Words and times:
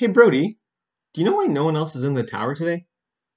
Hey, 0.00 0.06
Brody, 0.06 0.56
do 1.12 1.20
you 1.20 1.26
know 1.26 1.36
why 1.36 1.44
no 1.44 1.64
one 1.64 1.76
else 1.76 1.94
is 1.94 2.04
in 2.04 2.14
the 2.14 2.22
tower 2.22 2.54
today? 2.54 2.86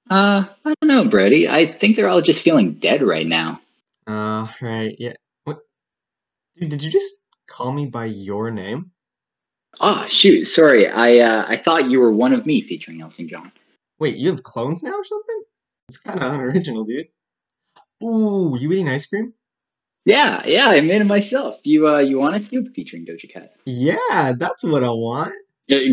Uh, 0.10 0.46
I 0.64 0.74
don't 0.80 0.88
know, 0.88 1.04
Brody. 1.04 1.50
I 1.50 1.74
think 1.74 1.98
they're 1.98 2.08
all 2.08 2.22
just 2.22 2.42
feeling 2.42 2.76
dead 2.76 3.04
right 3.04 3.28
now. 3.28 3.60
Uh, 4.08 4.48
right, 4.62 4.96
yeah. 4.98 5.16
What? 5.44 5.60
Dude, 6.56 6.70
did 6.70 6.82
you 6.82 6.90
just 6.90 7.18
call 7.50 7.74
me 7.74 7.88
by 7.88 8.06
your 8.06 8.50
name? 8.50 8.92
Oh, 9.82 10.06
shoot. 10.08 10.46
Sorry. 10.46 10.88
I 10.88 11.18
uh, 11.18 11.46
I 11.46 11.58
thought 11.58 11.92
you 11.92 12.00
were 12.00 12.14
one 12.14 12.32
of 12.32 12.46
me 12.46 12.62
featuring 12.62 13.02
Elton 13.02 13.28
John. 13.28 13.52
Wait, 14.00 14.16
you 14.16 14.30
have 14.30 14.44
clones 14.44 14.84
now 14.84 14.94
or 14.94 15.04
something? 15.04 15.44
It's 15.90 15.98
kind 15.98 16.24
of 16.24 16.32
unoriginal, 16.32 16.86
dude. 16.86 17.08
Ooh, 18.02 18.56
you 18.58 18.72
eating 18.72 18.88
ice 18.88 19.06
cream? 19.06 19.34
Yeah, 20.06 20.42
yeah, 20.46 20.70
I 20.70 20.80
made 20.80 21.02
it 21.02 21.08
myself. 21.08 21.60
You 21.64 21.90
uh, 21.90 22.00
you 22.00 22.20
want 22.20 22.38
a 22.38 22.42
scoop 22.42 22.74
featuring 22.74 23.06
Doja 23.06 23.30
Cat? 23.30 23.54
Yeah, 23.66 24.32
that's 24.38 24.64
what 24.64 24.86
I 24.86 24.92
want. 24.92 25.36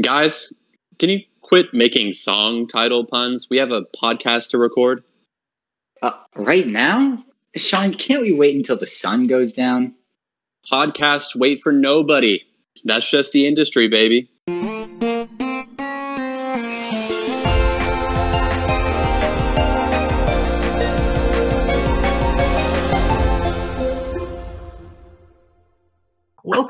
Guys, 0.02 0.52
can 1.00 1.08
you 1.08 1.20
quit 1.40 1.72
making 1.72 2.12
song 2.12 2.66
title 2.66 3.06
puns? 3.06 3.48
We 3.50 3.56
have 3.56 3.72
a 3.72 3.82
podcast 3.82 4.50
to 4.50 4.58
record. 4.58 5.02
Uh, 6.02 6.12
right 6.36 6.66
now, 6.66 7.24
Sean, 7.56 7.94
can't 7.94 8.20
we 8.20 8.32
wait 8.32 8.54
until 8.54 8.76
the 8.76 8.86
sun 8.86 9.26
goes 9.26 9.54
down? 9.54 9.94
Podcast 10.70 11.34
wait 11.34 11.62
for 11.62 11.72
nobody. 11.72 12.44
That's 12.84 13.10
just 13.10 13.32
the 13.32 13.46
industry, 13.46 13.88
baby. 13.88 14.30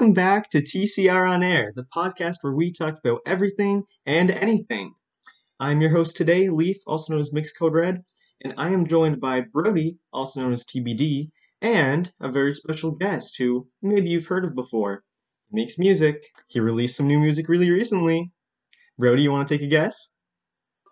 Welcome 0.00 0.14
back 0.14 0.48
to 0.48 0.62
TCR 0.62 1.28
On 1.28 1.42
Air, 1.42 1.74
the 1.76 1.84
podcast 1.94 2.36
where 2.40 2.54
we 2.54 2.72
talk 2.72 2.96
about 2.96 3.20
everything 3.26 3.82
and 4.06 4.30
anything. 4.30 4.94
I'm 5.60 5.82
your 5.82 5.90
host 5.90 6.16
today, 6.16 6.48
Leaf, 6.48 6.78
also 6.86 7.12
known 7.12 7.20
as 7.20 7.34
Mixed 7.34 7.58
Code 7.58 7.74
Red, 7.74 8.02
and 8.42 8.54
I 8.56 8.70
am 8.70 8.86
joined 8.86 9.20
by 9.20 9.42
Brody, 9.42 9.98
also 10.10 10.40
known 10.40 10.54
as 10.54 10.64
TBD, 10.64 11.28
and 11.60 12.10
a 12.18 12.32
very 12.32 12.54
special 12.54 12.92
guest 12.92 13.36
who 13.36 13.68
maybe 13.82 14.08
you've 14.08 14.26
heard 14.26 14.46
of 14.46 14.54
before. 14.54 15.04
He 15.50 15.56
makes 15.60 15.78
music. 15.78 16.24
He 16.48 16.60
released 16.60 16.96
some 16.96 17.06
new 17.06 17.20
music 17.20 17.46
really 17.50 17.70
recently. 17.70 18.32
Brody, 18.98 19.24
you 19.24 19.32
want 19.32 19.48
to 19.48 19.54
take 19.54 19.66
a 19.66 19.68
guess? 19.68 20.14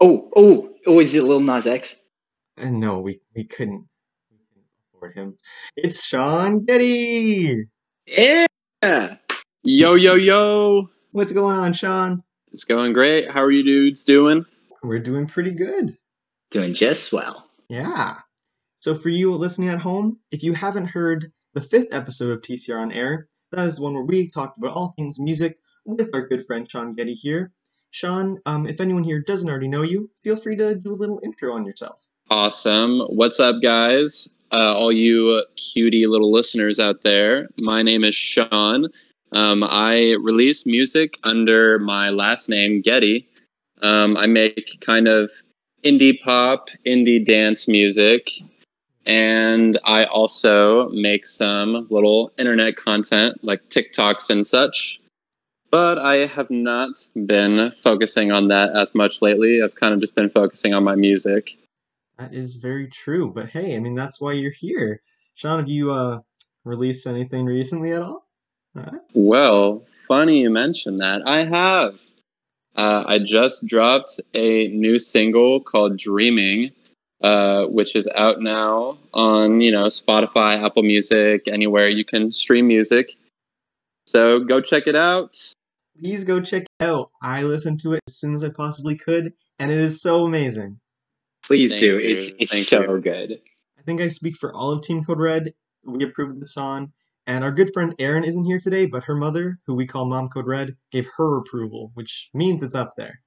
Oh, 0.02 0.28
oh, 0.36 0.68
oh, 0.86 1.00
is 1.00 1.14
it 1.14 1.24
Lil 1.24 1.40
Nas 1.40 1.66
X? 1.66 1.96
Uh, 2.58 2.68
no, 2.68 3.00
we, 3.00 3.22
we 3.34 3.44
couldn't. 3.44 3.88
We 4.30 4.36
couldn't 4.52 4.68
afford 4.92 5.14
him. 5.14 5.38
It's 5.78 6.04
Sean 6.04 6.66
Getty. 6.66 7.68
Yeah. 8.06 8.44
Yo, 8.80 9.94
yo, 9.94 10.14
yo. 10.14 10.88
What's 11.10 11.32
going 11.32 11.56
on, 11.56 11.72
Sean? 11.72 12.22
It's 12.52 12.62
going 12.62 12.92
great. 12.92 13.28
How 13.28 13.42
are 13.42 13.50
you 13.50 13.64
dudes 13.64 14.04
doing? 14.04 14.44
We're 14.84 15.00
doing 15.00 15.26
pretty 15.26 15.50
good. 15.50 15.96
Doing 16.52 16.74
just 16.74 17.02
swell. 17.02 17.50
Yeah. 17.68 18.18
So 18.78 18.94
for 18.94 19.08
you 19.08 19.34
listening 19.34 19.68
at 19.68 19.80
home, 19.80 20.18
if 20.30 20.44
you 20.44 20.52
haven't 20.52 20.86
heard 20.86 21.32
the 21.54 21.60
fifth 21.60 21.88
episode 21.90 22.30
of 22.30 22.40
TCR 22.40 22.80
on 22.80 22.92
Air, 22.92 23.26
that 23.50 23.66
is 23.66 23.80
one 23.80 23.94
where 23.94 24.04
we 24.04 24.30
talked 24.30 24.58
about 24.58 24.74
all 24.74 24.94
things 24.96 25.18
music 25.18 25.58
with 25.84 26.10
our 26.14 26.28
good 26.28 26.46
friend 26.46 26.70
Sean 26.70 26.92
Getty 26.92 27.14
here. 27.14 27.50
Sean, 27.90 28.38
um, 28.46 28.68
if 28.68 28.80
anyone 28.80 29.02
here 29.02 29.20
doesn't 29.20 29.48
already 29.48 29.66
know 29.66 29.82
you, 29.82 30.08
feel 30.22 30.36
free 30.36 30.54
to 30.54 30.76
do 30.76 30.92
a 30.92 30.94
little 30.94 31.20
intro 31.24 31.52
on 31.52 31.66
yourself. 31.66 32.08
Awesome. 32.30 33.00
What's 33.08 33.40
up, 33.40 33.56
guys? 33.60 34.28
Uh, 34.50 34.74
all 34.74 34.92
you 34.92 35.44
cutie 35.56 36.06
little 36.06 36.32
listeners 36.32 36.80
out 36.80 37.02
there. 37.02 37.48
My 37.58 37.82
name 37.82 38.04
is 38.04 38.14
Sean. 38.14 38.88
Um, 39.32 39.62
I 39.62 40.16
release 40.22 40.64
music 40.64 41.18
under 41.24 41.78
my 41.78 42.10
last 42.10 42.48
name, 42.48 42.80
Getty. 42.80 43.28
Um, 43.82 44.16
I 44.16 44.26
make 44.26 44.78
kind 44.80 45.06
of 45.06 45.30
indie 45.84 46.18
pop, 46.20 46.70
indie 46.86 47.24
dance 47.24 47.68
music, 47.68 48.30
and 49.04 49.78
I 49.84 50.04
also 50.04 50.88
make 50.90 51.26
some 51.26 51.86
little 51.90 52.32
internet 52.38 52.76
content 52.76 53.42
like 53.44 53.68
TikToks 53.68 54.30
and 54.30 54.46
such. 54.46 55.00
But 55.70 55.98
I 55.98 56.26
have 56.26 56.50
not 56.50 56.92
been 57.26 57.70
focusing 57.72 58.32
on 58.32 58.48
that 58.48 58.74
as 58.74 58.94
much 58.94 59.20
lately. 59.20 59.62
I've 59.62 59.74
kind 59.74 59.92
of 59.92 60.00
just 60.00 60.14
been 60.14 60.30
focusing 60.30 60.72
on 60.72 60.84
my 60.84 60.94
music. 60.94 61.58
That 62.18 62.34
is 62.34 62.54
very 62.54 62.88
true. 62.88 63.32
But 63.32 63.50
hey, 63.50 63.76
I 63.76 63.78
mean, 63.78 63.94
that's 63.94 64.20
why 64.20 64.32
you're 64.32 64.50
here. 64.50 65.02
Sean, 65.34 65.60
have 65.60 65.68
you 65.68 65.92
uh, 65.92 66.20
released 66.64 67.06
anything 67.06 67.46
recently 67.46 67.92
at 67.92 68.02
all? 68.02 68.26
Huh? 68.76 68.98
Well, 69.14 69.84
funny 70.06 70.40
you 70.40 70.50
mentioned 70.50 70.98
that. 70.98 71.22
I 71.26 71.44
have. 71.44 72.00
Uh, 72.76 73.04
I 73.06 73.18
just 73.18 73.66
dropped 73.66 74.20
a 74.34 74.68
new 74.68 74.98
single 74.98 75.60
called 75.60 75.96
"Dreaming," 75.96 76.72
uh, 77.22 77.66
which 77.66 77.94
is 77.94 78.08
out 78.14 78.40
now 78.40 78.98
on 79.14 79.60
you 79.60 79.70
know 79.70 79.84
Spotify, 79.86 80.62
Apple 80.62 80.82
Music, 80.82 81.46
anywhere 81.48 81.88
you 81.88 82.04
can 82.04 82.32
stream 82.32 82.66
music. 82.66 83.14
So 84.06 84.40
go 84.40 84.60
check 84.60 84.86
it 84.86 84.96
out. 84.96 85.36
Please 86.00 86.24
go 86.24 86.40
check 86.40 86.62
it 86.62 86.84
out. 86.84 87.10
I 87.22 87.42
listened 87.42 87.80
to 87.80 87.94
it 87.94 88.00
as 88.08 88.16
soon 88.16 88.34
as 88.34 88.42
I 88.42 88.48
possibly 88.50 88.96
could, 88.96 89.32
and 89.58 89.70
it 89.70 89.78
is 89.78 90.00
so 90.00 90.24
amazing. 90.24 90.78
Please 91.48 91.70
Thank 91.70 91.80
do. 91.80 91.98
You. 91.98 91.98
It's, 91.98 92.34
it's 92.38 92.52
Thank 92.52 92.64
so 92.66 92.82
you. 92.82 93.00
good. 93.00 93.40
I 93.78 93.82
think 93.82 94.02
I 94.02 94.08
speak 94.08 94.36
for 94.36 94.54
all 94.54 94.70
of 94.70 94.82
Team 94.82 95.02
Code 95.02 95.18
Red. 95.18 95.54
We 95.82 96.04
approved 96.04 96.42
the 96.42 96.46
song. 96.46 96.92
And 97.26 97.42
our 97.42 97.50
good 97.50 97.72
friend 97.72 97.94
Erin 97.98 98.22
isn't 98.22 98.44
here 98.44 98.58
today, 98.58 98.84
but 98.84 99.04
her 99.04 99.14
mother, 99.14 99.58
who 99.66 99.74
we 99.74 99.86
call 99.86 100.04
Mom 100.04 100.28
Code 100.28 100.46
Red, 100.46 100.76
gave 100.92 101.08
her 101.16 101.38
approval, 101.38 101.90
which 101.94 102.28
means 102.34 102.62
it's 102.62 102.74
up 102.74 102.96
there. 102.98 103.22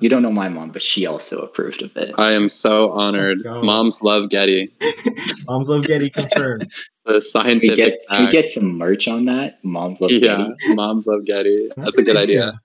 You 0.00 0.10
don't 0.10 0.20
know 0.20 0.30
my 0.30 0.50
mom, 0.50 0.70
but 0.70 0.82
she 0.82 1.06
also 1.06 1.38
approved 1.40 1.80
of 1.80 1.96
it. 1.96 2.14
I 2.18 2.32
am 2.32 2.50
so 2.50 2.92
honored. 2.92 3.38
Moms 3.42 4.02
love 4.02 4.28
Getty. 4.28 4.70
Moms 5.46 5.70
love 5.70 5.84
Getty 5.84 6.10
confirmed. 6.10 6.70
The 7.06 7.20
scientific. 7.20 7.76
Can 7.76 7.84
we, 7.84 7.90
get, 7.90 7.98
can 8.10 8.24
we 8.24 8.32
get 8.32 8.48
some 8.48 8.76
merch 8.76 9.06
on 9.06 9.26
that? 9.26 9.64
Moms 9.64 10.00
love 10.00 10.10
yeah, 10.10 10.18
Getty. 10.18 10.74
Moms 10.74 11.06
love 11.06 11.24
Getty. 11.24 11.68
That's, 11.68 11.86
That's 11.86 11.98
a 11.98 12.02
good 12.02 12.16
idea. 12.16 12.48
idea. 12.48 12.60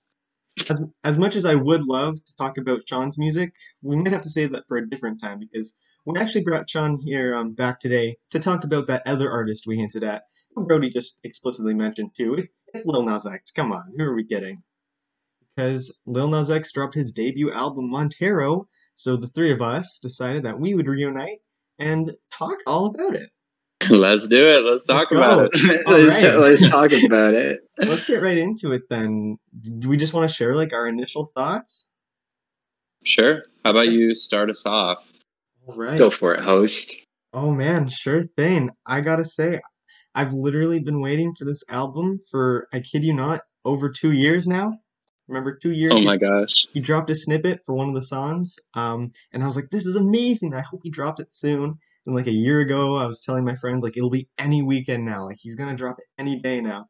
As, 0.68 0.84
as 1.02 1.18
much 1.18 1.34
as 1.34 1.44
I 1.44 1.54
would 1.54 1.84
love 1.84 2.22
to 2.22 2.36
talk 2.36 2.58
about 2.58 2.86
Sean's 2.86 3.18
music, 3.18 3.54
we 3.80 3.96
might 3.96 4.12
have 4.12 4.22
to 4.22 4.30
save 4.30 4.52
that 4.52 4.68
for 4.68 4.76
a 4.76 4.88
different 4.88 5.20
time 5.20 5.38
because 5.38 5.76
we 6.04 6.18
actually 6.18 6.42
brought 6.42 6.68
Sean 6.68 6.98
here 6.98 7.34
um, 7.34 7.52
back 7.52 7.80
today 7.80 8.16
to 8.30 8.38
talk 8.38 8.64
about 8.64 8.86
that 8.86 9.06
other 9.06 9.30
artist 9.30 9.66
we 9.66 9.78
hinted 9.78 10.02
at, 10.04 10.24
who 10.54 10.66
Brody 10.66 10.90
just 10.90 11.16
explicitly 11.24 11.74
mentioned 11.74 12.10
too. 12.16 12.46
It's 12.74 12.84
Lil 12.84 13.02
Nas 13.02 13.26
X. 13.26 13.50
Come 13.50 13.72
on, 13.72 13.92
who 13.96 14.04
are 14.04 14.14
we 14.14 14.24
kidding? 14.24 14.62
Because 15.54 15.96
Lil 16.06 16.28
Nas 16.28 16.50
X 16.50 16.72
dropped 16.72 16.94
his 16.94 17.12
debut 17.12 17.52
album 17.52 17.90
Montero, 17.90 18.66
so 18.94 19.16
the 19.16 19.26
three 19.26 19.52
of 19.52 19.62
us 19.62 19.98
decided 20.02 20.42
that 20.44 20.60
we 20.60 20.74
would 20.74 20.86
reunite 20.86 21.38
and 21.78 22.12
talk 22.30 22.58
all 22.66 22.86
about 22.86 23.14
it. 23.14 23.30
Let's 23.90 24.28
do 24.28 24.48
it. 24.48 24.64
Let's 24.64 24.86
talk 24.86 25.10
let's 25.10 25.12
about 25.12 25.50
it. 25.52 25.82
let's, 25.86 26.24
right. 26.24 26.36
let's 26.36 26.68
talk 26.68 26.92
about 26.92 27.34
it. 27.34 27.60
let's 27.78 28.04
get 28.04 28.22
right 28.22 28.38
into 28.38 28.72
it 28.72 28.82
then. 28.88 29.38
Do 29.78 29.88
we 29.88 29.96
just 29.96 30.14
want 30.14 30.28
to 30.28 30.34
share 30.34 30.54
like 30.54 30.72
our 30.72 30.86
initial 30.86 31.24
thoughts? 31.24 31.88
Sure. 33.04 33.42
How 33.64 33.70
about 33.70 33.88
you 33.88 34.14
start 34.14 34.50
us 34.50 34.66
off? 34.66 35.22
All 35.66 35.76
right. 35.76 35.98
Go 35.98 36.10
for 36.10 36.34
it, 36.34 36.40
host. 36.40 36.96
Oh 37.32 37.50
man, 37.52 37.88
sure 37.88 38.22
thing. 38.22 38.70
I 38.86 39.00
gotta 39.00 39.24
say, 39.24 39.60
I've 40.14 40.32
literally 40.32 40.80
been 40.80 41.00
waiting 41.00 41.34
for 41.34 41.44
this 41.44 41.64
album 41.68 42.20
for, 42.30 42.68
I 42.72 42.80
kid 42.80 43.04
you 43.04 43.14
not, 43.14 43.42
over 43.64 43.88
two 43.88 44.12
years 44.12 44.46
now. 44.46 44.78
Remember, 45.28 45.56
two 45.56 45.70
years. 45.70 45.92
Oh 45.94 46.02
my 46.02 46.16
gosh! 46.16 46.66
He 46.74 46.80
dropped 46.80 47.08
a 47.08 47.14
snippet 47.14 47.60
for 47.64 47.74
one 47.74 47.88
of 47.88 47.94
the 47.94 48.02
songs, 48.02 48.56
um, 48.74 49.10
and 49.32 49.42
I 49.42 49.46
was 49.46 49.56
like, 49.56 49.70
"This 49.70 49.86
is 49.86 49.96
amazing! 49.96 50.52
I 50.52 50.60
hope 50.60 50.80
he 50.82 50.90
dropped 50.90 51.20
it 51.20 51.32
soon." 51.32 51.78
And 52.06 52.14
like 52.14 52.26
a 52.26 52.32
year 52.32 52.60
ago, 52.60 52.96
I 52.96 53.06
was 53.06 53.20
telling 53.20 53.44
my 53.44 53.56
friends 53.56 53.82
like 53.82 53.96
it'll 53.96 54.10
be 54.10 54.28
any 54.38 54.62
weekend 54.62 55.04
now. 55.04 55.26
Like 55.26 55.38
he's 55.40 55.54
gonna 55.54 55.76
drop 55.76 55.98
it 55.98 56.06
any 56.18 56.38
day 56.38 56.60
now. 56.60 56.86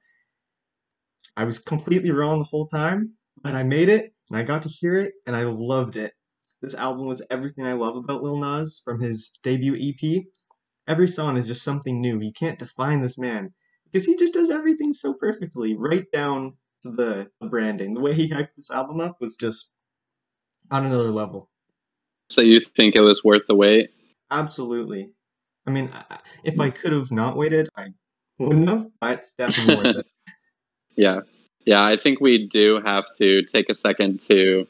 I 1.36 1.44
was 1.44 1.58
completely 1.58 2.10
wrong 2.10 2.38
the 2.38 2.44
whole 2.44 2.66
time, 2.66 3.12
but 3.42 3.54
I 3.54 3.62
made 3.62 3.88
it 3.88 4.12
and 4.30 4.38
I 4.38 4.42
got 4.42 4.62
to 4.62 4.68
hear 4.68 4.96
it 4.98 5.12
and 5.26 5.34
I 5.36 5.44
loved 5.44 5.96
it. 5.96 6.12
This 6.60 6.74
album 6.74 7.06
was 7.06 7.26
everything 7.30 7.66
I 7.66 7.72
love 7.72 7.96
about 7.96 8.22
Lil 8.22 8.38
Nas 8.38 8.80
from 8.84 9.00
his 9.00 9.38
debut 9.42 9.76
EP 9.76 10.24
every 10.88 11.08
song 11.08 11.36
is 11.36 11.46
just 11.46 11.62
something 11.62 12.00
new. 12.00 12.20
You 12.20 12.32
can't 12.32 12.58
define 12.58 13.00
this 13.00 13.18
man 13.18 13.52
because 13.84 14.06
he 14.06 14.16
just 14.16 14.34
does 14.34 14.50
everything 14.50 14.92
so 14.92 15.14
perfectly, 15.14 15.76
right 15.76 16.10
down 16.12 16.54
to 16.82 16.90
the, 16.90 17.30
the 17.40 17.48
branding. 17.48 17.94
The 17.94 18.00
way 18.00 18.14
he 18.14 18.30
hyped 18.30 18.54
this 18.56 18.70
album 18.70 19.00
up 19.00 19.16
was 19.20 19.36
just 19.36 19.70
on 20.70 20.86
another 20.86 21.10
level. 21.10 21.50
So 22.30 22.40
you 22.40 22.60
think 22.60 22.96
it 22.96 23.00
was 23.00 23.22
worth 23.22 23.42
the 23.46 23.54
wait? 23.54 23.90
Absolutely. 24.32 25.10
I 25.66 25.70
mean, 25.70 25.90
if 26.42 26.58
I 26.58 26.70
hmm. 26.70 26.76
could 26.76 26.92
have 26.92 27.12
not 27.12 27.36
waited, 27.36 27.68
I 27.76 27.88
wouldn't 28.38 28.68
have, 28.68 28.86
but 29.00 29.18
it's 29.18 29.32
definitely 29.32 29.76
worth 29.76 29.96
it. 29.98 30.06
Yeah. 30.94 31.20
Yeah, 31.64 31.82
I 31.82 31.96
think 31.96 32.20
we 32.20 32.46
do 32.46 32.82
have 32.84 33.06
to 33.16 33.42
take 33.44 33.70
a 33.70 33.74
second 33.74 34.20
to 34.26 34.66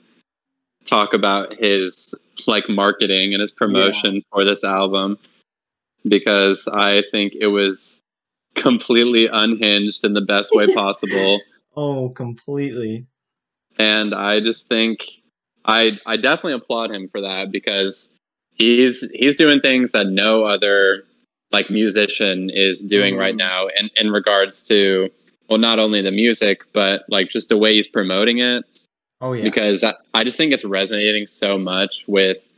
talk 0.85 1.15
about 1.15 1.55
his 1.55 2.15
like 2.47 2.69
marketing 2.69 3.33
and 3.33 3.41
his 3.41 3.51
promotion 3.51 4.17
yeah. 4.17 4.21
for 4.31 4.45
this 4.45 4.63
album 4.63 5.19
because 6.05 6.69
I 6.73 7.03
think 7.11 7.33
it 7.41 7.49
was 7.49 8.03
completely 8.55 9.27
unhinged 9.27 10.05
in 10.05 10.13
the 10.13 10.21
best 10.21 10.51
way 10.55 10.67
possible. 10.75 11.41
oh, 11.77 12.11
completely. 12.11 13.07
and 13.79 14.15
I 14.15 14.39
just 14.39 14.69
think 14.69 15.05
I 15.65 15.99
I 16.07 16.17
definitely 16.17 16.53
applaud 16.55 16.93
him 16.93 17.09
for 17.09 17.21
that 17.21 17.51
because 17.51 18.13
he's 18.55 19.09
he's 19.13 19.37
doing 19.37 19.61
things 19.61 19.93
that 19.93 20.07
no 20.09 20.45
other 20.45 21.05
like 21.51 21.71
musician 21.71 22.51
is 22.51 22.81
doing 22.83 23.17
right 23.17 23.35
Mhm. 23.35 23.39
now 23.39 23.67
in 23.79 23.91
in 24.01 24.11
regards 24.11 24.63
to 24.69 25.11
well 25.49 25.59
not 25.59 25.79
only 25.79 26.01
the 26.03 26.11
music 26.13 26.63
but 26.73 27.05
like 27.09 27.29
just 27.29 27.49
the 27.49 27.57
way 27.59 27.75
he's 27.75 27.89
promoting 27.89 28.39
it 28.39 28.65
Oh 29.21 29.33
yeah. 29.35 29.43
because 29.43 29.85
I, 29.85 29.95
I 30.15 30.25
just 30.25 30.37
think 30.37 30.53
it's 30.53 30.65
resonating 30.65 31.27
so 31.27 31.59
much 31.59 32.05
with 32.09 32.53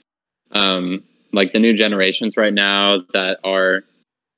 um 0.53 1.03
like 1.33 1.53
the 1.53 1.59
new 1.59 1.73
generations 1.75 2.37
right 2.37 2.55
now 2.55 3.01
that 3.13 3.39
are 3.45 3.83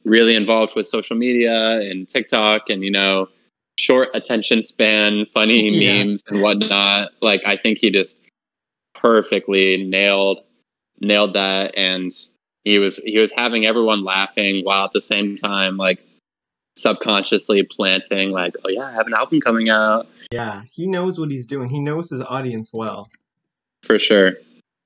really 0.05 0.35
involved 0.35 0.75
with 0.75 0.87
social 0.87 1.17
media 1.17 1.81
and 1.81 2.09
TikTok 2.09 2.71
and 2.71 2.83
you 2.83 2.91
know 2.91 3.29
short 3.79 4.09
attention 4.15 4.63
span, 4.63 5.27
funny 5.27 5.69
Yeah. 5.71 6.03
memes 6.05 6.25
and 6.29 6.41
whatnot. 6.41 7.11
Like 7.21 7.43
I 7.47 7.57
think 7.57 7.77
he 7.79 7.91
just 7.91 8.23
perfectly 8.95 9.85
nailed 9.85 10.41
nailed 11.01 11.33
that 11.35 11.77
and 11.77 12.11
he 12.65 12.79
was 12.79 12.97
he 12.99 13.19
was 13.19 13.33
having 13.33 13.67
everyone 13.67 14.03
laughing 14.03 14.65
while 14.65 14.85
at 14.85 14.93
the 14.93 15.01
same 15.01 15.37
time 15.37 15.77
like 15.77 16.01
subconsciously 16.77 17.63
planting 17.63 18.31
like 18.31 18.55
oh 18.65 18.69
yeah 18.69 18.87
I 18.87 18.93
have 18.93 19.07
an 19.07 19.15
album 19.15 19.41
coming 19.41 19.69
out 19.71 20.07
yeah. 20.33 20.63
He 20.73 20.89
knows 20.89 21.21
what 21.21 21.31
he's 21.31 21.47
doing. 21.47 21.69
He 21.69 21.79
knows 21.81 22.11
his 22.11 22.21
audience 22.21 22.73
well. 22.75 23.09
for 23.85 23.97
sure. 23.99 24.33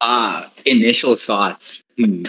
Ah, 0.02 0.50
initial 0.66 1.16
thoughts. 1.16 1.82
Hmm. 1.96 2.26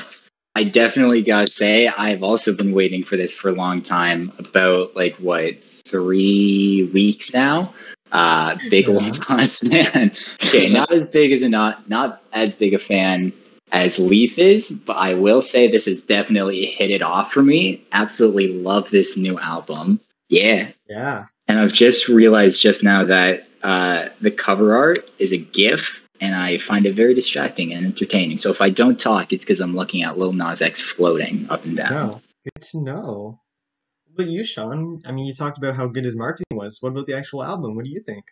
I 0.56 0.64
definitely 0.64 1.22
gotta 1.22 1.48
say, 1.52 1.88
I've 1.88 2.24
also 2.24 2.56
been 2.56 2.74
waiting 2.74 3.04
for 3.04 3.18
this 3.18 3.34
for 3.34 3.50
a 3.50 3.54
long 3.54 3.82
time. 3.82 4.32
About 4.40 4.96
like 4.96 5.16
what 5.18 5.56
three 5.86 6.90
weeks 6.94 7.34
now. 7.34 7.74
Uh, 8.14 8.58
big 8.70 8.88
Yeah. 8.88 8.94
old 8.94 9.30
Nas 9.30 9.64
man. 9.64 10.12
Okay, 10.46 10.70
not 10.70 10.92
as 10.94 11.08
big 11.08 11.32
as 11.34 11.42
a 11.42 11.50
not 11.50 11.90
not 11.90 12.22
as 12.34 12.56
big 12.56 12.74
a 12.74 12.80
fan 12.80 13.34
as 13.72 13.98
Leaf 14.00 14.38
is, 14.38 14.70
but 14.72 14.94
I 14.98 15.14
will 15.14 15.42
say 15.42 15.68
this 15.68 15.86
has 15.86 16.02
definitely 16.02 16.66
hit 16.66 16.92
it 16.92 17.02
off 17.02 17.32
for 17.32 17.42
me. 17.44 17.86
Absolutely 17.92 18.50
love 18.54 18.90
this 18.90 19.16
new 19.18 19.40
album. 19.40 20.00
Yeah, 20.30 20.70
Yeah. 20.90 21.26
and 21.48 21.60
I've 21.60 21.74
just 21.74 22.08
realized 22.08 22.62
just 22.62 22.84
now 22.84 23.04
that 23.06 23.48
uh, 23.64 24.10
the 24.22 24.32
cover 24.32 24.76
art 24.76 25.10
is 25.20 25.32
a 25.34 25.38
GIF, 25.38 26.02
and 26.20 26.36
I 26.36 26.58
find 26.58 26.86
it 26.86 26.96
very 26.96 27.14
distracting 27.14 27.74
and 27.74 27.86
entertaining. 27.86 28.38
So 28.38 28.50
if 28.50 28.62
I 28.62 28.70
don't 28.70 29.00
talk, 29.00 29.34
it's 29.34 29.44
because 29.44 29.60
I'm 29.60 29.76
looking 29.76 30.04
at 30.04 30.18
Lil 30.18 30.34
Nas 30.34 30.62
X 30.62 30.82
floating 30.82 31.48
up 31.50 31.66
and 31.66 31.76
down. 31.78 31.92
No. 31.94 32.22
Good 32.44 32.64
to 32.72 32.82
know. 32.84 33.40
But 34.16 34.28
you, 34.28 34.44
Sean, 34.44 35.02
I 35.06 35.12
mean, 35.12 35.26
you 35.26 35.34
talked 35.34 35.58
about 35.58 35.76
how 35.76 35.88
good 35.88 36.04
his 36.06 36.16
marketing 36.16 36.58
was. 36.58 36.78
What 36.82 36.90
about 36.90 37.08
the 37.08 37.16
actual 37.16 37.44
album? 37.44 37.76
What 37.76 37.86
do 37.86 37.92
you 37.92 38.02
think? 38.06 38.26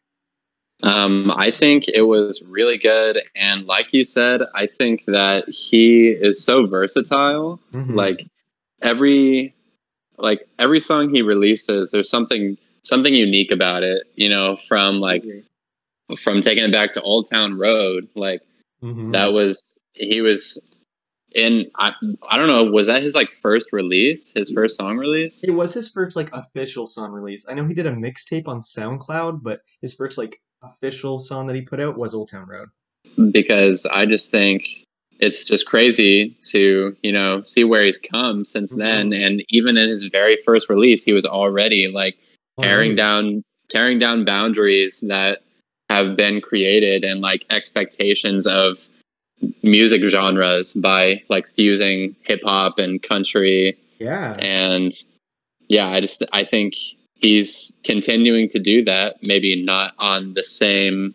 Um, 0.84 1.32
I 1.36 1.52
think 1.52 1.88
it 1.90 2.04
was 2.04 2.42
really 2.44 2.78
good, 2.78 3.22
and 3.36 3.66
like 3.66 3.92
you 3.92 4.06
said, 4.06 4.42
I 4.56 4.66
think 4.66 5.06
that 5.06 5.50
he 5.50 6.08
is 6.08 6.42
so 6.44 6.66
versatile. 6.66 7.60
Mhm. 7.74 7.96
Like 7.96 8.26
every, 8.82 9.54
like 10.18 10.48
every 10.58 10.80
song 10.80 11.14
he 11.14 11.22
releases, 11.22 11.92
there's 11.92 12.10
something 12.10 12.58
something 12.82 13.14
unique 13.14 13.52
about 13.52 13.84
it. 13.84 14.04
You 14.16 14.30
know, 14.30 14.56
from 14.56 15.00
like 15.00 15.24
from 16.18 16.40
taking 16.42 16.64
it 16.64 16.72
back 16.72 16.94
to 16.94 17.02
Old 17.02 17.30
Town 17.30 17.58
Road, 17.58 18.08
like 18.16 18.42
Mhm. 18.82 19.12
that 19.12 19.34
was 19.34 19.78
he 19.94 20.22
was 20.22 20.76
in. 21.36 21.70
I 21.76 21.92
I 22.30 22.38
don't 22.38 22.48
know, 22.48 22.64
was 22.64 22.88
that 22.88 23.04
his 23.04 23.16
like 23.16 23.34
first 23.34 23.74
release, 23.74 24.32
his 24.34 24.50
first 24.50 24.78
song 24.78 24.98
release? 24.98 25.44
It 25.44 25.52
was 25.52 25.74
his 25.74 25.90
first 25.90 26.16
like 26.16 26.30
official 26.32 26.88
song 26.88 27.12
release. 27.12 27.46
I 27.50 27.54
know 27.54 27.66
he 27.66 27.74
did 27.74 27.86
a 27.86 27.92
mixtape 27.92 28.48
on 28.48 28.62
SoundCloud, 28.62 29.44
but 29.44 29.60
his 29.82 29.94
first 29.94 30.18
like 30.18 30.40
official 30.62 31.20
song 31.20 31.48
that 31.48 31.56
he 31.56 31.62
put 31.62 31.80
out 31.80 31.98
was 31.98 32.14
Old 32.14 32.30
Town 32.30 32.48
Road. 32.48 32.70
because 33.32 33.86
I 33.88 34.06
just 34.06 34.32
think 34.32 34.68
it's 35.20 35.44
just 35.44 35.66
crazy 35.66 36.38
to 36.44 36.96
you 37.04 37.12
know 37.12 37.44
see 37.44 37.64
where 37.64 37.84
he's 37.84 37.98
come 37.98 38.46
since 38.46 38.72
mm-hmm. 38.72 38.80
then, 38.80 39.14
and 39.14 39.44
even 39.50 39.78
in 39.78 39.90
his 39.90 40.06
very 40.06 40.38
first 40.38 40.70
release, 40.70 41.04
he 41.04 41.14
was 41.14 41.26
already 41.26 41.88
like 41.90 42.18
oh, 42.58 42.64
tearing 42.64 42.96
down 42.96 43.44
tearing 43.70 43.98
down 43.98 44.26
boundaries 44.26 45.02
that 45.02 45.42
have 45.90 46.16
been 46.16 46.40
created 46.42 47.04
and 47.04 47.22
like 47.22 47.46
expectations 47.50 48.46
of 48.46 48.88
music 49.64 50.02
genres 50.04 50.74
by 50.74 51.22
like 51.30 51.48
fusing 51.48 52.16
hip 52.22 52.42
hop 52.44 52.78
and 52.78 53.02
country 53.02 53.78
Yeah. 54.00 54.34
and 54.34 54.92
yeah 55.70 55.88
i 55.88 56.02
just 56.02 56.24
i 56.34 56.44
think 56.44 56.76
he's 57.20 57.72
continuing 57.84 58.48
to 58.50 58.60
do 58.60 58.84
that 58.84 59.18
maybe 59.22 59.62
not 59.64 59.94
on 60.00 60.34
the 60.34 60.44
same 60.44 61.14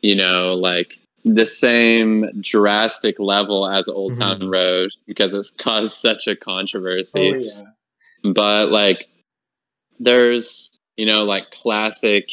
you 0.00 0.14
know 0.14 0.54
like 0.54 0.98
the 1.24 1.46
same 1.46 2.28
drastic 2.40 3.18
level 3.18 3.68
as 3.68 3.88
old 3.88 4.12
Mhm. 4.14 4.18
town 4.18 4.48
road 4.50 4.90
because 5.06 5.34
it's 5.34 5.50
caused 5.58 5.96
such 5.96 6.26
a 6.26 6.36
controversy 6.36 7.32
Oh 7.34 7.38
yeah. 7.38 8.32
but 8.32 8.70
like 8.70 9.08
there's 10.00 10.70
you 10.96 11.06
know 11.06 11.24
like 11.24 11.50
classic 11.50 12.30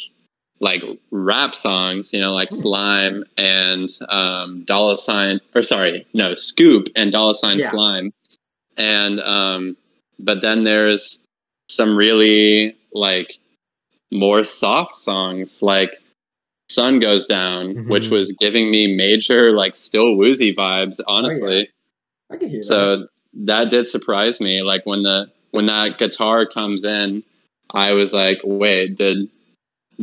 like 0.60 0.84
rap 1.12 1.56
songs 1.56 2.12
you 2.14 2.20
know 2.20 2.34
like 2.34 2.52
slime 2.52 3.24
and 3.38 3.90
um 4.10 4.64
dollar 4.66 4.98
sign 4.98 5.40
or 5.56 5.62
sorry 5.62 6.06
no 6.14 6.36
scoop 6.36 6.88
and 6.96 7.12
dollar 7.12 7.34
sign 7.34 7.60
Yeah. 7.60 7.70
slime 7.72 8.12
and 8.76 9.20
um 9.22 9.78
but 10.20 10.42
then 10.42 10.64
there's 10.66 11.24
some 11.70 11.96
really 11.96 12.76
like 12.94 13.40
more 14.12 14.44
soft 14.44 14.96
songs 14.96 15.62
like 15.62 15.96
sun 16.70 17.00
goes 17.00 17.26
down 17.26 17.88
which 17.88 18.06
Mhm. 18.08 18.12
was 18.12 18.32
giving 18.40 18.70
me 18.72 18.96
major 18.96 19.52
like 19.52 19.76
still 19.76 20.16
woozy 20.16 20.54
vibes 20.54 21.00
honestly 21.08 21.70
I 22.32 22.38
can 22.38 22.50
hear 22.50 22.60
that. 22.60 22.64
so 22.64 23.08
that 23.34 23.70
did 23.70 23.86
surprise 23.88 24.40
me 24.40 24.62
like 24.64 24.86
when 24.86 25.04
the 25.04 25.32
when 25.52 25.66
that 25.68 25.98
guitar 26.00 26.46
comes 26.46 26.84
in 26.84 27.24
i 27.74 27.92
was 27.94 28.14
like 28.14 28.40
wait 28.44 28.96
did 28.98 29.30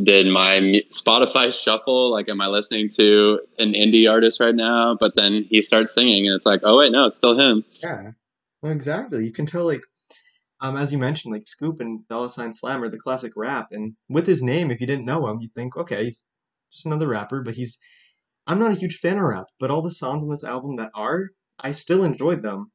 did 0.01 0.27
my 0.27 0.81
spotify 0.91 1.51
shuffle 1.51 2.11
like 2.11 2.29
am 2.29 2.39
i 2.41 2.47
listening 2.47 2.87
to 2.89 3.39
an 3.59 3.73
indie 3.73 4.09
artist 4.09 4.39
right 4.39 4.55
now 4.55 4.95
but 4.99 5.15
then 5.15 5.43
he 5.49 5.61
starts 5.61 5.91
singing 5.93 6.25
and 6.27 6.35
it's 6.35 6.45
like 6.45 6.61
oh 6.63 6.77
wait 6.77 6.91
no 6.91 7.05
it's 7.05 7.17
still 7.17 7.37
him 7.37 7.63
Yeah. 7.83 8.11
Well, 8.63 8.71
exactly. 8.71 9.23
You 9.23 9.31
can 9.31 9.45
tell, 9.45 9.65
like, 9.65 9.81
um, 10.61 10.75
as 10.77 10.91
you 10.91 10.97
mentioned, 10.97 11.33
like 11.33 11.47
Scoop 11.47 11.79
and 11.79 12.07
Dollar 12.07 12.29
Sign 12.29 12.53
Slime 12.53 12.83
are 12.83 12.89
the 12.89 12.97
classic 12.97 13.33
rap, 13.35 13.67
and 13.71 13.93
with 14.09 14.27
his 14.27 14.41
name, 14.41 14.71
if 14.71 14.81
you 14.81 14.87
didn't 14.87 15.05
know 15.05 15.27
him, 15.27 15.39
you'd 15.41 15.53
think, 15.53 15.77
okay, 15.77 16.05
he's 16.05 16.29
just 16.71 16.85
another 16.85 17.07
rapper. 17.07 17.41
But 17.41 17.55
he's, 17.55 17.77
I'm 18.47 18.59
not 18.59 18.71
a 18.71 18.79
huge 18.79 18.97
fan 18.97 19.17
of 19.17 19.23
rap, 19.23 19.45
but 19.59 19.71
all 19.71 19.81
the 19.81 19.91
songs 19.91 20.23
on 20.23 20.29
this 20.29 20.43
album 20.43 20.75
that 20.77 20.89
are, 20.95 21.29
I 21.59 21.71
still 21.71 22.03
enjoyed 22.03 22.41
them. 22.41 22.71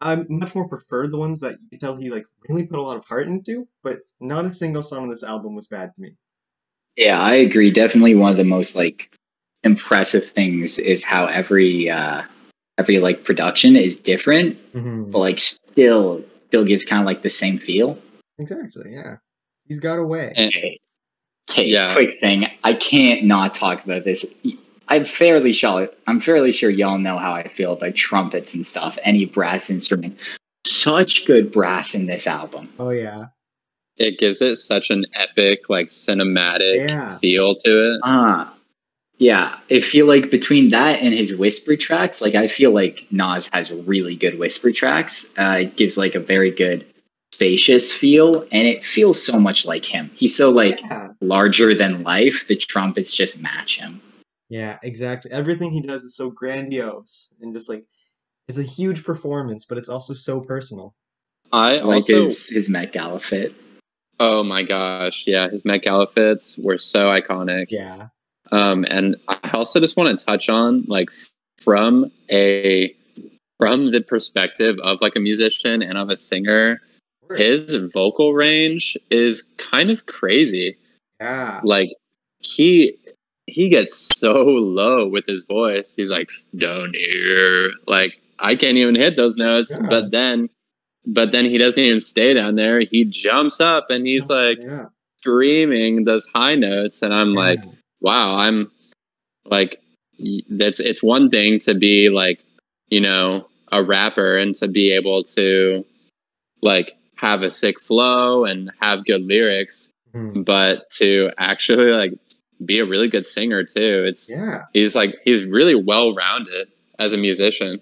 I 0.00 0.24
much 0.28 0.54
more 0.54 0.68
prefer 0.68 1.08
the 1.08 1.18
ones 1.18 1.40
that 1.40 1.56
you 1.60 1.68
can 1.70 1.78
tell 1.80 1.96
he 1.96 2.08
like 2.10 2.24
really 2.48 2.64
put 2.66 2.78
a 2.78 2.82
lot 2.82 2.96
of 2.96 3.04
heart 3.04 3.26
into, 3.26 3.66
but 3.82 3.98
not 4.20 4.44
a 4.44 4.52
single 4.52 4.82
song 4.82 5.02
on 5.04 5.10
this 5.10 5.24
album 5.24 5.54
was 5.56 5.66
bad 5.66 5.90
to 5.94 6.00
me. 6.00 6.12
Yeah, 6.96 7.20
I 7.20 7.34
agree. 7.34 7.70
Definitely 7.72 8.14
one 8.14 8.30
of 8.30 8.36
the 8.36 8.44
most 8.44 8.74
like 8.74 9.10
impressive 9.64 10.30
things 10.30 10.78
is 10.78 11.02
how 11.02 11.26
every 11.26 11.90
uh 11.90 12.22
every 12.78 13.00
like 13.00 13.24
production 13.24 13.74
is 13.76 13.98
different, 13.98 14.56
Mm-hmm. 14.72 15.10
but 15.10 15.18
like 15.18 15.40
still 15.40 16.22
still 16.48 16.64
gives 16.64 16.84
kind 16.84 17.00
of 17.00 17.06
like 17.06 17.22
the 17.22 17.30
same 17.30 17.58
feel. 17.58 17.98
Exactly. 18.38 18.92
Yeah. 18.92 19.16
He's 19.66 19.80
got 19.80 19.98
away. 19.98 20.32
And- 20.36 20.48
Okay. 20.48 20.80
Okay, 21.50 21.66
Yeah. 21.66 21.94
quick 21.94 22.20
thing. 22.20 22.46
I 22.62 22.74
can't 22.74 23.24
not 23.24 23.54
talk 23.54 23.82
about 23.82 24.04
this. 24.04 24.26
I'm 24.88 25.04
fairly 25.06 25.52
sure 25.52 25.88
I'm 26.06 26.20
fairly 26.20 26.52
sure 26.52 26.68
y'all 26.68 26.98
know 26.98 27.16
how 27.16 27.32
I 27.32 27.48
feel 27.48 27.72
about 27.72 27.94
trumpets 27.94 28.52
and 28.54 28.66
stuff, 28.66 28.98
any 29.02 29.24
brass 29.24 29.70
instrument. 29.70 30.18
Such 30.66 31.24
good 31.26 31.50
brass 31.50 31.94
in 31.94 32.04
this 32.06 32.26
album. 32.26 32.68
Oh 32.78 32.90
yeah. 32.90 33.26
it 33.96 34.16
gives 34.18 34.40
it 34.40 34.54
such 34.56 34.90
an 34.90 35.02
epic 35.14 35.68
like 35.68 35.86
cinematic 35.86 36.88
Yeah. 36.88 37.08
feel 37.18 37.54
to 37.56 37.94
it 37.94 38.00
Ah. 38.04 38.54
Yeah, 39.18 39.58
I 39.70 39.80
feel 39.80 40.06
like 40.06 40.30
between 40.30 40.70
that 40.70 41.00
and 41.00 41.12
his 41.12 41.36
whisper 41.36 41.76
tracks, 41.76 42.20
like 42.20 42.34
I 42.36 42.46
feel 42.46 42.70
like 42.72 43.06
Nas 43.10 43.48
has 43.52 43.72
really 43.72 44.14
good 44.14 44.38
whisper 44.38 44.70
tracks. 44.70 45.34
Uh, 45.36 45.58
it 45.62 45.76
gives 45.76 45.96
like 45.96 46.14
a 46.14 46.20
very 46.20 46.52
good 46.52 46.86
spacious 47.32 47.92
feel, 47.92 48.42
and 48.52 48.66
it 48.68 48.84
feels 48.84 49.20
so 49.22 49.38
much 49.40 49.66
like 49.66 49.84
him. 49.84 50.10
He's 50.14 50.36
so 50.36 50.50
like 50.50 50.80
Yeah. 50.80 51.08
larger 51.20 51.74
than 51.74 52.04
life. 52.04 52.46
The 52.46 52.56
trumpets 52.56 53.12
just 53.12 53.40
match 53.40 53.78
him. 53.78 54.00
Yeah, 54.48 54.78
exactly. 54.82 55.30
Everything 55.32 55.72
he 55.72 55.82
does 55.82 56.04
is 56.04 56.14
so 56.16 56.30
grandiose 56.30 57.32
and 57.40 57.52
just 57.54 57.68
like 57.68 57.84
it's 58.46 58.56
a 58.58 58.62
huge 58.62 59.04
performance, 59.04 59.64
but 59.64 59.78
it's 59.78 59.88
also 59.90 60.14
so 60.14 60.40
personal. 60.40 60.94
i 61.52 61.78
Like 61.78 61.96
also 61.96 62.26
his 62.28 62.46
his 62.48 62.68
Met 62.68 62.92
Gala 62.92 63.18
fit. 63.20 63.52
oh 64.20 64.42
my 64.44 64.62
gosh 64.62 65.24
yeah 65.26 65.48
his 65.48 65.64
met 65.64 65.82
gala 65.82 66.06
fits 66.06 66.58
were 66.58 66.76
so 66.78 67.06
iconic 67.10 67.66
Yeah. 67.70 68.08
Um, 68.52 68.84
and 68.88 69.16
I 69.28 69.50
also 69.52 69.80
just 69.80 69.96
want 69.96 70.18
to 70.18 70.24
touch 70.24 70.48
on 70.48 70.84
like 70.86 71.10
from 71.62 72.10
a 72.30 72.94
from 73.58 73.86
the 73.86 74.00
perspective 74.00 74.78
of 74.82 75.00
like 75.00 75.16
a 75.16 75.20
musician 75.20 75.82
and 75.82 75.98
of 75.98 76.08
a 76.08 76.16
singer, 76.16 76.80
his 77.36 77.74
vocal 77.92 78.34
range 78.34 78.96
is 79.10 79.42
kind 79.56 79.90
of 79.90 80.06
crazy. 80.06 80.76
Yeah. 81.20 81.60
Like 81.64 81.90
he 82.38 82.96
he 83.46 83.68
gets 83.68 83.96
so 84.18 84.32
low 84.34 85.06
with 85.06 85.26
his 85.26 85.44
voice. 85.44 85.96
He's 85.96 86.10
like 86.10 86.28
down 86.56 86.92
here, 86.94 87.72
like 87.86 88.20
I 88.38 88.54
can't 88.54 88.76
even 88.76 88.94
hit 88.94 89.16
those 89.16 89.36
notes. 89.36 89.76
Yeah. 89.80 89.88
But 89.88 90.10
then, 90.10 90.48
but 91.06 91.32
then 91.32 91.44
he 91.44 91.58
doesn't 91.58 91.82
even 91.82 92.00
stay 92.00 92.34
down 92.34 92.54
there. 92.54 92.80
He 92.80 93.04
jumps 93.04 93.60
up 93.60 93.90
and 93.90 94.06
he's 94.06 94.28
like 94.28 94.58
yeah. 94.62 94.86
screaming 95.18 96.04
those 96.04 96.26
high 96.34 96.54
notes, 96.54 97.02
and 97.02 97.12
I'm 97.12 97.34
like, 97.34 97.60
Yeah. 97.64 97.70
Wow, 98.00 98.36
I'm 98.36 98.70
like, 99.44 99.80
that's 100.50 100.80
it's 100.80 101.02
one 101.02 101.30
thing 101.30 101.58
to 101.60 101.74
be 101.74 102.08
like, 102.10 102.42
you 102.88 103.00
know, 103.00 103.46
a 103.72 103.82
rapper 103.82 104.36
and 104.36 104.54
to 104.56 104.68
be 104.68 104.92
able 104.92 105.22
to 105.22 105.84
like 106.62 106.92
have 107.16 107.42
a 107.42 107.50
sick 107.50 107.80
flow 107.80 108.44
and 108.44 108.70
have 108.80 109.04
good 109.04 109.22
lyrics, 109.22 109.90
Mhm. 110.14 110.44
but 110.44 110.88
to 110.90 111.30
actually 111.38 111.92
like 111.92 112.12
be 112.64 112.78
a 112.80 112.86
really 112.86 113.08
good 113.08 113.26
singer 113.26 113.62
too. 113.64 114.04
It's 114.06 114.30
yeah. 114.30 114.64
he's 114.72 114.94
like 114.94 115.16
he's 115.24 115.44
really 115.44 115.74
well 115.74 116.14
rounded 116.14 116.68
as 116.98 117.12
a 117.12 117.16
musician. 117.18 117.80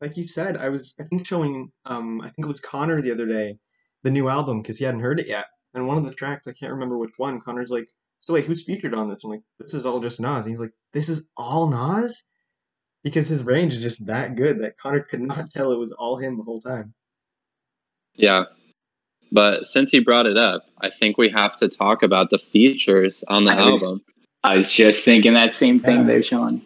Like 0.00 0.16
you 0.16 0.26
said, 0.26 0.56
I 0.56 0.68
was 0.68 0.94
I 1.00 1.04
think 1.04 1.26
showing 1.26 1.70
um 1.86 2.20
I 2.20 2.28
think 2.28 2.44
it 2.46 2.50
was 2.50 2.60
Connor 2.60 3.00
the 3.00 3.12
other 3.12 3.26
day 3.26 3.58
the 4.02 4.10
new 4.10 4.28
album 4.28 4.60
because 4.60 4.78
he 4.78 4.84
hadn't 4.84 5.00
heard 5.00 5.20
it 5.20 5.26
yet. 5.28 5.46
And 5.74 5.86
one 5.86 5.96
of 5.96 6.04
the 6.04 6.12
tracks, 6.12 6.46
I 6.48 6.52
can't 6.52 6.72
remember 6.72 6.98
which 6.98 7.12
one, 7.16 7.40
Connor's 7.40 7.70
like, 7.70 7.88
so 8.22 8.32
wait, 8.34 8.44
who's 8.46 8.62
featured 8.62 8.94
on 8.94 9.08
this? 9.08 9.24
I'm 9.24 9.30
like, 9.30 9.42
this 9.58 9.74
is 9.74 9.84
all 9.84 9.98
just 10.00 10.20
Nas. 10.20 10.46
And 10.46 10.52
he's 10.52 10.60
like, 10.60 10.72
this 10.92 11.08
is 11.08 11.28
all 11.36 11.68
Nas? 11.68 12.24
Because 13.02 13.26
his 13.26 13.42
range 13.42 13.74
is 13.74 13.82
just 13.82 14.06
that 14.06 14.36
good 14.36 14.62
that 14.62 14.78
Connor 14.78 15.00
could 15.00 15.20
not 15.20 15.50
tell 15.54 15.72
it 15.72 15.78
was 15.78 15.90
all 15.92 16.16
him 16.16 16.36
the 16.36 16.44
whole 16.44 16.60
time. 16.60 16.94
Yeah. 18.14 18.44
But 19.32 19.66
since 19.66 19.92
you 19.92 20.04
brought 20.04 20.26
it 20.26 20.36
up, 20.36 20.66
I 20.80 20.88
think 20.90 21.18
we 21.18 21.30
have 21.30 21.56
to 21.56 21.68
talk 21.68 22.02
about 22.02 22.30
the 22.30 22.38
features 22.38 23.24
on 23.28 23.44
the 23.44 23.52
I 23.52 23.70
was- 23.70 23.82
album. 23.82 24.02
I 24.44 24.56
was 24.56 24.72
just 24.72 25.04
thinking 25.04 25.34
that 25.34 25.54
same 25.54 25.78
thing 25.80 26.00
Yeah. 26.00 26.06
there, 26.06 26.22
Sean. 26.22 26.62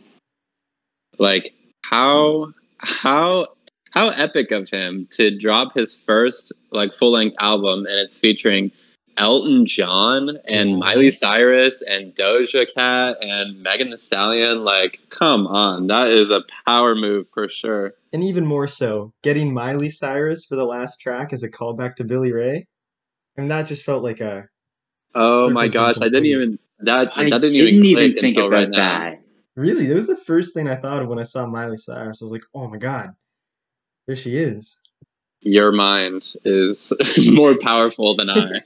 like 1.18 1.54
how 1.84 2.52
how 2.78 3.46
how 3.92 4.08
epic 4.10 4.50
of 4.50 4.68
him 4.70 5.06
to 5.12 5.36
drop 5.36 5.75
his 5.75 5.94
first 5.94 6.52
like 6.72 6.92
full 6.92 7.12
length 7.12 7.36
album 7.40 7.80
and 7.86 7.94
it's 8.00 8.18
featuring 8.18 8.70
Elton 9.16 9.66
John 9.66 10.38
and 10.46 10.70
Yeah. 10.70 10.76
Miley 10.76 11.11
Cyrus 11.11 11.82
and 11.82 12.14
Doja 12.14 12.66
Cat 12.73 13.16
and 13.23 13.62
Megan 13.62 13.90
Thee 13.90 13.96
Stallion. 13.96 14.64
Like, 14.64 15.00
come 15.11 15.46
on, 15.46 15.87
that 15.88 16.11
is 16.11 16.30
a 16.30 16.42
power 16.66 16.94
move 16.94 17.28
for 17.28 17.49
sure. 17.49 17.94
And 18.12 18.23
even 18.25 18.46
more 18.46 18.66
so, 18.66 19.12
getting 19.23 19.52
Miley 19.54 19.90
Cyrus 19.90 20.44
for 20.44 20.56
the 20.56 20.64
last 20.64 21.00
track 21.00 21.32
as 21.32 21.42
a 21.42 21.49
callback 21.50 21.96
to 21.96 22.04
Billy 22.04 22.32
Ray. 22.32 22.66
And 23.37 23.50
that 23.50 23.66
just 23.66 23.85
felt 23.85 24.02
like 24.02 24.20
a 24.20 24.49
Oh 25.14 25.50
my 25.50 25.68
gosh, 25.68 25.96
I 26.00 26.04
didn't 26.11 26.26
even 26.26 26.58
that 26.80 27.11
I 27.16 27.30
that 27.30 27.40
didn't, 27.40 27.58
didn't, 27.58 27.85
even 27.85 27.85
even 27.85 28.14
think 28.16 28.37
until 28.37 28.49
about 28.49 28.56
right 28.56 28.68
now. 28.70 29.00
that. 29.00 29.23
really, 29.56 29.90
it 29.90 29.94
was 29.94 30.06
the 30.06 30.16
first 30.16 30.52
thing 30.54 30.68
I 30.68 30.76
thought 30.76 31.02
of 31.02 31.08
when 31.08 31.18
I 31.18 31.23
saw 31.23 31.46
Miley 31.46 31.76
Cyrus. 31.78 32.20
I 32.23 32.25
was 32.25 32.32
like, 32.32 32.42
oh 32.54 32.68
my 32.68 32.76
god, 32.76 33.11
there 34.06 34.16
she 34.16 34.37
is. 34.37 34.80
Your 35.40 35.71
mind 35.71 36.35
is 36.45 36.93
more 37.31 37.59
powerful 37.59 38.16
than 38.16 38.31
I. 38.31 38.62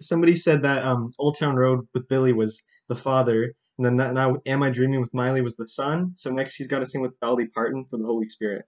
Somebody 0.00 0.36
said 0.36 0.62
that 0.62 0.84
um, 0.84 1.10
Old 1.18 1.38
Town 1.38 1.56
Road 1.56 1.86
with 1.94 2.08
Billy 2.08 2.32
was 2.32 2.62
the 2.88 2.96
father, 2.96 3.54
and 3.76 3.84
then 3.86 3.96
that, 3.98 4.14
now 4.14 4.36
Am 4.46 4.62
I 4.62 4.70
Dreaming 4.70 5.00
with 5.00 5.12
Miley 5.14 5.40
was 5.42 5.56
the 5.56 5.68
son. 5.68 6.12
So 6.16 6.30
next 6.30 6.54
he's 6.56 6.66
got 6.68 6.78
to 6.78 6.86
sing 6.86 7.00
with 7.02 7.18
Dolly 7.20 7.46
Parton 7.46 7.84
for 7.90 7.98
the 7.98 8.06
Holy 8.06 8.28
Spirit. 8.28 8.64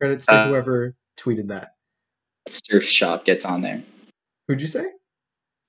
Credits 0.00 0.26
to 0.26 0.34
Uh, 0.34 0.46
whoever 0.48 0.94
tweeted 1.18 1.48
that. 1.48 1.74
Surf 2.48 2.84
shop 2.84 3.24
gets 3.24 3.44
on 3.44 3.62
there. 3.62 3.82
Who'd 4.48 4.60
you 4.60 4.66
say? 4.66 4.86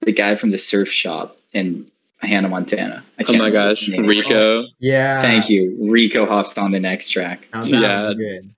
The 0.01 0.13
guy 0.13 0.35
from 0.35 0.51
the 0.51 0.57
surf 0.57 0.89
shop 0.89 1.37
in 1.53 1.91
Hannah 2.19 2.49
Montana. 2.49 3.03
I 3.19 3.23
Oh 3.27 3.33
my 3.33 3.49
gosh, 3.49 3.81
his 3.81 3.89
name. 3.89 4.05
Rico. 4.05 4.65
Yeah. 4.79 5.21
Thank 5.21 5.49
you. 5.49 5.77
Rico 5.79 6.25
hops 6.25 6.57
on 6.57 6.71
the 6.71 6.79
next 6.79 7.09
track. 7.09 7.47
Now 7.53 7.63
Yeah. 7.63 8.13
good. 8.13 8.53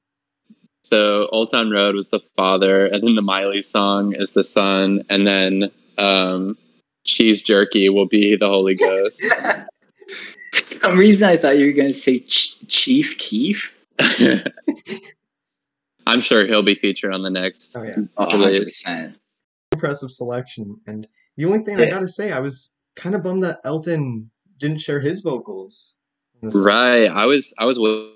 So 0.83 1.27
Old 1.31 1.49
Town 1.51 1.69
Road 1.71 1.95
was 1.95 2.09
the 2.09 2.19
father, 2.19 2.85
and 2.87 3.03
then 3.03 3.15
the 3.15 3.21
Miley 3.21 3.61
song 3.61 4.13
is 4.13 4.33
the 4.33 4.43
son, 4.43 5.01
and 5.09 5.25
then 5.25 5.71
um, 5.97 6.57
Cheese 7.05 7.41
Jerky 7.41 7.87
will 7.89 8.05
be 8.05 8.35
the 8.35 8.47
Holy 8.47 8.75
Ghost. 8.75 9.23
For 10.53 10.79
some 10.81 10.97
reason, 10.99 11.23
I 11.27 11.37
thought 11.37 11.57
you 11.57 11.67
were 11.67 11.71
going 11.71 11.91
to 11.91 11.97
say 11.97 12.19
Ch- 12.19 12.59
Chief 12.67 13.17
Keef. 13.17 13.73
I'm 16.05 16.19
sure 16.19 16.45
he'll 16.45 16.61
be 16.63 16.75
featured 16.75 17.13
on 17.13 17.21
the 17.21 17.29
next. 17.29 17.77
Oh 17.77 17.83
yeah. 17.83 17.95
Oh, 18.17 18.37
Release. 18.37 18.83
100%. 18.83 19.15
Impressive 19.71 20.11
selection. 20.11 20.79
And 20.85 21.07
the 21.37 21.45
only 21.45 21.59
thing 21.59 21.79
I 21.79 21.89
gotta 21.89 22.07
say, 22.07 22.31
I 22.31 22.39
was 22.39 22.73
kind 22.95 23.15
of 23.15 23.23
bummed 23.23 23.43
that 23.43 23.59
Elton 23.63 24.29
didn't 24.59 24.79
share 24.79 24.99
his 24.99 25.21
vocals. 25.21 25.97
in 26.41 26.49
this 26.49 26.55
one. 26.55 26.63
Right, 26.65 27.07
I 27.07 27.25
was 27.25 27.53
I 27.57 27.65
was 27.65 27.77
w- 27.77 28.11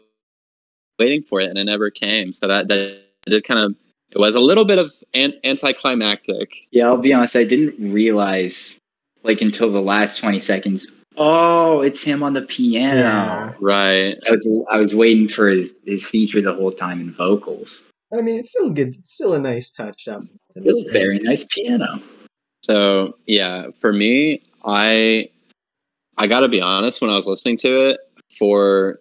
waiting 0.99 1.21
for 1.21 1.39
it, 1.39 1.49
and 1.49 1.57
it 1.57 1.65
never 1.65 1.89
came. 1.89 2.31
So 2.31 2.47
that 2.47 2.67
that 2.67 3.01
did 3.25 3.43
kind 3.43 3.59
of 3.59 3.75
it 4.11 4.19
was 4.19 4.35
a 4.35 4.39
little 4.39 4.65
bit 4.65 4.79
of 4.79 4.91
an- 5.13 5.33
anticlimactic. 5.43 6.53
Yeah, 6.71 6.85
I'll 6.85 6.97
be 6.97 7.13
honest. 7.13 7.35
I 7.35 7.43
didn't 7.43 7.75
realize, 7.93 8.79
like, 9.23 9.41
until 9.41 9.71
the 9.71 9.81
last 9.81 10.19
20 10.19 10.39
seconds, 10.39 10.89
oh, 11.17 11.81
it's 11.81 12.01
him 12.03 12.23
on 12.23 12.33
the 12.33 12.43
piano. 12.43 13.01
Yeah. 13.01 13.53
Right. 13.59 14.17
I 14.25 14.31
was 14.31 14.65
I 14.71 14.77
was 14.77 14.95
waiting 14.95 15.27
for 15.27 15.49
his, 15.49 15.69
his 15.85 16.05
feature 16.05 16.41
the 16.41 16.53
whole 16.53 16.71
time 16.71 17.01
in 17.01 17.13
vocals. 17.13 17.89
I 18.13 18.21
mean, 18.21 18.39
it's 18.39 18.51
still 18.51 18.69
good. 18.69 18.95
It's 18.95 19.13
still 19.13 19.33
a 19.33 19.39
nice 19.39 19.69
touch 19.69 20.05
to 20.05 20.13
have. 20.13 20.23
It 20.55 20.63
was 20.63 20.89
a 20.89 20.93
very 20.93 21.19
nice 21.19 21.43
piano. 21.43 22.01
So 22.63 23.17
yeah, 23.25 23.71
for 23.71 23.91
me, 23.91 24.39
I 24.63 25.29
I 26.17 26.27
gotta 26.27 26.47
be 26.47 26.61
honest. 26.61 27.01
When 27.01 27.11
I 27.11 27.15
was 27.15 27.27
listening 27.27 27.57
to 27.57 27.89
it, 27.89 27.99
for 28.37 28.99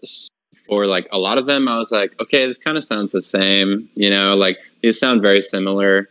for 0.56 0.86
like 0.86 1.06
a 1.12 1.18
lot 1.18 1.38
of 1.38 1.46
them, 1.46 1.68
I 1.68 1.78
was 1.78 1.92
like, 1.92 2.18
okay, 2.20 2.46
this 2.46 2.58
kind 2.58 2.76
of 2.76 2.84
sounds 2.84 3.12
the 3.12 3.22
same. 3.22 3.88
You 3.94 4.10
know, 4.10 4.34
like 4.34 4.58
these 4.82 4.98
sound 4.98 5.22
very 5.22 5.40
similar. 5.40 6.08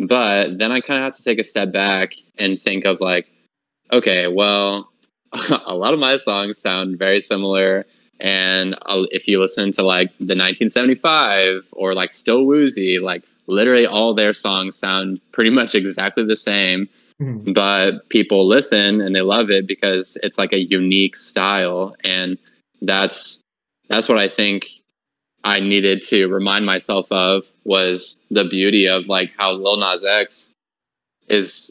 But 0.00 0.58
then 0.58 0.72
I 0.72 0.80
kind 0.80 0.98
of 0.98 1.04
have 1.04 1.16
to 1.16 1.22
take 1.22 1.38
a 1.38 1.44
step 1.44 1.72
back 1.72 2.12
and 2.38 2.58
think 2.58 2.84
of 2.84 3.00
like, 3.00 3.26
okay, 3.92 4.26
well, 4.28 4.90
a 5.66 5.74
lot 5.74 5.94
of 5.94 6.00
my 6.00 6.16
songs 6.16 6.58
sound 6.58 6.98
very 6.98 7.20
similar. 7.20 7.86
And 8.20 8.74
uh, 8.86 9.04
if 9.10 9.28
you 9.28 9.40
listen 9.40 9.72
to 9.72 9.82
like 9.82 10.08
the 10.18 10.34
1975 10.36 11.68
or 11.72 11.94
like 11.94 12.10
Still 12.10 12.44
Woozy, 12.44 12.98
like 12.98 13.24
literally 13.46 13.86
all 13.86 14.14
their 14.14 14.32
songs 14.32 14.76
sound 14.76 15.20
pretty 15.32 15.50
much 15.50 15.74
exactly 15.74 16.24
the 16.24 16.36
same 16.36 16.88
Mhm. 17.22 17.54
but 17.54 18.08
people 18.08 18.44
listen 18.48 19.00
and 19.00 19.14
they 19.14 19.20
love 19.20 19.48
it 19.48 19.68
because 19.68 20.18
it's 20.24 20.36
like 20.36 20.52
a 20.52 20.64
unique 20.64 21.14
style 21.14 21.94
and 22.02 22.36
that's 22.82 23.40
that's 23.88 24.08
what 24.08 24.18
i 24.18 24.28
think 24.28 24.66
i 25.44 25.60
needed 25.60 26.02
to 26.02 26.26
remind 26.28 26.66
myself 26.66 27.10
of 27.12 27.50
was 27.64 28.18
the 28.30 28.44
beauty 28.44 28.86
of 28.86 29.08
like 29.08 29.32
how 29.36 29.52
lil 29.52 29.76
nas 29.76 30.04
x 30.04 30.54
is 31.28 31.70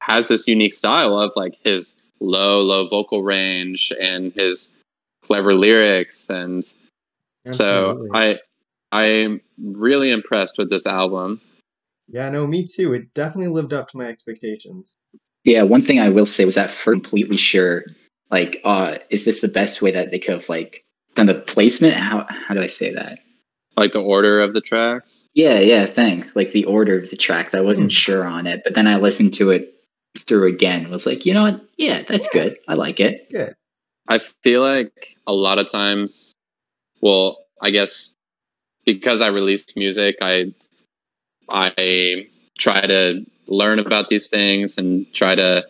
has 0.00 0.28
this 0.28 0.48
unique 0.48 0.72
style 0.72 1.18
of 1.18 1.32
like 1.36 1.56
his 1.64 1.96
low 2.20 2.60
low 2.62 2.88
vocal 2.88 3.22
range 3.22 3.92
and 4.00 4.32
his 4.32 4.74
clever 5.22 5.54
lyrics 5.54 6.30
and 6.30 6.74
so 7.50 8.06
i 8.14 8.38
i'm 8.92 9.40
really 9.58 10.10
impressed 10.10 10.58
with 10.58 10.70
this 10.70 10.86
album 10.86 11.40
Yeah, 12.08 12.30
no, 12.30 12.46
me 12.46 12.66
too. 12.66 12.94
It 12.94 13.12
definitely 13.14 13.52
lived 13.52 13.72
up 13.72 13.88
to 13.88 13.96
my 13.96 14.06
expectations. 14.06 14.96
Yeah, 15.44 15.62
one 15.62 15.82
thing 15.82 16.00
I 16.00 16.08
will 16.08 16.26
say 16.26 16.44
was 16.44 16.54
that 16.54 16.70
for 16.70 16.92
completely 16.94 17.36
sure, 17.36 17.84
like, 18.30 18.60
uh, 18.64 18.98
is 19.10 19.24
this 19.24 19.40
the 19.40 19.48
best 19.48 19.82
way 19.82 19.90
that 19.92 20.10
they 20.10 20.18
could 20.18 20.34
have 20.34 20.48
like 20.48 20.84
done 21.18 21.26
the 21.26 21.34
placement? 21.34 21.94
How 21.94 22.26
how 22.30 22.54
do 22.54 22.62
I 22.62 22.66
say 22.68 22.92
that? 22.94 23.18
like 23.76 23.92
the 23.92 24.00
order 24.00 24.40
of 24.40 24.54
the 24.54 24.60
tracks 24.60 25.28
Yeah, 25.34 25.60
yeah, 25.60 25.86
thing. 25.86 26.28
Like 26.34 26.50
the 26.50 26.64
order 26.64 26.98
of 26.98 27.10
the 27.10 27.16
tracks. 27.16 27.54
I 27.54 27.60
wasn't 27.60 27.92
Hmm. 27.92 27.96
sure 27.96 28.24
on 28.26 28.46
it, 28.48 28.62
but 28.64 28.74
then 28.74 28.88
I 28.88 28.96
listened 28.96 29.34
to 29.34 29.50
it 29.52 29.72
through 30.26 30.48
again. 30.48 30.90
Was 30.90 31.06
like, 31.06 31.24
you 31.24 31.32
know 31.32 31.44
what? 31.44 31.60
Yeah, 31.76 32.02
that's 32.08 32.28
Yeah. 32.34 32.42
good. 32.42 32.58
I 32.66 32.74
like 32.74 32.98
it. 32.98 33.30
Good. 33.30 33.54
I 34.08 34.18
feel 34.18 34.62
like 34.62 35.16
a 35.28 35.32
lot 35.32 35.60
of 35.60 35.70
times, 35.70 36.32
well, 37.00 37.44
I 37.62 37.70
guess 37.70 38.14
because 38.84 39.20
I 39.20 39.28
released 39.28 39.76
music, 39.76 40.16
I 40.20 40.52
I 41.48 42.26
try 42.58 42.80
to 42.80 43.24
learn 43.46 43.78
about 43.78 44.08
these 44.08 44.28
things 44.28 44.76
and 44.76 45.06
try 45.14 45.36
to 45.36 45.64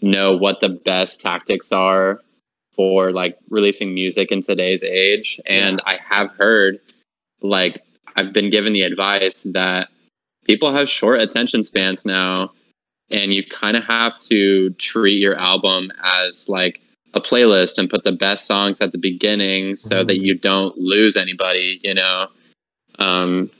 know 0.00 0.36
what 0.36 0.60
the 0.60 0.68
best 0.68 1.20
tactics 1.20 1.72
are 1.72 2.20
for 2.78 3.10
like 3.10 3.36
releasing 3.50 3.92
music 3.92 4.30
in 4.30 4.40
today's 4.40 4.84
age. 4.84 5.40
And 5.46 5.82
I 5.84 5.98
have 6.08 6.30
heard 6.38 6.78
like 7.42 7.82
I've 8.14 8.32
been 8.32 8.50
given 8.50 8.72
the 8.72 8.82
advice 8.82 9.42
that 9.52 9.88
people 10.44 10.72
have 10.72 10.88
short 10.88 11.20
attention 11.20 11.64
spans 11.64 12.06
now 12.06 12.52
and 13.10 13.34
you 13.34 13.44
kind 13.44 13.76
of 13.76 13.82
have 13.84 14.16
to 14.20 14.70
treat 14.74 15.18
your 15.18 15.36
album 15.36 15.90
as 16.04 16.48
like 16.48 16.80
a 17.14 17.20
playlist 17.20 17.78
and 17.78 17.90
put 17.90 18.04
the 18.04 18.12
best 18.12 18.46
songs 18.46 18.80
at 18.80 18.92
the 18.92 18.98
beginning 18.98 19.74
so 19.74 20.04
that 20.04 20.18
Mhm. 20.18 20.22
you 20.22 20.34
don't 20.34 20.78
lose 20.78 21.16
anybody, 21.16 21.80
you 21.82 21.94
know? 21.94 22.28
Um, 23.00 23.50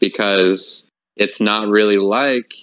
because 0.00 0.86
it's 1.16 1.40
not 1.40 1.68
really 1.68 1.98
like, 1.98 2.54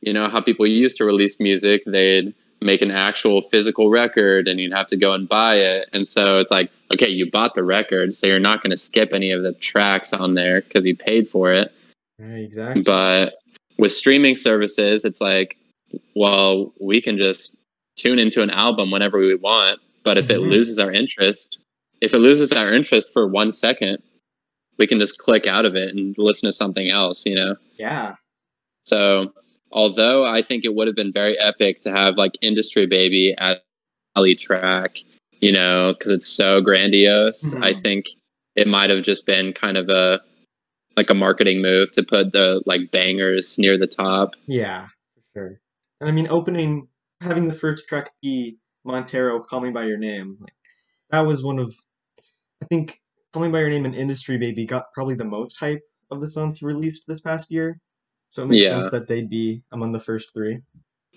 you 0.00 0.12
know, 0.12 0.28
how 0.28 0.40
people 0.40 0.66
used 0.66 0.96
to 0.96 1.04
release 1.04 1.38
music. 1.38 1.82
They'd 1.86 2.34
make 2.60 2.82
an 2.82 2.90
actual 2.90 3.40
physical 3.40 3.90
record 3.90 4.48
and 4.48 4.58
you'd 4.58 4.72
have 4.72 4.86
to 4.88 4.96
go 4.96 5.12
and 5.12 5.28
buy 5.28 5.54
it. 5.54 5.88
And 5.92 6.06
so 6.06 6.38
it's 6.38 6.50
like, 6.50 6.70
okay, 6.92 7.08
you 7.08 7.30
bought 7.30 7.54
the 7.54 7.64
record, 7.64 8.14
so 8.14 8.26
you're 8.26 8.38
not 8.38 8.62
going 8.62 8.70
to 8.70 8.76
skip 8.76 9.12
any 9.12 9.30
of 9.30 9.44
the 9.44 9.52
tracks 9.52 10.12
on 10.12 10.34
there 10.34 10.62
because 10.62 10.86
you 10.86 10.96
paid 10.96 11.28
for 11.28 11.52
it. 11.52 11.72
Right, 12.18 12.38
exactly. 12.38 12.82
But 12.82 13.38
with 13.78 13.92
streaming 13.92 14.36
services, 14.36 15.04
it's 15.04 15.20
like, 15.20 15.58
well, 16.14 16.72
we 16.80 17.00
can 17.00 17.18
just 17.18 17.56
tune 17.96 18.18
into 18.18 18.42
an 18.42 18.50
album 18.50 18.90
whenever 18.90 19.18
we 19.18 19.34
want. 19.34 19.80
But 20.02 20.16
if 20.18 20.30
it 20.30 20.38
Mhm. 20.38 20.50
loses 20.50 20.78
our 20.78 20.90
interest, 20.92 21.58
if 22.00 22.14
it 22.14 22.18
loses 22.18 22.52
our 22.52 22.72
interest 22.72 23.12
for 23.12 23.26
one 23.26 23.50
second, 23.50 24.02
we 24.78 24.86
can 24.86 25.00
just 25.00 25.18
click 25.18 25.46
out 25.46 25.64
of 25.64 25.74
it 25.74 25.94
and 25.94 26.14
listen 26.18 26.46
to 26.46 26.52
something 26.52 26.88
else, 26.90 27.26
you 27.26 27.34
know? 27.34 27.56
yeah. 27.78 28.14
So, 28.84 29.32
although 29.72 30.24
I 30.26 30.42
think 30.42 30.64
it 30.64 30.74
would 30.74 30.86
have 30.86 30.96
been 30.96 31.12
very 31.12 31.38
epic 31.38 31.80
to 31.80 31.90
have 31.90 32.16
like 32.16 32.32
Industry 32.42 32.86
Baby 32.86 33.34
at 33.38 33.62
alley 34.16 34.34
track, 34.34 34.98
you 35.40 35.52
know, 35.52 35.94
because 35.96 36.10
it's 36.10 36.26
so 36.26 36.60
grandiose, 36.60 37.54
Mhm. 37.54 37.62
I 37.62 37.74
think 37.74 38.06
it 38.54 38.66
might 38.66 38.90
have 38.90 39.02
just 39.02 39.26
been 39.26 39.52
kind 39.52 39.76
of 39.76 39.88
a 39.88 40.20
like 40.96 41.10
a 41.10 41.14
marketing 41.14 41.60
move 41.60 41.92
to 41.92 42.02
put 42.02 42.32
the 42.32 42.62
like 42.64 42.90
bangers 42.90 43.58
near 43.58 43.76
the 43.76 43.86
top. 43.86 44.34
Yeah, 44.46 44.86
for 45.14 45.22
sure. 45.32 45.60
And 46.00 46.08
I 46.08 46.12
mean, 46.12 46.26
opening, 46.28 46.88
having 47.20 47.48
the 47.48 47.54
first 47.54 47.86
track 47.86 48.12
be 48.22 48.56
Montero, 48.84 49.40
"Call 49.40 49.60
Me 49.60 49.70
by 49.70 49.84
Your 49.84 49.98
Name," 49.98 50.38
like 50.40 50.54
that 51.10 51.20
was 51.26 51.42
one 51.42 51.58
of, 51.58 51.74
I 52.62 52.66
think, 52.66 53.00
"Call 53.32 53.42
Me 53.42 53.50
by 53.50 53.60
Your 53.60 53.68
Name" 53.68 53.84
and 53.84 53.94
"Industry 53.94 54.38
Baby" 54.38 54.64
got 54.64 54.84
probably 54.94 55.14
the 55.16 55.24
most 55.24 55.58
hype 55.58 55.82
of 56.10 56.20
the 56.22 56.30
songs 56.30 56.62
released 56.62 57.04
this 57.06 57.20
past 57.20 57.50
year. 57.50 57.78
So 58.36 58.42
it 58.42 58.48
makes 58.48 58.64
Yeah. 58.64 58.80
sense 58.80 58.90
that 58.90 59.08
they'd 59.08 59.30
be 59.30 59.62
among 59.72 59.92
the 59.92 59.98
first 59.98 60.34
three. 60.34 60.60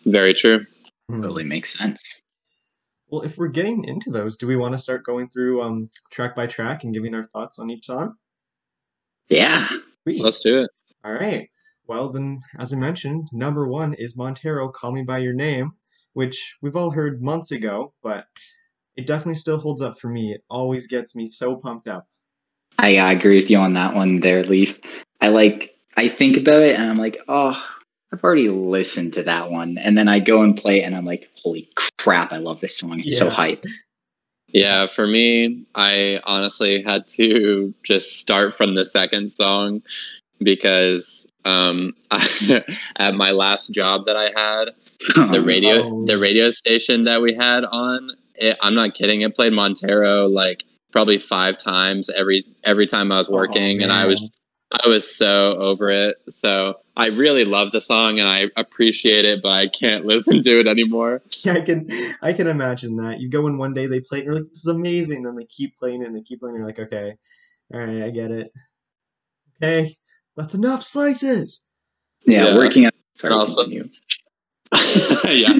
Very 0.05 0.33
true. 0.33 0.65
Hmm. 1.09 1.21
Totally 1.21 1.43
makes 1.43 1.77
sense. 1.77 2.01
Well, 3.09 3.23
if 3.23 3.37
we're 3.37 3.49
getting 3.49 3.83
into 3.83 4.09
those, 4.09 4.37
do 4.37 4.47
we 4.47 4.55
want 4.55 4.71
to 4.73 4.77
start 4.77 5.03
going 5.03 5.27
through 5.27 5.61
um 5.61 5.89
track 6.11 6.33
by 6.33 6.47
track 6.47 6.85
and 6.85 6.93
giving 6.93 7.13
our 7.13 7.25
thoughts 7.25 7.59
on 7.59 7.69
each 7.69 7.87
song? 7.87 8.15
Yeah. 9.27 9.67
Sweet. 10.03 10.23
Let's 10.23 10.39
do 10.39 10.61
it. 10.61 10.69
All 11.03 11.11
right. 11.11 11.49
Well, 11.87 12.09
then, 12.09 12.39
as 12.57 12.71
I 12.71 12.77
mentioned, 12.77 13.27
number 13.33 13.67
one 13.67 13.95
is 13.95 14.15
Montero, 14.15 14.69
Call 14.69 14.93
Me 14.93 15.03
By 15.03 15.17
Your 15.17 15.33
Name, 15.33 15.73
which 16.13 16.55
we've 16.61 16.77
all 16.77 16.91
heard 16.91 17.21
months 17.21 17.51
ago, 17.51 17.93
but 18.01 18.27
it 18.95 19.05
definitely 19.05 19.35
still 19.35 19.57
holds 19.57 19.81
up 19.81 19.99
for 19.99 20.07
me. 20.07 20.31
It 20.31 20.45
always 20.49 20.87
gets 20.87 21.17
me 21.17 21.29
so 21.29 21.57
pumped 21.57 21.89
up. 21.89 22.07
I 22.77 22.95
uh, 22.95 23.11
agree 23.11 23.41
with 23.41 23.49
you 23.49 23.57
on 23.57 23.73
that 23.73 23.93
one 23.93 24.21
there, 24.21 24.45
Leaf. 24.45 24.79
I 25.19 25.27
like 25.27 25.75
I 25.99 26.07
think 26.07 26.37
about 26.37 26.61
it 26.61 26.77
and 26.77 26.89
I'm 26.89 26.97
like, 26.97 27.19
oh, 27.27 27.61
I've 28.13 28.23
already 28.23 28.47
listened 28.47 29.11
to 29.13 29.23
that 29.23 29.51
one. 29.51 29.77
And 29.77 29.97
then 29.97 30.07
I 30.07 30.21
go 30.21 30.43
and 30.43 30.55
play 30.55 30.79
it 30.79 30.83
and 30.83 30.95
I'm 30.95 31.03
like, 31.03 31.29
holy 31.43 31.69
crap, 31.97 32.31
I 32.31 32.37
love 32.37 32.61
this 32.61 32.77
song. 32.77 33.01
It's 33.01 33.17
so 33.17 33.29
hype. 33.29 33.65
Yeah, 34.47 34.85
for 34.85 35.05
me, 35.05 35.65
I 35.75 36.19
honestly 36.23 36.81
had 36.81 37.05
to 37.17 37.73
just 37.83 38.17
start 38.17 38.53
from 38.53 38.75
the 38.75 38.85
second 38.85 39.27
song 39.27 39.83
because 40.41 41.29
um, 41.43 41.93
at 42.95 43.15
my 43.15 43.31
last 43.31 43.73
job 43.73 44.05
that 44.05 44.15
I 44.15 44.31
had, 44.39 44.69
the 45.33 45.41
radio 45.41 45.83
Oh. 45.83 46.05
the 46.05 46.17
radio 46.17 46.49
station 46.49 47.03
that 47.03 47.21
we 47.21 47.33
had 47.33 47.63
on 47.63 48.11
it, 48.35 48.57
i'm 48.61 48.75
not 48.75 48.93
kidding 48.93 49.21
it 49.21 49.33
played 49.33 49.53
montero 49.53 50.27
like 50.27 50.65
probably 50.91 51.17
five 51.17 51.57
times 51.57 52.09
every 52.09 52.43
every 52.65 52.85
time 52.85 53.09
i 53.09 53.17
was 53.17 53.29
working 53.29 53.81
and 53.81 53.93
i 53.93 54.05
was 54.05 54.19
man. 54.21 54.29
I 54.71 54.87
was 54.87 55.15
so 55.15 55.57
over 55.57 55.89
it 55.89 56.15
so 56.29 56.75
i 56.95 57.07
really 57.07 57.43
love 57.45 57.71
the 57.71 57.81
song 57.81 58.19
and 58.19 58.27
i 58.29 58.43
appreciate 58.55 59.25
it 59.25 59.41
but 59.41 59.49
i 59.51 59.67
can't 59.67 60.05
listen 60.13 60.41
to 60.43 60.59
it 60.59 60.67
anymore 60.67 61.21
Yeah, 61.43 61.53
I 61.53 61.61
can 61.61 61.87
I 62.21 62.33
can 62.33 62.47
imagine 62.47 62.97
that. 62.97 63.19
You 63.19 63.29
go 63.29 63.47
in 63.47 63.57
one 63.57 63.73
day, 63.73 63.87
they 63.87 63.99
play 64.01 64.19
it, 64.19 64.21
and 64.21 64.33
you're 64.33 64.35
like, 64.43 64.49
this 64.49 64.59
is 64.59 64.67
amazing. 64.67 65.23
Then 65.23 65.35
they 65.35 65.45
keep 65.45 65.77
playing 65.77 66.01
it 66.01 66.07
and 66.07 66.15
they 66.15 66.21
keep 66.21 66.39
playing 66.41 66.55
it. 66.55 66.59
You're 66.59 66.67
like, 66.67 66.79
okay, 66.79 67.15
all 67.73 67.79
right, 67.79 68.03
I 68.03 68.09
get 68.09 68.31
it. 68.31 68.51
Okay, 69.63 69.95
that's 70.37 70.53
enough 70.53 70.83
slices. 70.83 71.61
yeah, 72.25 72.45
Yeah. 72.47 72.55
working 72.55 72.85
on 72.85 72.91
sorry, 73.15 73.33
Also- 73.33 73.63
continue. 73.63 73.89
yeah 75.25 75.53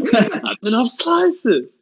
that's 0.44 0.66
enough 0.68 0.88
slices 0.88 1.80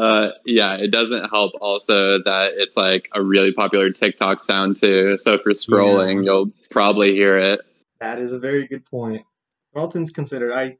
uh 0.00 0.30
yeah 0.46 0.76
it 0.76 0.90
doesn't 0.90 1.28
help 1.30 1.52
also 1.60 2.18
that 2.22 2.52
it's 2.56 2.76
like 2.76 3.08
a 3.14 3.22
really 3.22 3.52
popular 3.52 3.90
tiktok 3.90 4.40
sound 4.40 4.74
too 4.76 5.16
so 5.18 5.34
if 5.34 5.42
you're 5.44 5.54
scrolling 5.54 6.16
Yeah. 6.16 6.22
you'll 6.32 6.50
probably 6.70 7.14
hear 7.14 7.36
it 7.36 7.60
That 8.00 8.18
is 8.18 8.32
a 8.32 8.38
very 8.38 8.66
good 8.66 8.84
point. 8.86 9.22
All 9.76 9.90
things 9.90 10.10
considered, 10.10 10.52
I 10.52 10.76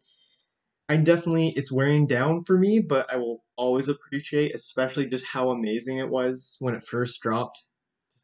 I 0.88 0.96
definitely 0.96 1.52
it's 1.56 1.70
wearing 1.70 2.06
down 2.06 2.44
for 2.44 2.56
me, 2.58 2.80
but 2.80 3.04
I 3.12 3.16
will 3.16 3.44
always 3.56 3.88
appreciate, 3.88 4.54
especially 4.54 5.06
just 5.06 5.26
how 5.26 5.50
amazing 5.50 5.98
it 5.98 6.08
was 6.08 6.56
when 6.60 6.74
it 6.74 6.82
first 6.82 7.20
dropped. 7.20 7.58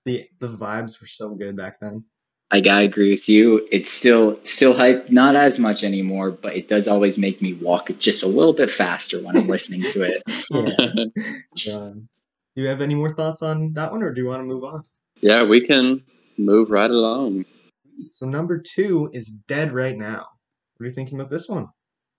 The 0.06 0.24
the 0.40 0.48
vibes 0.48 1.00
were 1.00 1.06
so 1.06 1.34
good 1.34 1.56
back 1.56 1.74
then. 1.80 2.04
I 2.52 2.60
gotta 2.60 2.84
agree 2.86 3.10
with 3.10 3.28
you. 3.28 3.66
It's 3.72 3.90
still 3.90 4.38
still 4.44 4.72
hype, 4.74 5.10
not 5.10 5.34
as 5.34 5.58
much 5.58 5.82
anymore, 5.82 6.30
but 6.30 6.54
it 6.54 6.68
does 6.68 6.86
always 6.86 7.18
make 7.18 7.42
me 7.42 7.54
walk 7.54 7.90
just 7.98 8.22
a 8.22 8.28
little 8.28 8.52
bit 8.52 8.70
faster 8.70 9.20
when 9.20 9.36
I'm 9.36 9.48
listening 9.48 9.82
to 9.82 10.02
it. 10.02 10.22
Yeah. 11.56 11.74
Um, 11.76 12.08
do 12.54 12.62
you 12.62 12.68
have 12.68 12.80
any 12.80 12.94
more 12.94 13.12
thoughts 13.12 13.42
on 13.42 13.72
that 13.74 13.90
one, 13.92 14.02
or 14.02 14.12
do 14.12 14.20
you 14.22 14.26
want 14.28 14.40
to 14.40 14.44
move 14.44 14.64
on? 14.64 14.82
yeah 15.20 15.42
we 15.42 15.60
can 15.62 16.02
move 16.36 16.70
right 16.70 16.90
along 16.90 17.44
So 18.18 18.26
number 18.26 18.58
two 18.58 19.10
is 19.14 19.30
dead 19.48 19.72
right 19.72 19.96
now. 19.96 20.26
What 20.76 20.84
are 20.84 20.88
you 20.88 20.94
thinking 20.94 21.18
about 21.18 21.30
this 21.30 21.48
one? 21.48 21.68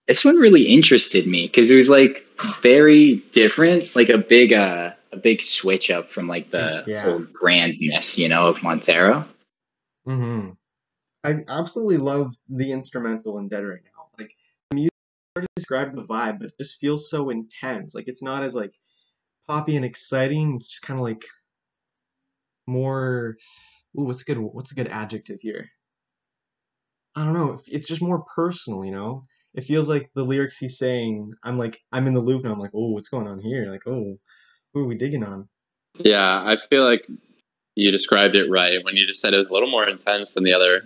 This 0.08 0.26
one 0.26 0.36
really 0.38 0.64
interested 0.64 1.28
me 1.28 1.48
because 1.48 1.70
it 1.70 1.76
was 1.76 1.90
like 1.90 2.26
very 2.62 3.18
different, 3.34 3.96
like 3.96 4.10
a 4.10 4.18
big 4.18 4.52
uh 4.54 4.92
a 5.12 5.18
big 5.18 5.42
switch 5.42 5.90
up 5.90 6.10
from 6.10 6.28
like 6.28 6.52
the 6.52 6.84
Yeah. 6.88 7.04
whole 7.04 7.20
grandness, 7.34 8.18
you 8.18 8.28
know, 8.28 8.48
of 8.48 8.62
Montero. 8.64 9.26
Mm-hmm. 10.08 10.52
I 11.24 11.44
absolutely 11.50 11.98
love 11.98 12.36
the 12.50 12.72
instrumental 12.72 13.38
in 13.40 13.50
Dead 13.50 13.66
right 13.66 13.82
now. 13.84 14.08
Like 14.18 14.32
the 14.72 14.76
music 14.76 14.92
it's 14.94 15.40
hard 15.40 15.44
to 15.44 15.50
describe 15.56 15.96
the 15.96 16.04
vibe, 16.04 16.40
but 16.40 16.48
it 16.48 16.54
just 16.60 16.80
feels 16.80 17.10
so 17.10 17.30
intense. 17.30 17.94
Like 17.94 18.08
it's 18.08 18.24
not 18.24 18.44
as 18.44 18.56
like 18.56 18.74
poppy 19.48 19.76
and 19.76 19.86
exciting. 19.86 20.56
It's 20.56 20.70
just 20.70 20.82
kind 20.84 21.00
of 21.00 21.04
like 21.04 21.26
more. 22.68 23.36
Ooh, 24.00 24.04
what's 24.04 24.22
a 24.22 24.26
good? 24.26 24.38
What's 24.40 24.72
a 24.72 24.76
good 24.76 24.88
adjective 24.88 25.40
here? 25.42 25.70
I 27.16 27.24
don't 27.26 27.34
know. 27.34 27.46
It's- 27.54 27.68
It's 27.70 27.88
just 27.88 28.02
more 28.02 28.24
personal, 28.36 28.86
you 28.86 28.92
know. 28.92 29.26
It 29.56 29.64
feels 29.64 29.90
like 29.90 30.12
the 30.14 30.24
lyrics 30.24 30.60
he's 30.60 30.78
saying. 30.78 31.34
I'm 31.44 31.58
like 31.58 31.80
I'm 31.92 32.08
in 32.08 32.14
the 32.14 32.20
loop 32.22 32.44
and 32.44 32.54
I'm 32.54 32.60
like, 32.60 32.72
oh, 32.76 32.92
what's 32.92 33.10
going 33.10 33.28
on 33.28 33.40
here? 33.40 33.72
Like, 33.72 33.88
oh, 33.88 34.18
who 34.74 34.80
are 34.82 34.88
we 34.88 34.96
digging 34.96 35.24
on? 35.24 35.50
yeah 36.00 36.44
i 36.46 36.56
feel 36.56 36.84
like 36.86 37.08
you 37.78 37.92
described 37.92 38.36
it 38.36 38.50
right 38.50 38.84
when 38.84 38.96
you 38.96 39.06
just 39.08 39.22
said 39.22 39.34
it 39.34 39.38
was 39.38 39.50
a 39.50 39.54
little 39.54 39.70
more 39.70 39.88
intense 39.88 40.34
than 40.34 40.44
the 40.44 40.54
other 40.54 40.82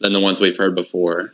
than 0.00 0.12
the 0.12 0.20
ones 0.20 0.40
we've 0.40 0.56
heard 0.56 0.74
before 0.74 1.32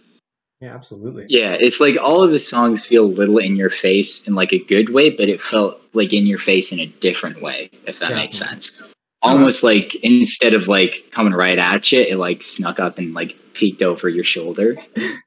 Yeah, 0.61 0.75
absolutely. 0.75 1.27
Yeah, 1.29 1.57
it's 1.59 1.81
like 1.81 1.97
all 2.01 2.23
of 2.23 2.31
the 2.31 2.39
songs 2.39 2.87
feel 2.87 3.05
a 3.05 3.17
little 3.21 3.39
in 3.39 3.57
your 3.57 3.71
face 3.71 4.29
in 4.29 4.35
like 4.35 4.53
a 4.53 4.61
good 4.65 4.91
way, 4.95 5.11
but 5.11 5.29
it 5.29 5.41
felt 5.41 5.81
like 5.93 6.13
in 6.13 6.25
your 6.25 6.39
face 6.39 6.71
in 6.71 6.79
a 6.79 6.87
different 6.87 7.43
way, 7.43 7.69
if 7.87 7.99
that 7.99 8.11
Yeah. 8.11 8.17
makes 8.17 8.39
sense. 8.39 8.71
Uh-huh. 8.79 8.89
Almost 9.23 9.65
like 9.65 9.97
instead 9.97 10.55
of 10.55 10.69
like 10.69 11.05
coming 11.11 11.33
right 11.33 11.59
at 11.59 11.91
you, 11.91 12.01
it 12.01 12.17
like 12.17 12.45
snuck 12.45 12.79
up 12.79 12.99
and 12.99 13.13
like 13.13 13.35
peeked 13.55 13.83
over 13.83 14.09
your 14.09 14.25
shoulder. 14.25 14.77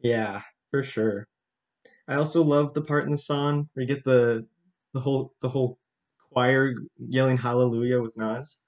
Yeah, 0.00 0.42
for 0.70 0.82
sure. 0.82 1.26
I 2.06 2.14
also 2.14 2.42
love 2.42 2.72
the 2.72 2.82
part 2.82 3.04
in 3.04 3.10
the 3.10 3.18
song 3.18 3.68
where 3.74 3.82
you 3.82 3.88
get 3.94 4.04
the 4.04 4.46
the 4.94 5.00
whole 5.00 5.34
the 5.40 5.48
whole 5.48 5.78
choir 6.32 6.72
yelling 6.98 7.36
hallelujah 7.36 8.00
with 8.00 8.16
Nas. 8.16 8.62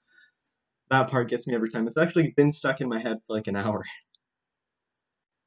That 0.91 1.09
part 1.09 1.29
gets 1.29 1.47
me 1.47 1.55
every 1.55 1.69
time. 1.71 1.87
It's 1.87 1.97
actually 1.97 2.33
been 2.35 2.51
stuck 2.51 2.81
in 2.81 2.89
my 2.89 2.99
head 2.99 3.17
for 3.25 3.33
like 3.35 3.47
an 3.47 3.55
hour. 3.55 3.83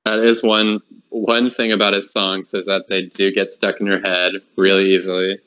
that 0.06 0.18
is 0.20 0.42
one 0.42 0.80
one 1.10 1.50
thing 1.50 1.70
about 1.70 1.92
his 1.92 2.10
songs 2.10 2.52
is 2.54 2.66
that 2.66 2.88
they 2.88 3.02
do 3.02 3.30
get 3.30 3.50
stuck 3.50 3.78
in 3.80 3.86
your 3.86 4.00
head 4.00 4.32
really 4.56 4.94
easily 4.94 5.38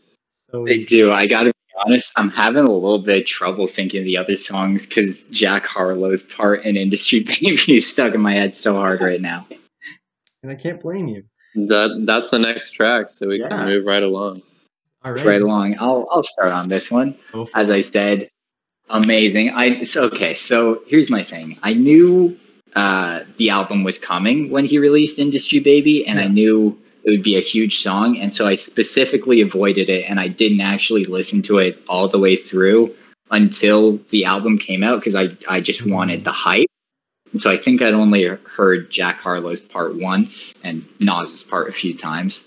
So 0.51 0.65
They 0.65 0.75
easy. 0.75 0.87
do. 0.87 1.11
I 1.11 1.25
gotta 1.27 1.49
be 1.51 1.73
honest, 1.85 2.11
I'm 2.15 2.29
having 2.29 2.63
a 2.63 2.71
little 2.71 2.99
bit 2.99 3.21
of 3.23 3.25
trouble 3.27 3.67
thinking 3.67 3.99
of 4.01 4.05
the 4.05 4.17
other 4.17 4.35
songs 4.37 4.85
because 4.85 5.25
Jack 5.25 5.65
Harlow's 5.65 6.23
part 6.23 6.63
in 6.63 6.77
Industry 6.77 7.19
Baby 7.41 7.77
is 7.77 7.91
stuck 7.91 8.13
in 8.13 8.21
my 8.21 8.33
head 8.33 8.55
so 8.55 8.75
hard 8.75 9.01
right 9.01 9.19
now. 9.21 9.47
and 10.43 10.51
I 10.51 10.55
can't 10.55 10.79
blame 10.79 11.07
you. 11.07 11.23
that 11.55 12.03
that's 12.05 12.29
the 12.29 12.39
next 12.39 12.71
track 12.73 13.09
so 13.09 13.27
we 13.29 13.39
Yeah. 13.39 13.49
can 13.49 13.65
move 13.65 13.85
right 13.87 14.03
along 14.03 14.43
All 15.03 15.11
right. 15.13 15.25
Right 15.25 15.41
along. 15.41 15.75
I'll 15.79 16.07
I'll 16.11 16.21
start 16.23 16.51
on 16.53 16.69
this 16.69 16.91
one. 16.91 17.15
As. 17.55 17.69
I 17.71 17.81
said, 17.81 18.29
amazing. 18.89 19.51
I 19.51 19.83
so 19.83 20.01
okay. 20.03 20.33
So 20.35 20.81
here's 20.87 21.09
my 21.09 21.23
thing. 21.23 21.57
I 21.63 21.73
knew 21.73 22.37
uh, 22.75 23.21
the 23.37 23.49
album 23.49 23.83
was 23.83 23.97
coming 23.97 24.49
when 24.49 24.65
he 24.65 24.79
released 24.79 25.19
Industry 25.19 25.59
Baby, 25.59 26.05
and 26.07 26.19
I 26.19 26.27
knew 26.27 26.77
it 27.03 27.11
would 27.11 27.23
be 27.23 27.37
a 27.37 27.41
huge 27.41 27.79
song, 27.81 28.17
and 28.17 28.35
so 28.35 28.45
I 28.47 28.55
specifically 28.55 29.41
avoided 29.41 29.89
it, 29.89 30.05
and 30.09 30.19
I 30.19 30.27
didn't 30.27 30.61
actually 30.61 31.05
listen 31.05 31.41
to 31.43 31.57
it 31.59 31.81
all 31.87 32.07
the 32.09 32.19
way 32.19 32.35
through 32.35 32.93
until 33.31 33.99
the 34.11 34.25
album 34.25 34.57
came 34.57 34.83
out 34.83 34.99
because 34.99 35.15
I 35.15 35.35
I 35.47 35.61
just 35.61 35.81
Mhm. 35.81 35.91
wanted 35.91 36.23
the 36.23 36.31
hype. 36.31 36.67
And 37.33 37.41
so 37.41 37.51
I 37.51 37.57
think 37.57 37.81
I'd 37.81 37.93
only 37.93 38.23
heard 38.23 38.89
Jack 38.89 39.19
Harlow's 39.19 39.59
part 39.59 39.95
once 39.95 40.53
and 40.63 40.85
Nas's 41.01 41.43
part 41.43 41.67
a 41.69 41.73
few 41.73 41.93
times. 41.93 42.43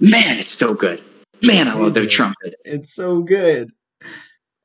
man, 0.00 0.38
it's 0.38 0.56
so 0.58 0.74
good. 0.74 1.00
Man, 1.42 1.68
I 1.68 1.74
love 1.74 1.94
their 1.94 2.06
trumpet. 2.06 2.54
It's 2.64 2.92
so 2.92 3.20
good. 3.22 3.70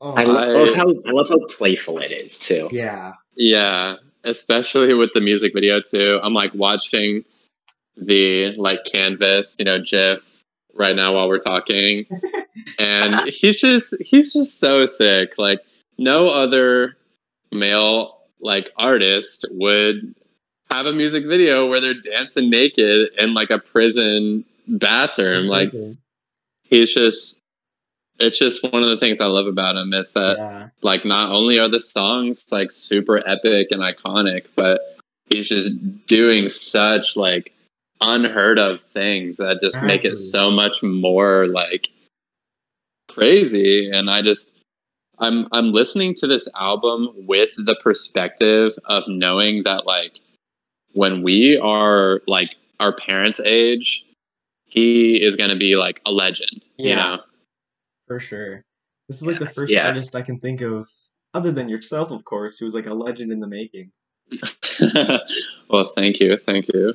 Oh, 0.01 0.11
I 0.13 0.21
I- 0.23 0.25
love 0.25 0.75
how 0.75 0.89
I 0.89 1.11
love 1.11 1.29
how 1.29 1.39
playful 1.47 1.99
it 1.99 2.11
is 2.11 2.37
too. 2.39 2.69
yeah. 2.71 3.13
Yeah, 3.35 3.95
especially 4.23 4.93
with 4.95 5.11
the 5.13 5.21
music 5.21 5.53
video 5.53 5.79
too. 5.81 6.19
I'm 6.23 6.33
like 6.33 6.53
watching 6.55 7.23
the 7.95 8.55
like 8.57 8.83
canvas, 8.85 9.55
you 9.59 9.65
know, 9.65 9.79
GIF 9.79 10.43
right 10.75 10.95
now 10.95 11.13
while 11.15 11.27
we're 11.27 11.39
talking, 11.39 12.05
and 12.79 13.27
he's 13.29 13.59
just 13.59 13.95
he's 14.01 14.33
just 14.33 14.59
so 14.59 14.85
sick. 14.85 15.33
Like 15.37 15.59
no 15.97 16.27
other 16.29 16.95
male 17.51 18.17
like 18.39 18.69
artist 18.77 19.45
would 19.51 20.13
have 20.69 20.85
a 20.85 20.93
music 20.93 21.25
video 21.25 21.65
where 21.67 21.79
they're 21.81 21.93
dancing 21.99 22.49
naked 22.49 23.09
in 23.17 23.33
like 23.33 23.49
a 23.51 23.57
prison 23.59 24.43
bathroom. 24.67 25.47
Like 25.47 25.69
he's 26.63 26.93
just 26.93 27.39
it's 28.19 28.39
just 28.39 28.63
one 28.71 28.83
of 28.83 28.89
the 28.89 28.97
things 28.97 29.21
I 29.21 29.25
love 29.27 29.47
about 29.47 29.75
him 29.75 29.93
is 29.93 30.13
that 30.13 30.37
yeah. 30.37 30.69
like 30.81 31.05
not 31.05 31.31
only 31.31 31.59
are 31.59 31.67
the 31.69 31.79
songs 31.79 32.45
like 32.51 32.71
super 32.71 33.21
epic 33.27 33.67
and 33.71 33.81
iconic 33.81 34.45
but 34.55 34.81
he's 35.29 35.49
just 35.49 35.71
doing 36.07 36.49
such 36.49 37.15
like 37.15 37.53
unheard 38.01 38.59
of 38.59 38.79
things 38.81 39.37
that 39.37 39.59
just 39.61 39.81
make 39.83 40.05
it 40.05 40.17
so 40.17 40.51
much 40.51 40.83
more 40.83 41.47
like 41.47 41.89
crazy 43.09 43.89
and 43.91 44.09
i 44.11 44.21
just 44.21 44.53
i'm 45.19 45.47
i'm 45.51 45.69
listening 45.69 46.13
to 46.13 46.27
this 46.27 46.47
album 46.59 47.09
with 47.25 47.49
the 47.57 47.75
perspective 47.81 48.73
of 48.85 49.03
knowing 49.07 49.63
that 49.63 49.85
like 49.87 50.19
when 50.93 51.23
we 51.23 51.57
are 51.57 52.21
like 52.27 52.55
our 52.79 52.93
parents 52.93 53.39
age 53.45 54.05
he 54.67 55.21
is 55.23 55.35
going 55.35 55.49
to 55.49 55.55
be 55.55 55.75
like 55.75 56.01
a 56.05 56.11
legend 56.11 56.67
you 56.77 56.89
Yeah. 56.89 56.95
know 56.95 57.21
For 58.07 58.19
sure. 58.19 58.63
This 59.07 59.21
is 59.21 59.27
like 59.27 59.39
the 59.39 59.49
first 59.49 59.71
Yeah. 59.71 59.87
artist 59.87 60.15
I 60.15 60.21
can 60.21 60.37
think 60.39 60.61
of, 60.61 60.87
other 61.33 61.51
than 61.51 61.69
yourself, 61.69 62.11
of 62.11 62.23
course, 62.25 62.57
who 62.57 62.65
was 62.65 62.73
like 62.73 62.87
a 62.87 62.93
legend 62.93 63.31
in 63.31 63.39
the 63.39 63.47
making. 63.47 63.91
well 65.69 65.85
thank 65.95 66.19
you 66.19 66.37
thank 66.37 66.67
you 66.73 66.93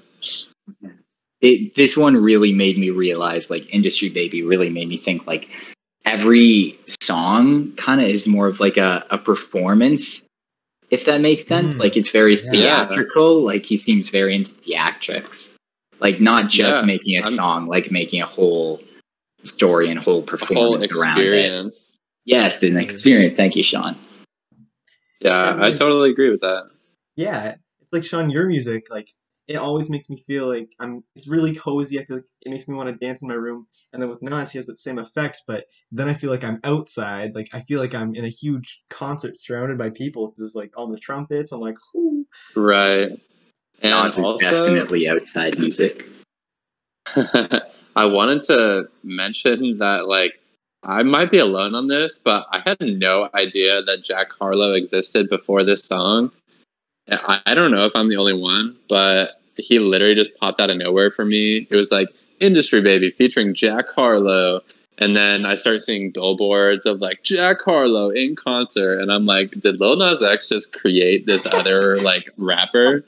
It, 1.40 1.74
this 1.74 1.96
one 1.96 2.14
really 2.22 2.52
made 2.52 2.78
me 2.78 2.90
realize, 2.90 3.50
like, 3.50 3.66
Industry 3.74 4.08
Baby 4.10 4.42
really 4.44 4.68
made 4.70 4.86
me 4.88 4.96
think, 4.96 5.26
like, 5.26 5.48
every 6.04 6.78
song 7.00 7.72
kind 7.76 8.00
of 8.00 8.06
is 8.06 8.28
more 8.28 8.46
of 8.46 8.60
like 8.60 8.76
a, 8.76 9.04
a 9.10 9.18
performance, 9.18 10.22
if 10.90 11.04
that 11.06 11.20
makes 11.20 11.48
sense. 11.48 11.74
Mm. 11.74 11.78
Like, 11.80 11.96
it's 11.96 12.10
very 12.10 12.36
Yeah. 12.44 12.50
theatrical. 12.52 13.42
Like, 13.42 13.64
he 13.66 13.76
seems 13.76 14.08
very 14.08 14.36
into 14.36 14.52
theatrics. 14.52 15.56
Like, 15.98 16.20
not 16.20 16.48
just 16.48 16.80
Yeah, 16.82 16.86
making 16.86 17.16
a 17.18 17.22
I'm- 17.24 17.32
song, 17.32 17.66
like 17.66 17.90
making 17.90 18.20
a 18.22 18.26
whole 18.26 18.80
story 19.44 19.90
and 19.90 19.98
whole 19.98 20.14
a 20.14 20.16
whole 20.16 20.22
performance 20.22 20.96
around 20.96 21.18
it. 21.18 21.22
experience. 21.22 21.98
Yes, 22.24 22.62
an 22.62 22.78
experience. 22.78 23.36
Thank 23.36 23.56
you, 23.56 23.62
Sean. 23.62 23.96
Yeah, 25.20 25.56
I 25.58 25.68
Yeah. 25.68 25.74
totally 25.74 26.10
agree 26.10 26.30
with 26.30 26.40
that. 26.40 26.68
Yeah, 27.16 27.56
it's 27.80 27.92
like 27.92 28.04
Sean, 28.04 28.30
your 28.30 28.46
music, 28.46 28.86
like 28.90 29.08
it 29.48 29.56
always 29.56 29.90
makes 29.90 30.08
me 30.08 30.16
feel 30.16 30.46
like 30.46 30.70
I'm. 30.78 31.02
It's 31.16 31.28
really 31.28 31.54
cozy. 31.54 31.98
I 31.98 32.04
feel 32.04 32.16
like 32.18 32.26
it 32.42 32.50
makes 32.50 32.68
me 32.68 32.76
want 32.76 32.88
to 32.88 32.94
dance 33.04 33.22
in 33.22 33.28
my 33.28 33.34
room. 33.34 33.66
And 33.92 34.00
then 34.00 34.08
with 34.08 34.22
Nas, 34.22 34.52
he 34.52 34.58
has 34.58 34.66
that 34.66 34.78
same 34.78 34.98
effect, 34.98 35.42
but 35.46 35.66
then 35.90 36.08
I 36.08 36.14
feel 36.14 36.30
like 36.30 36.44
I'm 36.44 36.60
outside. 36.64 37.34
Like 37.34 37.50
I 37.52 37.60
feel 37.60 37.80
like 37.80 37.94
I'm 37.94 38.14
in 38.14 38.24
a 38.24 38.28
huge 38.28 38.82
concert 38.88 39.36
surrounded 39.36 39.78
by 39.78 39.90
people. 39.90 40.28
Because 40.28 40.46
it's 40.46 40.54
like 40.54 40.72
all 40.76 40.86
the 40.86 40.98
trumpets. 40.98 41.52
I'm 41.52 41.60
like, 41.60 41.76
whoo. 41.92 42.24
Right. 42.56 43.10
And 43.82 44.04
Nas 44.04 44.14
is 44.14 44.20
also, 44.20 44.40
definitely 44.40 45.08
outside 45.08 45.58
music. 45.58 46.06
I 47.96 48.06
wanted 48.06 48.40
to 48.42 48.88
mention 49.02 49.76
that, 49.76 50.08
like, 50.08 50.40
I 50.84 51.02
might 51.02 51.30
be 51.30 51.38
alone 51.38 51.74
on 51.74 51.86
this, 51.86 52.18
but 52.18 52.46
I 52.50 52.60
had 52.64 52.80
no 52.80 53.28
idea 53.34 53.82
that 53.82 54.02
Jack 54.02 54.32
Harlow 54.32 54.72
existed 54.72 55.28
before 55.28 55.62
this 55.62 55.84
song. 55.84 56.32
I, 57.10 57.40
I 57.46 57.54
don't 57.54 57.70
know 57.70 57.84
if 57.84 57.94
I'm 57.94 58.08
the 58.08 58.16
only 58.16 58.34
one, 58.34 58.76
but 58.88 59.40
he 59.56 59.78
literally 59.78 60.14
just 60.14 60.34
popped 60.40 60.60
out 60.60 60.70
of 60.70 60.78
nowhere 60.78 61.10
for 61.10 61.24
me. 61.24 61.68
It 61.70 61.76
was 61.76 61.92
like 61.92 62.08
Industry 62.40 62.80
Baby 62.80 63.10
featuring 63.10 63.54
Jack 63.54 63.90
Harlow. 63.90 64.60
And 64.98 65.16
then 65.16 65.46
I 65.46 65.54
start 65.54 65.82
seeing 65.82 66.10
billboards 66.10 66.84
of 66.84 67.00
like 67.00 67.22
Jack 67.22 67.62
Harlow 67.62 68.10
in 68.10 68.36
concert. 68.36 69.00
And 69.00 69.12
I'm 69.12 69.26
like, 69.26 69.52
did 69.52 69.80
Lil 69.80 69.96
Nas 69.96 70.22
X 70.22 70.48
just 70.48 70.72
create 70.72 71.26
this 71.26 71.46
other 71.46 71.96
like 72.02 72.28
rapper? 72.36 73.04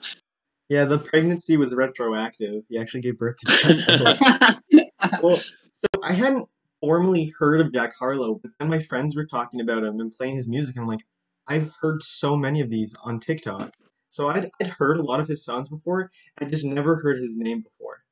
Yeah, 0.69 0.85
the 0.87 0.99
pregnancy 0.99 1.57
was 1.57 1.75
retroactive. 1.75 2.63
He 2.69 2.79
actually 2.79 3.03
gave 3.03 3.19
birth 3.19 3.37
to 3.39 3.47
Jack 3.85 4.59
Harlow. 4.99 5.21
well, 5.23 5.41
so 5.75 5.87
I 6.03 6.13
hadn't 6.13 6.49
formally 6.81 7.33
heard 7.39 7.61
of 7.61 7.73
Jack 7.73 7.93
Harlow, 7.99 8.37
but 8.43 8.51
then 8.59 8.69
my 8.71 8.79
friends 8.79 9.15
were 9.17 9.27
talking 9.27 9.61
about 9.61 9.85
him 9.85 10.01
and 10.01 10.11
playing 10.13 10.37
his 10.37 10.49
music, 10.49 10.77
and 10.77 10.83
I'm 10.85 10.89
like, 10.89 11.05
I've 11.49 11.71
heard 11.81 12.03
so 12.03 12.37
many 12.37 12.61
of 12.61 12.71
these 12.71 12.97
on 13.05 13.21
TikTok. 13.21 13.75
So 14.09 14.29
I'd, 14.29 14.51
I'd 14.61 14.69
heard 14.69 14.99
a 14.99 15.03
lot 15.03 15.21
of 15.21 15.27
his 15.29 15.45
songs 15.45 15.69
before. 15.69 16.09
I 16.41 16.45
just 16.47 16.65
never 16.65 16.97
heard 16.97 17.19
his 17.19 17.37
name 17.37 17.63
before. 17.63 18.03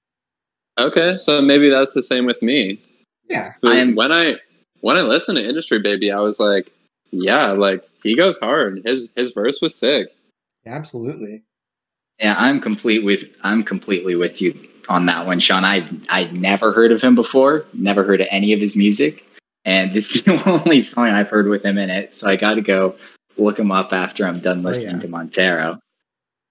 Okay, 0.78 1.16
so 1.16 1.40
maybe 1.40 1.70
that's 1.70 1.94
the 1.94 2.02
same 2.02 2.26
with 2.26 2.42
me. 2.42 2.80
Yeah. 3.28 3.52
I 3.62 3.76
am- 3.78 3.94
when 3.94 4.12
I 4.12 4.36
when 4.80 4.96
I 4.96 5.02
listened 5.02 5.36
to 5.36 5.48
Industry 5.48 5.78
Baby, 5.80 6.10
I 6.10 6.18
was 6.20 6.40
like, 6.40 6.72
yeah, 7.12 7.52
like 7.52 7.84
he 8.02 8.16
goes 8.16 8.38
hard. 8.38 8.82
His 8.84 9.10
his 9.16 9.30
verse 9.30 9.60
was 9.62 9.74
sick. 9.74 10.08
Absolutely. 10.66 11.44
Yeah, 12.18 12.34
I'm 12.38 12.60
complete 12.60 13.04
with 13.04 13.24
I'm 13.42 13.64
completely 13.64 14.14
with 14.14 14.40
you 14.40 14.68
on 14.88 15.06
that 15.06 15.26
one, 15.26 15.40
Sean. 15.40 15.64
I 15.64 15.88
I'd 16.08 16.32
never 16.32 16.72
heard 16.72 16.92
of 16.92 17.02
him 17.02 17.14
before, 17.14 17.64
never 17.72 18.04
heard 18.04 18.20
of 18.20 18.28
any 18.30 18.52
of 18.52 18.60
his 18.60 18.76
music, 18.76 19.24
and 19.64 19.92
this 19.92 20.10
is 20.14 20.22
the 20.24 20.42
only 20.48 20.80
song 20.80 21.08
I've 21.08 21.28
heard 21.28 21.48
with 21.48 21.64
him 21.64 21.78
in 21.78 21.90
it. 21.90 22.14
So 22.14 22.28
I 22.28 22.36
got 22.36 22.54
to 22.54 22.62
go 22.62 22.96
look 23.36 23.58
him 23.58 23.72
up 23.72 23.92
after 23.92 24.26
I'm 24.26 24.40
done 24.40 24.64
Oh, 24.64 24.70
listening 24.70 24.96
yeah. 24.96 25.02
to 25.02 25.08
Montero. 25.08 25.78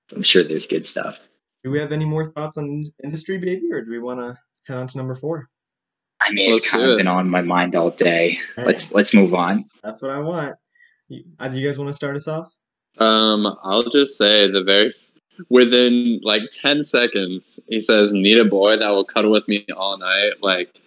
So 0.10 0.18
I'm 0.18 0.24
sure 0.24 0.44
there's 0.44 0.68
good 0.68 0.86
stuff. 0.86 1.20
Do 1.64 1.70
we 1.70 1.80
have 1.80 1.92
any 1.92 2.06
more 2.06 2.26
thoughts 2.32 2.58
on 2.58 2.84
Industry 3.04 3.38
Baby, 3.38 3.72
or 3.72 3.82
do 3.82 3.92
we 3.92 4.00
want 4.00 4.20
to 4.20 4.36
head 4.68 4.78
on 4.78 4.88
to 4.88 4.98
number 4.98 5.16
four? 5.16 5.48
I 6.20 6.32
mean, 6.34 6.50
it's 6.50 6.58
Let's 6.64 6.70
kind 6.70 6.84
of 6.84 6.90
it. 6.92 6.98
been 6.98 7.08
on 7.08 7.30
my 7.30 7.42
mind 7.42 7.76
all 7.76 7.92
day. 7.92 8.40
All 8.58 8.66
Let's 8.66 8.92
let's 8.92 9.14
move 9.14 9.34
on. 9.34 9.66
That's 9.84 10.02
what 10.02 10.12
I 10.12 10.20
want. 10.20 10.56
You, 11.08 11.24
uh, 11.40 11.48
do 11.50 11.58
you 11.58 11.68
guys 11.68 11.78
want 11.78 11.90
to 11.90 11.94
start 11.94 12.16
us 12.16 12.28
off? 12.28 12.48
Um, 12.98 13.48
I'll 13.64 13.84
just 13.84 14.18
say 14.18 14.50
the 14.52 14.64
very 14.64 14.88
f- 14.88 15.11
within 15.50 16.20
like 16.24 16.44
ten 16.52 16.84
seconds, 16.84 17.60
he 17.70 17.80
says, 17.82 18.14
"Need 18.14 18.38
a 18.40 18.46
boy 18.46 18.78
that 18.78 18.90
will 18.92 19.06
cuddle 19.06 19.32
with 19.32 19.48
me 19.48 19.66
all 19.76 19.98
night." 19.98 20.34
Like, 20.42 20.80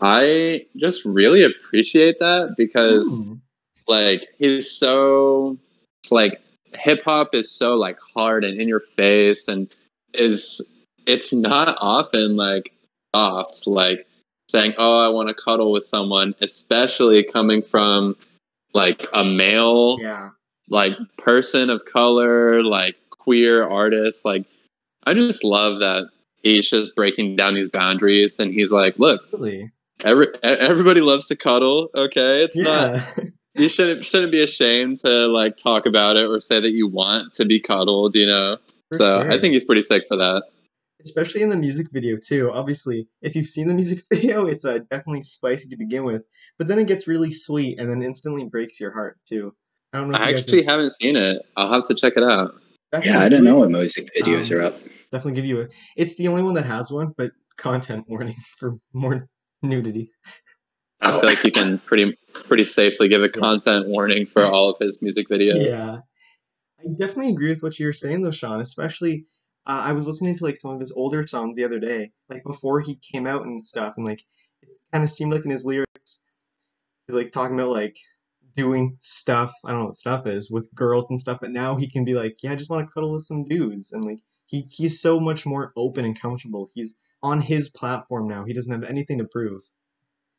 I 0.00 0.64
just 0.76 1.04
really 1.04 1.42
appreciate 1.42 2.18
that 2.20 2.54
because. 2.56 3.26
Hmm. 3.26 3.34
like 3.88 4.28
he's 4.38 4.70
so 4.70 5.56
like 6.10 6.42
hip 6.74 7.02
hop 7.04 7.34
is 7.34 7.50
so 7.50 7.74
like 7.74 7.98
hard 8.14 8.44
and 8.44 8.60
in 8.60 8.68
your 8.68 8.80
face 8.80 9.48
and 9.48 9.74
is 10.12 10.60
it's 11.06 11.32
not 11.32 11.74
often 11.80 12.36
like 12.36 12.70
soft 13.14 13.66
like 13.66 14.06
saying 14.50 14.74
oh 14.76 14.98
i 14.98 15.08
want 15.08 15.28
to 15.28 15.34
cuddle 15.34 15.72
with 15.72 15.84
someone 15.84 16.32
especially 16.42 17.24
coming 17.24 17.62
from 17.62 18.14
like 18.74 19.06
a 19.14 19.24
male 19.24 19.96
Yeah. 20.00 20.30
like 20.68 20.92
person 21.16 21.70
of 21.70 21.86
color 21.86 22.62
like 22.62 22.96
queer 23.28 23.68
artist 23.68 24.24
like 24.24 24.46
i 25.06 25.12
just 25.12 25.44
love 25.44 25.80
that 25.80 26.08
he's 26.42 26.70
just 26.70 26.94
breaking 26.96 27.36
down 27.36 27.52
these 27.52 27.68
boundaries 27.68 28.38
and 28.38 28.54
he's 28.54 28.72
like 28.72 28.98
look 28.98 29.20
Really? 29.34 29.70
every, 30.02 30.28
everybody 30.42 31.02
loves 31.02 31.26
to 31.26 31.36
cuddle 31.36 31.90
okay 31.94 32.42
it's 32.42 32.56
not 32.56 33.02
you 33.54 33.68
shouldn't 33.68 34.02
shouldn't 34.02 34.32
be 34.32 34.42
ashamed 34.42 34.96
to 35.00 35.26
like 35.26 35.58
talk 35.58 35.84
about 35.84 36.16
it 36.16 36.24
or 36.24 36.40
say 36.40 36.58
that 36.58 36.72
you 36.72 36.88
want 36.88 37.34
to 37.34 37.44
be 37.44 37.60
cuddled 37.60 38.14
you 38.14 38.24
know 38.26 38.56
For 38.92 38.98
so 38.98 39.22
sure. 39.22 39.30
i 39.30 39.38
think 39.38 39.52
he's 39.52 39.64
pretty 39.64 39.82
sick 39.82 40.04
for 40.08 40.16
that 40.16 40.44
especially 41.04 41.42
in 41.42 41.48
the 41.48 41.56
music 41.56 41.86
video 41.92 42.16
too. 42.16 42.50
Obviously, 42.52 43.06
if 43.22 43.36
you've 43.36 43.46
seen 43.46 43.68
the 43.68 43.72
music 43.72 44.00
video, 44.12 44.46
it's 44.46 44.64
uh, 44.64 44.78
definitely 44.90 45.22
spicy 45.22 45.68
to 45.68 45.76
begin 45.76 46.02
with, 46.02 46.22
but 46.58 46.66
then 46.66 46.78
it 46.80 46.88
gets 46.88 47.06
really 47.06 47.30
sweet 47.30 47.78
and 47.78 47.88
then 47.88 48.02
instantly 48.02 48.44
breaks 48.44 48.80
your 48.80 48.92
heart 48.92 49.16
too. 49.24 49.54
I 49.92 49.98
don't 49.98 50.10
know. 50.10 50.16
If 50.16 50.22
i 50.22 50.32
actually 50.32 50.58
have, 50.64 50.72
haven't 50.72 50.90
seen 50.90 51.16
it 51.16 51.40
i'll 51.56 51.72
have 51.72 51.84
to 51.84 51.94
check 51.94 52.14
it 52.16 52.22
out 52.22 52.54
definitely 52.92 53.18
Yeah, 53.18 53.24
I 53.24 53.28
don't 53.28 53.44
know 53.44 53.58
what 53.58 53.70
music 53.70 54.10
videos 54.16 54.52
Um, 54.52 54.58
are 54.58 54.62
up. 54.64 54.80
Definitely 55.12 55.34
give 55.34 55.44
you 55.46 55.60
a. 55.62 55.68
It's 55.96 56.16
the 56.16 56.28
only 56.28 56.42
one 56.42 56.54
that 56.54 56.66
has 56.66 56.90
one, 56.90 57.14
but 57.16 57.32
content 57.56 58.04
warning 58.08 58.34
for 58.58 58.78
more 58.92 59.28
nudity. 59.62 60.10
i 61.00 61.10
feel 61.12 61.28
like 61.28 61.42
you 61.44 61.50
can 61.50 61.78
pretty 61.80 62.16
pretty 62.32 62.64
safely 62.64 63.08
give 63.08 63.22
a 63.22 63.28
content 63.28 63.88
warning 63.88 64.24
for 64.26 64.44
all 64.44 64.68
of 64.70 64.76
his 64.80 65.00
music 65.02 65.28
videos 65.28 65.66
Yeah, 65.66 65.96
I 66.80 66.84
definitely 66.98 67.32
agree 67.32 67.50
with 67.50 67.62
what 67.62 67.78
you 67.78 67.86
were 67.86 67.92
saying 67.92 68.22
though, 68.22 68.30
Sean. 68.30 68.60
Especially, 68.60 69.26
uh, 69.66 69.82
I 69.84 69.92
was 69.92 70.06
listening 70.06 70.36
to 70.36 70.44
like 70.44 70.60
some 70.60 70.72
of 70.72 70.80
his 70.80 70.92
older 70.92 71.26
songs 71.26 71.56
the 71.56 71.64
other 71.64 71.78
day, 71.80 72.12
like 72.28 72.44
before 72.44 72.80
he 72.80 72.96
came 73.12 73.26
out 73.26 73.44
and 73.46 73.64
stuff, 73.64 73.94
and 73.96 74.06
like 74.06 74.22
it 74.62 74.68
kind 74.92 75.02
of 75.04 75.10
seemed 75.10 75.32
like 75.32 75.44
in 75.44 75.50
his 75.50 75.64
lyrics, 75.64 76.20
he's 77.06 77.16
like 77.16 77.32
talking 77.32 77.58
about 77.58 77.70
like 77.70 77.96
doing 78.58 78.98
stuff. 79.00 79.52
I 79.64 79.70
don't 79.70 79.78
know 79.78 79.86
what 79.86 79.94
stuff 79.94 80.26
is 80.26 80.50
with 80.50 80.68
girls 80.74 81.08
and 81.08 81.18
stuff, 81.18 81.38
but 81.40 81.52
now 81.52 81.76
he 81.76 81.88
can 81.88 82.04
be 82.04 82.14
like, 82.14 82.42
yeah, 82.42 82.52
I 82.52 82.56
just 82.56 82.70
want 82.70 82.84
to 82.84 82.92
cuddle 82.92 83.12
with 83.12 83.22
some 83.22 83.46
dudes, 83.46 83.92
and 83.92 84.04
like 84.04 84.18
he 84.46 84.66
he's 84.68 85.00
so 85.00 85.20
much 85.20 85.46
more 85.46 85.72
open 85.76 86.04
and 86.04 86.20
comfortable. 86.20 86.68
He's 86.74 86.98
on 87.22 87.40
his 87.40 87.68
platform 87.68 88.26
now. 88.26 88.44
He 88.44 88.52
doesn't 88.52 88.72
have 88.72 88.90
anything 88.90 89.18
to 89.18 89.24
prove. 89.24 89.62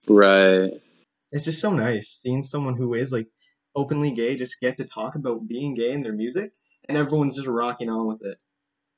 Right. 0.08 0.72
It's 1.32 1.46
just 1.46 1.62
so 1.62 1.72
nice 1.72 2.10
seeing 2.10 2.44
someone 2.44 2.76
who 2.76 2.94
is 2.94 3.14
like 3.14 3.28
openly 3.74 4.12
gay 4.12 4.36
just 4.36 4.60
get 4.60 4.78
to 4.78 4.86
talk 4.86 5.16
about 5.16 5.48
being 5.48 5.74
gay 5.74 5.92
in 5.92 6.02
their 6.02 6.14
music, 6.14 6.52
and 6.90 6.98
everyone's 6.98 7.38
just 7.38 7.48
rocking 7.48 7.90
on 7.90 8.06
with 8.06 8.22
it. 8.24 8.44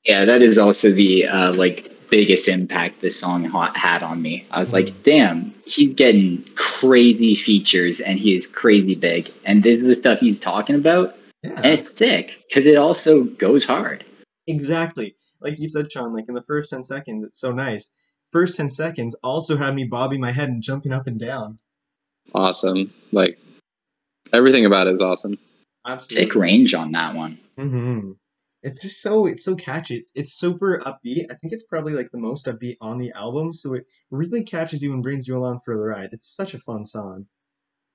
Yeah, 0.04 0.24
that 0.24 0.42
is 0.42 0.58
also 0.58 0.90
the 0.90 1.26
uh, 1.26 1.52
like 1.52 1.88
biggest 2.10 2.48
impact 2.48 3.00
this 3.00 3.18
song 3.18 3.44
ha- 3.44 3.72
had 3.74 4.02
on 4.02 4.20
me. 4.20 4.46
I 4.50 4.60
was 4.60 4.70
Mhm. 4.70 4.72
like, 4.74 5.02
damn, 5.02 5.54
he's 5.64 5.90
getting 5.94 6.44
crazy 6.56 7.34
features 7.34 8.00
and 8.00 8.18
he 8.18 8.34
is 8.34 8.46
crazy 8.46 8.94
big. 8.94 9.30
And 9.44 9.62
this 9.62 9.80
is 9.80 9.86
the 9.86 9.96
stuff 9.96 10.18
he's 10.20 10.38
talking 10.40 10.76
about, 10.76 11.14
and 11.42 11.52
Yeah, 11.64 11.70
it's 11.72 11.96
sick 11.96 12.30
because 12.48 12.66
it 12.66 12.76
also 12.76 13.24
goes 13.24 13.64
hard. 13.64 14.04
exactly. 14.46 15.14
Like 15.40 15.58
you 15.58 15.68
said, 15.68 15.90
Sean. 15.90 16.12
Like 16.14 16.28
in 16.28 16.34
the 16.34 16.42
first 16.42 16.70
ten 16.70 16.82
seconds, 16.82 17.24
it's 17.24 17.38
so 17.40 17.52
nice. 17.52 17.94
First 18.30 18.56
ten 18.56 18.68
seconds 18.68 19.14
also 19.22 19.56
had 19.56 19.74
me 19.74 19.84
bobbing 19.84 20.20
my 20.20 20.32
head 20.32 20.48
and 20.48 20.62
jumping 20.62 20.92
up 20.92 21.06
and 21.06 21.18
down. 21.18 21.58
Awesome. 22.34 22.92
Like 23.12 23.38
everything 24.32 24.64
about 24.66 24.86
it 24.86 24.92
is 24.92 25.00
awesome. 25.00 25.38
Absolutely. 25.86 26.26
Sick 26.26 26.34
range 26.36 26.74
on 26.74 26.92
that 26.92 27.14
one. 27.14 27.38
hmm 27.56 28.12
It's 28.62 28.80
just 28.80 29.02
so 29.02 29.26
it's 29.26 29.44
so 29.44 29.56
catchy. 29.56 29.96
It's 29.96 30.12
it's 30.14 30.32
super 30.32 30.80
upbeat. 30.86 31.26
I 31.30 31.34
think 31.34 31.52
it's 31.52 31.64
probably 31.64 31.94
like 31.94 32.10
the 32.12 32.18
most 32.18 32.46
upbeat 32.46 32.76
on 32.80 32.98
the 32.98 33.12
album, 33.12 33.52
so 33.52 33.74
it 33.74 33.86
really 34.10 34.44
catches 34.44 34.82
you 34.82 34.92
and 34.92 35.02
brings 35.02 35.26
you 35.26 35.36
along 35.36 35.60
for 35.64 35.74
the 35.74 35.80
ride. 35.82 36.10
It's 36.12 36.28
such 36.34 36.54
a 36.54 36.58
fun 36.58 36.84
song. 36.84 37.26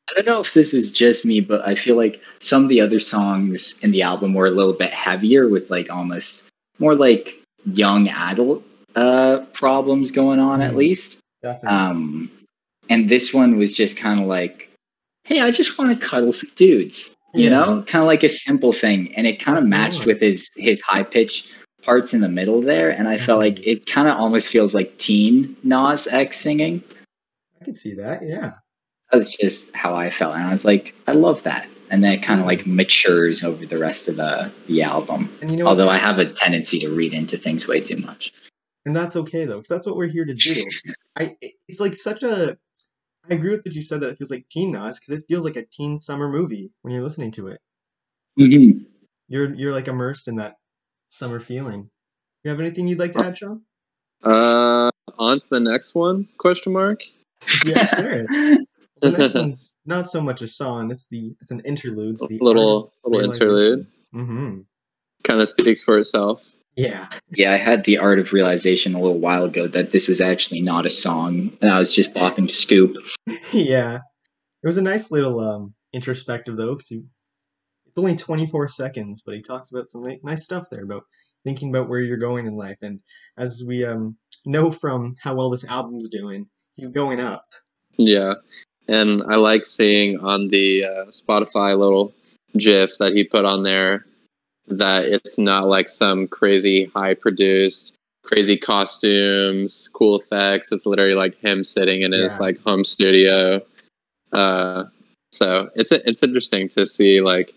I 0.09 0.13
don't 0.15 0.25
know 0.25 0.39
if 0.39 0.53
this 0.53 0.73
is 0.73 0.91
just 0.91 1.25
me, 1.25 1.41
but 1.41 1.65
I 1.67 1.75
feel 1.75 1.95
like 1.97 2.21
some 2.41 2.63
of 2.63 2.69
the 2.69 2.81
other 2.81 2.99
songs 2.99 3.77
in 3.81 3.91
the 3.91 4.01
album 4.01 4.33
were 4.33 4.47
a 4.47 4.51
little 4.51 4.73
bit 4.73 4.93
heavier 4.93 5.49
with 5.49 5.69
like 5.69 5.89
almost 5.89 6.45
more 6.79 6.95
like 6.95 7.41
young 7.65 8.07
adult 8.09 8.63
uh 8.95 9.39
problems 9.53 10.11
going 10.11 10.39
on 10.39 10.61
at 10.61 10.73
Mhm. 10.73 10.77
least. 10.77 11.19
Definitely. 11.41 11.69
Um 11.77 12.31
and 12.89 13.09
this 13.09 13.33
one 13.33 13.57
was 13.57 13.73
just 13.75 13.97
kind 13.97 14.19
of 14.21 14.27
like, 14.27 14.69
hey, 15.25 15.41
I 15.41 15.51
just 15.51 15.77
want 15.77 15.91
to 15.99 16.07
cuddle 16.07 16.31
some 16.31 16.51
dudes. 16.55 17.13
You 17.33 17.49
know, 17.49 17.83
kind 17.87 18.01
of 18.01 18.07
like 18.07 18.23
a 18.23 18.29
simple 18.29 18.73
thing. 18.73 19.13
And 19.15 19.27
it 19.27 19.39
kind 19.43 19.57
of 19.57 19.67
matched 19.67 20.05
with 20.05 20.19
his 20.21 20.49
his 20.55 20.79
high 20.81 21.03
pitch 21.03 21.45
parts 21.83 22.13
in 22.13 22.21
the 22.21 22.29
middle 22.29 22.61
there. 22.61 22.89
And 22.89 23.07
I 23.07 23.17
felt 23.17 23.39
like 23.39 23.59
it 23.65 23.85
kind 23.85 24.07
of 24.07 24.17
almost 24.17 24.47
feels 24.49 24.73
like 24.73 24.97
teen 24.97 25.55
Nas 25.63 26.07
X 26.07 26.39
singing. 26.39 26.83
I 27.61 27.65
can 27.65 27.75
see 27.75 27.93
that. 27.95 28.23
Yeah. 28.23 28.53
That 29.11 29.17
was 29.17 29.35
just 29.35 29.73
how 29.75 29.95
I 29.95 30.09
felt. 30.09 30.35
And 30.35 30.43
I 30.43 30.51
was 30.51 30.65
like, 30.65 30.93
I 31.07 31.13
love 31.13 31.43
that. 31.43 31.67
And 31.89 32.03
then 32.03 32.11
it 32.11 32.21
kind 32.21 32.41
of 32.41 32.45
like 32.45 32.65
matures 32.67 33.43
over 33.43 33.65
the 33.65 33.77
rest 33.77 34.07
of 34.09 34.17
the, 34.17 34.51
the 34.67 34.81
album. 34.83 35.33
And 35.41 35.51
you 35.51 35.57
know, 35.57 35.67
Although 35.67 35.85
what? 35.85 35.95
I 35.95 35.99
have 35.99 36.19
a 36.19 36.25
tendency 36.25 36.79
to 36.79 36.89
read 36.89 37.13
into 37.13 37.37
things 37.37 37.67
way 37.67 37.79
too 37.79 37.97
much. 37.97 38.33
and 38.85 38.93
that's 38.95 39.15
okay 39.15 39.45
though, 39.45 39.57
because 39.57 39.69
that's 39.69 39.87
what 39.87 39.95
we're 39.95 40.07
here 40.07 40.25
to 40.25 40.33
do. 40.33 40.65
I 41.17 41.37
it's 41.67 41.79
like 41.79 41.99
such 41.99 42.23
a. 42.23 42.57
I 43.29 43.33
agree 43.33 43.51
with 43.51 43.65
what 43.65 43.75
you 43.75 43.83
said 43.83 44.01
that 44.01 44.09
it 44.09 44.17
feels 44.17 44.31
like 44.31 44.47
teen 44.49 44.71
Nas 44.71 44.99
because 44.99 45.15
it 45.19 45.25
feels 45.27 45.43
like 45.43 45.55
a 45.55 45.65
teen 45.65 45.99
summer 45.99 46.29
movie 46.29 46.71
when 46.81 46.93
you're 46.93 47.03
listening 47.03 47.31
to 47.31 47.47
it. 47.47 47.59
Mhm. 48.39 48.85
You're 49.27 49.53
you're 49.53 49.73
like 49.73 49.87
immersed 49.87 50.27
in 50.27 50.35
that 50.37 50.55
summer 51.07 51.39
feeling. 51.39 51.83
Do 51.83 51.89
you 52.43 52.51
have 52.51 52.59
anything 52.59 52.87
you'd 52.87 52.99
like 52.99 53.13
to 53.13 53.19
add, 53.19 53.37
Sean? 53.37 53.61
Uh 54.23 54.89
on 55.17 55.39
to 55.39 55.49
the 55.49 55.59
next 55.59 55.95
one? 55.95 56.27
Question 56.37 56.73
mark. 56.73 57.03
Yeah, 57.65 57.85
sure. 57.85 58.25
The 58.99 59.11
next 59.11 59.35
one's 59.35 59.75
not 59.85 60.07
so 60.07 60.19
much 60.21 60.41
a 60.41 60.47
song; 60.47 60.89
it's 60.89 61.05
the 61.05 61.35
it's 61.39 61.51
an 61.51 61.59
interlude. 61.59 62.17
The 62.17 62.39
little 62.41 62.91
little 63.05 63.19
interlude. 63.23 63.85
Mm-hmm. 64.11 64.61
Kind 65.23 65.39
of 65.39 65.49
speaks 65.49 65.83
for 65.83 65.99
itself. 65.99 66.51
Yeah, 66.77 67.09
Yeah, 67.31 67.53
I 67.53 67.57
had 67.57 67.85
the 67.85 67.97
art 67.97 68.19
of 68.19 68.33
realization 68.33 68.93
a 68.93 69.01
little 69.01 69.17
while 69.17 69.45
ago 69.45 69.67
that 69.67 69.91
this 69.91 70.07
was 70.07 70.21
actually 70.21 70.61
not 70.61 70.85
a 70.85 70.91
song, 70.91 71.51
and 71.59 71.71
I 71.71 71.79
was 71.79 71.93
just 71.93 72.13
bopping 72.13 72.47
to 72.47 72.53
Scoop. 72.53 72.95
yeah. 73.51 73.95
It 73.95 74.67
was 74.67 74.77
a 74.77 74.83
nice 74.83 75.09
little 75.09 75.39
um 75.39 75.73
introspective 75.91 76.55
though, 76.55 76.75
because 76.75 76.91
it's 76.91 77.97
only 77.97 78.15
24 78.15 78.69
seconds, 78.69 79.23
but 79.25 79.33
he 79.33 79.41
talks 79.41 79.71
about 79.71 79.89
some 79.89 80.05
nice 80.23 80.43
stuff 80.43 80.67
there 80.69 80.83
about 80.83 81.03
thinking 81.43 81.69
about 81.69 81.89
where 81.89 81.99
you're 81.99 82.17
going 82.17 82.45
in 82.45 82.55
life, 82.55 82.77
and 82.83 82.99
as 83.39 83.63
we 83.67 83.83
um 83.83 84.15
know 84.45 84.69
from 84.69 85.15
how 85.19 85.33
well 85.33 85.49
this 85.49 85.65
album's 85.65 86.09
doing, 86.09 86.45
he's 86.73 86.89
going 86.89 87.19
up. 87.19 87.45
Yeah. 87.97 88.35
And 88.87 89.23
I 89.27 89.35
like 89.37 89.65
seeing 89.65 90.19
on 90.19 90.49
the 90.49 90.85
uh, 90.85 91.05
Spotify 91.05 91.77
little 91.77 92.13
GIF 92.55 92.99
that 92.99 93.13
he 93.13 93.23
put 93.23 93.43
on 93.43 93.63
there 93.63 94.05
that 94.67 95.05
it's 95.05 95.37
not 95.37 95.67
like 95.67 95.87
some 95.87 96.27
crazy 96.27 96.85
high 96.85 97.13
produced, 97.13 97.95
crazy 98.23 98.57
costumes, 98.57 99.89
cool 99.93 100.19
effects. 100.19 100.71
It's 100.71 100.85
literally 100.85 101.13
like 101.15 101.35
him 101.39 101.63
sitting 101.63 102.01
in 102.01 102.11
his 102.11 102.35
Yeah. 102.35 102.41
like 102.43 102.61
home 102.63 102.83
studio. 102.83 103.61
Uh, 104.33 104.85
so 105.31 105.69
it's 105.75 105.91
it's 105.91 106.23
interesting 106.23 106.67
to 106.69 106.85
see 106.85 107.21
like 107.21 107.53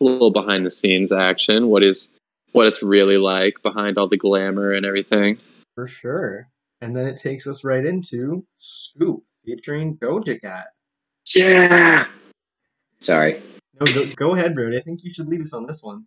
a 0.00 0.04
little 0.04 0.30
behind 0.30 0.66
the 0.66 0.70
scenes 0.70 1.12
action. 1.12 1.68
What 1.68 1.82
is 1.82 2.10
what 2.52 2.66
it's 2.66 2.82
really 2.82 3.16
like 3.16 3.62
behind 3.62 3.96
all 3.96 4.08
the 4.08 4.16
glamour 4.18 4.72
and 4.72 4.84
everything. 4.84 5.38
For 5.74 5.86
sure. 5.86 6.48
And 6.82 6.94
then 6.94 7.06
it 7.06 7.16
takes 7.16 7.46
us 7.46 7.64
right 7.64 7.84
into 7.84 8.44
Scoop 8.58 9.22
featuring 9.44 9.96
Doja 9.96 10.38
Cat. 10.40 10.66
Yeah. 11.34 12.06
Sorry. 13.00 13.42
No, 13.80 13.86
go, 13.92 14.06
go 14.16 14.34
ahead, 14.34 14.54
Brody. 14.54 14.76
I 14.76 14.82
think 14.82 15.02
you 15.02 15.14
should 15.14 15.28
lead 15.28 15.40
us 15.40 15.54
on 15.54 15.66
this 15.66 15.82
one. 15.82 16.04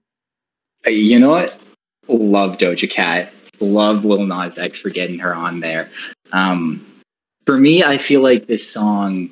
Uh, 0.85 0.89
You 0.89 1.19
know 1.19 1.29
what? 1.29 1.59
Love 2.07 2.57
Doja 2.57 2.89
Cat. 2.89 3.31
Love 3.59 4.03
Lil 4.05 4.25
Nas 4.25 4.57
X 4.57 4.77
for 4.77 4.89
getting 4.89 5.19
her 5.19 5.33
on 5.33 5.59
there. 5.61 5.89
Um, 6.31 6.85
for 7.45 7.57
me, 7.57 7.83
I 7.83 7.97
feel 7.97 8.21
like 8.21 8.47
this 8.47 8.69
song. 8.69 9.29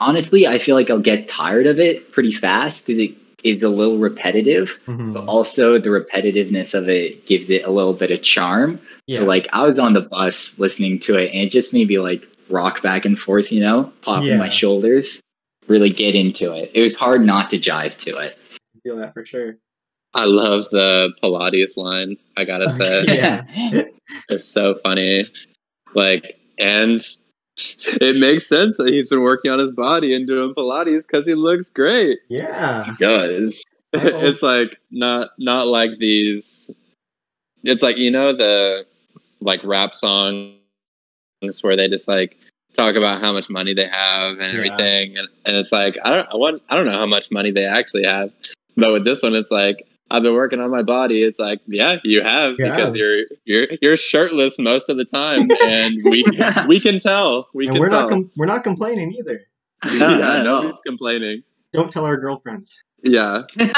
Honestly, 0.00 0.46
I 0.46 0.58
feel 0.58 0.76
like 0.76 0.90
I'll 0.90 0.98
get 1.00 1.28
tired 1.28 1.66
of 1.66 1.78
it 1.78 2.12
pretty 2.12 2.32
fast 2.32 2.86
because 2.86 3.02
it 3.02 3.14
is 3.42 3.62
a 3.62 3.68
little 3.68 3.98
repetitive. 3.98 4.78
Mhm. 4.86 5.14
But 5.14 5.24
also, 5.24 5.78
the 5.78 5.88
repetitiveness 5.88 6.74
of 6.74 6.88
it 6.88 7.26
gives 7.26 7.48
it 7.50 7.64
a 7.64 7.70
little 7.70 7.94
bit 7.94 8.10
of 8.10 8.22
charm. 8.22 8.78
Yeah. 9.06 9.18
So, 9.18 9.24
like, 9.24 9.48
I 9.52 9.66
was 9.66 9.78
on 9.78 9.94
the 9.94 10.02
bus 10.02 10.58
listening 10.58 10.98
to 11.00 11.16
it, 11.16 11.32
and 11.32 11.42
it 11.42 11.50
just 11.50 11.72
made 11.72 11.88
me 11.88 11.98
like 11.98 12.26
rock 12.48 12.82
back 12.82 13.04
and 13.04 13.18
forth. 13.18 13.50
You 13.50 13.60
know, 13.62 13.92
popping 14.02 14.28
Yeah. 14.28 14.36
my 14.36 14.50
shoulders, 14.50 15.20
really 15.66 15.90
get 15.90 16.14
into 16.14 16.52
it. 16.52 16.70
It 16.74 16.82
was 16.82 16.94
hard 16.94 17.24
not 17.24 17.50
to 17.50 17.58
jive 17.58 17.96
to 17.98 18.18
it. 18.18 18.38
I 18.52 18.78
feel 18.84 18.96
that 18.98 19.14
for 19.14 19.24
sure. 19.24 19.56
I 20.16 20.24
love 20.24 20.66
the 20.70 21.12
Pilates 21.22 21.76
line. 21.76 22.16
I 22.36 22.44
gotta 22.44 22.68
say. 22.70 23.04
Yeah. 23.06 23.44
It's 24.28 24.44
so 24.44 24.74
funny. 24.76 25.26
Like, 25.96 26.38
and 26.58 27.00
it 28.00 28.16
makes 28.20 28.46
sense 28.46 28.76
that 28.76 28.86
he's 28.92 29.08
been 29.08 29.20
working 29.20 29.50
on 29.50 29.58
his 29.58 29.72
body 29.72 30.14
and 30.14 30.26
doing 30.28 30.54
Pilates 30.54 31.06
because 31.08 31.26
he 31.26 31.34
looks 31.34 31.68
great. 31.70 32.18
Yeah. 32.28 32.84
he 32.84 32.92
does. 32.98 33.64
It's 33.92 34.42
like 34.42 34.76
not 34.90 35.30
not 35.38 35.66
like 35.68 35.98
these. 35.98 36.70
It's 37.64 37.82
like 37.82 37.96
you 37.96 38.10
know 38.10 38.36
the 38.36 38.84
like 39.40 39.60
rap 39.64 39.94
songs 39.94 40.54
where 41.62 41.76
they 41.76 41.88
just 41.88 42.06
like 42.08 42.36
talk 42.74 42.94
about 42.94 43.20
how 43.20 43.32
much 43.32 43.48
money 43.50 43.74
they 43.74 43.88
have 43.88 44.38
and 44.38 44.52
Yeah. 44.52 44.58
everything, 44.58 45.16
and, 45.16 45.28
and 45.46 45.56
it's 45.56 45.72
like 45.72 45.96
I 46.04 46.10
don't 46.10 46.28
I 46.32 46.36
want 46.36 46.62
I 46.68 46.76
don't 46.76 46.86
know 46.86 46.92
how 46.98 47.06
much 47.06 47.30
money 47.30 47.50
they 47.50 47.64
actually 47.64 48.04
have, 48.04 48.30
but 48.76 48.92
with 48.92 49.04
this 49.04 49.22
one 49.22 49.34
it's 49.34 49.50
like 49.50 49.86
I've 50.10 50.22
been 50.22 50.34
working 50.34 50.60
on 50.60 50.70
my 50.70 50.82
body. 50.82 51.22
It's 51.22 51.38
like, 51.38 51.60
yeah, 51.66 51.96
you 52.04 52.22
have 52.22 52.52
You 52.58 52.66
because 52.66 52.96
you're 52.96 53.24
you're 53.44 53.66
you're 53.82 53.96
shirtless 53.96 54.58
most 54.58 54.88
of 54.88 54.96
the 54.96 55.04
time, 55.04 55.50
and 55.64 55.94
we 56.04 56.24
we 56.68 56.80
can 56.80 56.98
tell. 56.98 57.48
We 57.54 57.66
and 57.66 57.74
can 57.74 57.80
we're 57.80 57.88
tell. 57.88 58.02
not 58.02 58.10
com- 58.10 58.30
we're 58.36 58.46
not 58.46 58.64
complaining 58.64 59.12
either. 59.12 59.40
No, 59.84 60.08
yeah, 60.08 60.42
no, 60.42 60.62
no. 60.62 60.74
complaining. 60.86 61.42
Don't 61.72 61.92
tell 61.92 62.04
our 62.04 62.16
girlfriends. 62.16 62.82
Yeah. 63.02 63.42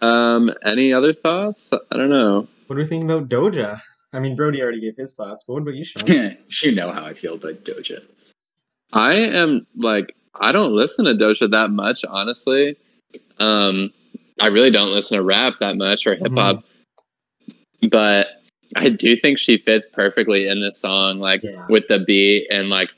Um. 0.00 0.50
Any 0.64 0.92
other 0.92 1.12
thoughts? 1.12 1.72
I 1.72 1.96
don't 1.96 2.08
know. 2.08 2.46
What 2.68 2.76
do 2.76 2.82
we 2.82 2.86
think 2.86 3.02
about 3.02 3.28
Doja? 3.28 3.80
I 4.12 4.20
mean, 4.20 4.36
Brody 4.36 4.62
already 4.62 4.80
gave 4.80 4.96
his 4.96 5.16
thoughts, 5.16 5.42
but 5.44 5.54
what 5.54 5.62
about 5.62 5.74
you, 5.74 5.82
Sean? 5.84 6.36
you 6.62 6.70
know 6.70 6.92
how 6.92 7.04
I 7.04 7.14
feel 7.14 7.34
about 7.34 7.64
Doja. 7.64 8.02
I 8.92 9.14
am 9.14 9.66
like 9.78 10.14
I 10.40 10.52
don't 10.52 10.72
listen 10.72 11.04
to 11.06 11.14
Doja 11.14 11.50
that 11.50 11.70
much, 11.70 12.04
honestly. 12.04 12.76
Um, 13.38 13.90
I 14.40 14.46
really 14.48 14.70
don't 14.70 14.90
listen 14.92 15.16
to 15.16 15.22
rap 15.22 15.54
that 15.60 15.76
much 15.76 16.06
or 16.06 16.14
hip 16.14 16.32
hop, 16.32 16.64
but 17.90 18.28
I 18.76 18.90
do 18.90 19.16
think 19.16 19.38
she 19.38 19.56
fits 19.58 19.86
perfectly 19.92 20.46
in 20.46 20.60
this 20.60 20.78
song, 20.78 21.18
like 21.18 21.42
Yeah. 21.42 21.66
with 21.68 21.88
the 21.88 21.98
beat 22.00 22.46
and 22.50 22.68
like 22.70 22.90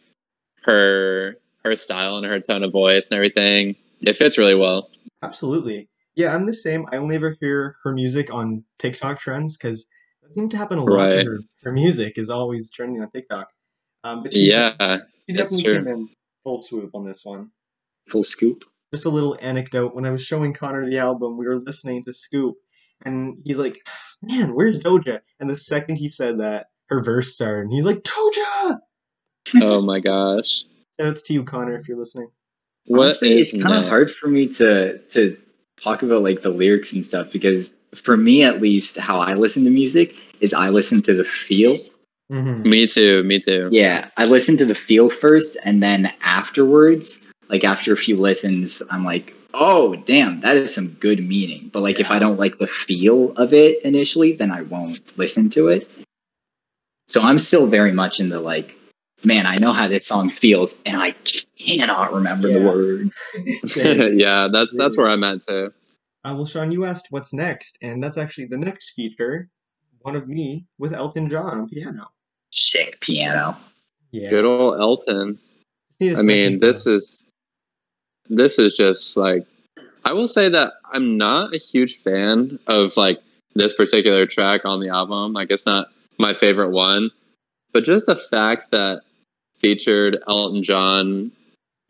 her 0.63 1.37
her 1.65 1.77
style 1.77 2.17
and 2.17 2.25
her 2.27 2.41
tone 2.41 2.63
of 2.63 2.73
voice 2.73 3.09
and 3.11 3.17
everything. 3.17 3.77
It 4.01 4.15
fits 4.15 4.39
really 4.39 4.55
well. 4.55 4.91
Absolutely. 5.23 5.89
Yeah, 6.17 6.35
I'm 6.35 6.47
the 6.47 6.55
same. 6.55 6.87
I 6.91 6.97
only 6.97 7.17
ever 7.17 7.37
hear 7.41 7.77
her 7.85 7.93
music 7.93 8.33
on 8.33 8.65
TikTok 8.79 9.21
trends 9.21 9.57
because 9.59 9.87
that 10.23 10.35
seems 10.35 10.51
to 10.53 10.57
happen 10.57 10.79
a 10.79 10.85
lot. 10.85 10.97
Right. 11.09 11.27
Her, 11.27 11.39
her 11.65 11.73
music 11.73 12.17
is 12.17 12.31
always 12.31 12.71
trending 12.71 13.03
on 13.03 13.11
TikTok. 13.11 13.49
Um, 14.05 14.23
but 14.23 14.33
she, 14.33 14.51
Yeah, 14.51 14.71
she 15.29 15.35
that's 15.35 15.53
definitely 15.57 15.63
true. 15.65 15.75
came 15.75 15.89
in 15.89 16.09
full 16.45 16.63
swoop 16.63 16.95
on 16.95 17.05
this 17.05 17.25
one. 17.25 17.51
Full 18.09 18.25
scoop. 18.25 18.65
Just 18.93 19.07
a 19.07 19.11
little 19.11 19.39
anecdote. 19.41 19.95
When 19.95 20.05
I 20.05 20.11
was 20.11 20.25
showing 20.25 20.53
Connor 20.53 20.89
the 20.89 20.99
album, 20.99 21.37
we 21.37 21.47
were 21.47 21.61
listening 21.61 22.03
to 22.05 22.13
Scoop, 22.13 22.57
and 23.05 23.39
he's 23.45 23.59
like, 23.59 23.79
"Man, 24.23 24.55
where's 24.55 24.79
Doja?" 24.79 25.21
And 25.39 25.49
the 25.49 25.57
second 25.57 25.97
he 25.97 26.11
said 26.11 26.41
that, 26.41 26.67
her 26.87 27.03
verse 27.03 27.35
started, 27.35 27.65
and 27.65 27.73
he's 27.73 27.85
like, 27.85 28.03
"Toja." 28.03 28.81
oh 29.63 29.81
my 29.81 30.01
gosh. 30.01 30.65
Shout 30.99 31.09
outs 31.09 31.23
to 31.23 31.33
you, 31.33 31.45
Connor, 31.45 31.77
if 31.77 31.89
you're 31.89 31.99
listening. 31.99 32.31
What 32.87 33.05
Honestly, 33.05 33.39
is 33.39 33.55
it's 33.55 33.63
kind 33.63 33.75
of 33.75 33.89
hard 33.89 34.11
for 34.13 34.29
me 34.29 34.49
to 34.55 34.99
to 34.99 35.37
talk 35.81 36.03
about 36.03 36.23
like 36.23 36.43
the 36.43 36.51
lyrics 36.51 36.93
and 36.93 37.05
stuff 37.07 37.29
because 37.33 37.73
for 37.95 38.17
me 38.17 38.43
at 38.43 38.61
least 38.61 38.97
how 38.99 39.19
I 39.19 39.35
listen 39.35 39.65
to 39.65 39.71
music 39.71 40.15
is 40.41 40.53
I 40.53 40.69
listen 40.71 41.03
to 41.03 41.15
the 41.15 41.25
feel. 41.25 41.79
hmm 42.31 42.63
Me 42.63 42.87
too. 42.87 43.23
Me 43.25 43.39
too. 43.39 43.69
Yeah, 43.71 44.11
I 44.17 44.27
listen 44.27 44.57
to 44.59 44.65
the 44.65 44.75
feel 44.75 45.11
first 45.11 45.57
and 45.65 45.83
then 45.83 46.13
afterwards, 46.23 47.29
like 47.51 47.65
after 47.65 47.93
a 47.93 47.97
few 47.97 48.17
listens, 48.17 48.81
I'm 48.91 49.05
like, 49.05 49.35
"Oh, 49.55 49.97
damn, 49.97 50.41
that 50.43 50.57
is 50.57 50.75
some 50.75 50.91
good 51.01 51.27
meaning." 51.27 51.71
But 51.73 51.83
like 51.83 52.01
if 52.01 52.11
I 52.11 52.19
don't 52.19 52.39
like 52.39 52.59
the 52.59 52.67
feel 52.67 53.33
of 53.37 53.53
it 53.53 53.83
initially, 53.85 54.33
then 54.33 54.51
I 54.53 54.63
won't 54.63 55.01
listen 55.19 55.51
to 55.51 55.69
it. 55.69 55.89
So 57.09 57.21
I'm 57.23 57.39
still 57.39 57.67
very 57.67 57.93
much 57.93 58.21
in 58.21 58.29
the 58.29 58.39
like, 58.41 58.73
man, 59.25 59.47
I 59.47 59.57
know 59.57 59.73
how 59.73 59.89
this 59.89 60.07
song 60.07 60.31
feels 60.31 60.79
and 60.87 60.97
I 61.03 61.11
cannot 61.59 62.13
remember 62.13 62.49
the 62.53 62.61
Yeah. 62.61 62.67
word. 62.67 63.11
yeah, 64.21 64.49
that's 64.53 64.77
that's 64.77 64.97
where 64.97 65.09
I'm 65.11 65.25
at 65.25 65.43
too. 65.43 65.73
Uh, 66.25 66.35
well, 66.37 66.47
Sean, 66.47 66.71
you 66.71 66.85
asked 66.85 67.07
what's 67.11 67.33
next, 67.33 67.79
and 67.81 68.03
that's 68.05 68.19
actually 68.19 68.45
the 68.45 68.59
next 68.59 68.91
feature, 68.91 69.49
one 70.01 70.15
of 70.15 70.29
me 70.29 70.67
with 70.79 70.93
Elton 70.93 71.31
John 71.31 71.61
on 71.61 71.69
piano. 71.69 72.09
Sick 72.53 73.01
piano. 73.01 73.57
Yeah. 74.13 74.29
Good 74.29 74.45
old 74.45 74.79
Elton. 74.79 75.39
Just 75.89 76.01
need 76.01 76.13
a 76.13 76.19
I 76.19 76.23
mean, 76.23 76.43
second 76.43 76.59
to- 76.61 76.67
this 76.67 76.87
is 76.87 77.27
this 78.31 78.59
is 78.59 78.75
just 78.75 79.17
like 79.17 79.45
I 80.05 80.13
will 80.13 80.27
say 80.27 80.49
that 80.49 80.73
I'm 80.93 81.19
not 81.19 81.55
a 81.55 81.59
huge 81.59 81.99
fan 81.99 82.59
of 82.67 82.97
like 82.97 83.21
this 83.55 83.75
particular 83.75 84.25
track 84.27 84.65
on 84.65 84.81
the 84.81 84.89
album. 84.89 85.33
Like 85.33 85.51
it's 85.51 85.67
not 85.67 85.89
my 86.19 86.33
favorite 86.33 86.71
one, 86.71 87.11
but 87.73 87.85
just 87.85 88.07
the 88.07 88.17
fact 88.17 88.71
that 88.71 89.03
featured 89.59 90.19
Elton 90.27 90.63
John 90.63 91.33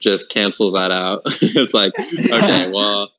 just 0.00 0.31
cancels 0.31 0.72
that 0.72 0.90
out. 0.90 1.22
it's 1.26 1.74
like 1.74 1.92
okay, 1.98 2.70
well, 2.74 3.11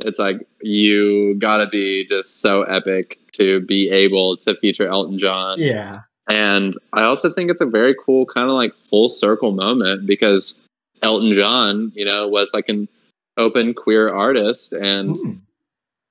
it's 0.00 0.18
like 0.18 0.46
you 0.62 1.34
got 1.38 1.58
to 1.58 1.68
be 1.68 2.06
just 2.06 2.40
so 2.40 2.62
epic 2.62 3.18
to 3.32 3.60
be 3.60 3.90
able 3.90 4.36
to 4.38 4.56
feature 4.56 4.88
Elton 4.88 5.18
John. 5.18 5.60
Yeah. 5.60 6.00
And 6.28 6.74
I 6.92 7.02
also 7.02 7.30
think 7.30 7.50
it's 7.50 7.60
a 7.60 7.66
very 7.66 7.94
cool 7.94 8.24
kind 8.24 8.48
of 8.48 8.54
like 8.54 8.72
full 8.72 9.08
circle 9.08 9.50
moment 9.50 10.06
because 10.06 10.59
Elton 11.02 11.32
John, 11.32 11.92
you 11.94 12.04
know, 12.04 12.28
was 12.28 12.52
like 12.52 12.68
an 12.68 12.88
open 13.36 13.74
queer 13.74 14.08
artist 14.12 14.72
and 14.72 15.16
Hmm. 15.16 15.32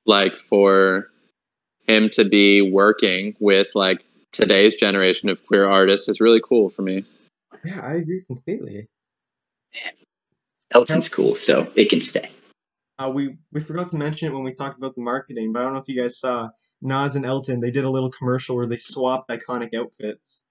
like 0.06 0.36
for 0.38 1.10
him 1.88 2.10
to 2.12 2.26
be 2.26 2.62
working 2.62 3.36
with 3.40 3.76
like 3.76 4.04
today's 4.32 4.76
generation 4.76 5.30
of 5.30 5.46
queer 5.46 5.66
artists 5.68 6.08
is 6.08 6.20
really 6.22 6.42
cool 6.42 6.70
for 6.70 6.82
me. 6.82 7.06
Yeah, 7.64 7.82
I 7.82 7.94
agree 7.96 8.24
completely. 8.26 8.88
Elton's 10.72 11.10
cool, 11.10 11.36
so 11.36 11.72
it 11.76 11.90
can 11.90 12.02
stay. 12.02 12.30
Uh, 13.00 13.10
we 13.10 13.38
we 13.52 13.60
forgot 13.62 13.90
to 13.92 13.98
mention 13.98 14.30
it 14.32 14.36
when 14.36 14.44
we 14.44 14.54
talked 14.54 14.78
about 14.78 14.94
the 14.96 15.02
marketing, 15.02 15.52
but 15.52 15.62
I 15.62 15.64
don't 15.64 15.74
know 15.74 15.80
if 15.80 15.88
you 15.88 16.00
guys 16.00 16.20
saw 16.20 16.50
Nas 16.82 17.16
and 17.16 17.26
Elton. 17.26 17.60
They 17.60 17.72
did 17.72 17.86
a 17.86 17.90
little 17.90 18.12
commercial 18.12 18.56
where 18.56 18.68
they 18.68 18.78
swapped 18.78 19.30
iconic 19.30 19.74
outfits. 19.74 20.44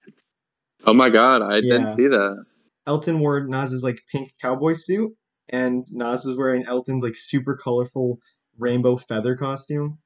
Oh 0.85 0.93
my 0.93 1.09
god, 1.09 1.41
I 1.41 1.55
Yeah. 1.55 1.61
didn't 1.61 1.87
see 1.87 2.07
that. 2.07 2.45
Elton 2.89 3.19
wore 3.19 3.45
Nas's 3.45 3.83
like 3.83 4.01
pink 4.11 4.31
cowboy 4.41 4.73
suit, 4.73 5.11
and 5.47 5.85
Nas 5.91 6.25
was 6.25 6.35
wearing 6.35 6.65
Elton's 6.65 7.03
like 7.03 7.15
super 7.15 7.55
colorful 7.55 8.17
rainbow 8.57 8.97
feather 8.97 9.35
costume. 9.35 9.99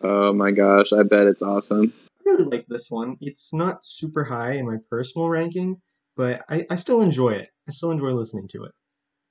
Oh 0.00 0.32
my 0.32 0.52
gosh, 0.52 0.92
I 0.92 1.02
bet 1.02 1.26
it's 1.26 1.42
awesome. 1.42 1.92
I 2.16 2.30
really 2.30 2.44
like 2.44 2.66
this 2.68 2.90
one. 2.90 3.16
It's 3.20 3.52
not 3.52 3.84
super 3.84 4.22
high 4.22 4.52
in 4.52 4.66
my 4.66 4.76
personal 4.88 5.28
ranking, 5.28 5.82
but 6.16 6.44
I, 6.48 6.64
I 6.70 6.76
still 6.76 7.00
enjoy 7.00 7.30
it. 7.30 7.48
I 7.68 7.72
still 7.72 7.90
enjoy 7.90 8.12
listening 8.12 8.46
to 8.52 8.64
it. 8.64 8.72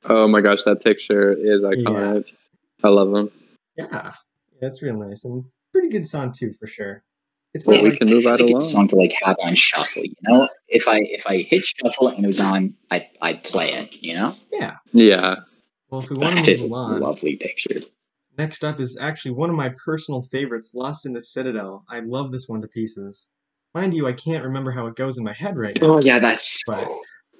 Oh 0.03 0.27
my 0.27 0.41
gosh, 0.41 0.63
that 0.63 0.83
picture 0.83 1.31
is 1.31 1.63
iconic. 1.63 2.25
I 2.83 2.89
love 2.89 3.11
them. 3.11 3.31
Yeah, 3.77 4.11
that's 4.59 4.81
real 4.81 4.97
nice 4.97 5.23
and 5.23 5.45
pretty 5.71 5.87
good 5.87 6.05
song 6.05 6.33
too 6.37 6.51
for 6.59 6.67
sure. 6.67 7.03
It's 7.53 7.67
Well, 7.67 7.77
not 7.77 7.83
we 7.83 7.89
like 7.91 7.99
can 7.99 8.09
move 8.09 8.25
out 8.25 8.31
right 8.31 8.37
think 8.39 8.49
along. 8.49 8.61
it's 8.63 8.71
song 8.71 8.87
to 8.89 8.95
like 8.95 9.13
have 9.23 9.35
on 9.43 9.55
shuffle. 9.55 10.03
You 10.03 10.15
know, 10.23 10.49
if 10.67 10.87
I 10.87 10.97
if 11.03 11.25
I 11.27 11.37
hit 11.37 11.65
shuffle 11.65 12.07
and 12.07 12.23
it 12.23 12.27
was 12.27 12.39
on, 12.39 12.73
I 12.91 13.07
I'd 13.21 13.43
play 13.43 13.73
it. 13.73 13.91
You 14.01 14.15
know, 14.15 14.35
yeah. 14.51 14.77
Yeah. 14.91 15.35
Well, 15.89 16.01
if 16.01 16.09
we 16.09 16.15
want 16.19 16.35
that 16.35 16.45
to 16.45 16.51
is 16.51 16.61
move 16.63 16.71
along, 16.71 16.99
lovely 17.01 17.35
picture. 17.35 17.81
next 18.37 18.63
up 18.63 18.79
is 18.79 18.97
actually 18.99 19.31
one 19.31 19.49
of 19.51 19.55
my 19.55 19.69
personal 19.85 20.23
favorites, 20.23 20.71
"Lost 20.73 21.05
in 21.05 21.13
the 21.13 21.23
Citadel." 21.23 21.85
I 21.89 21.99
love 21.99 22.31
this 22.31 22.47
one 22.49 22.61
to 22.61 22.67
pieces. 22.67 23.29
Mind 23.75 23.93
you, 23.93 24.07
I 24.07 24.13
can't 24.13 24.43
remember 24.43 24.71
how 24.71 24.87
it 24.87 24.95
goes 24.95 25.17
in 25.19 25.23
my 25.23 25.33
head 25.33 25.55
right 25.57 25.79
now. 25.79 25.87
Oh 25.95 25.99
yeah, 26.01 26.17
that's. 26.19 26.61
But- 26.65 26.89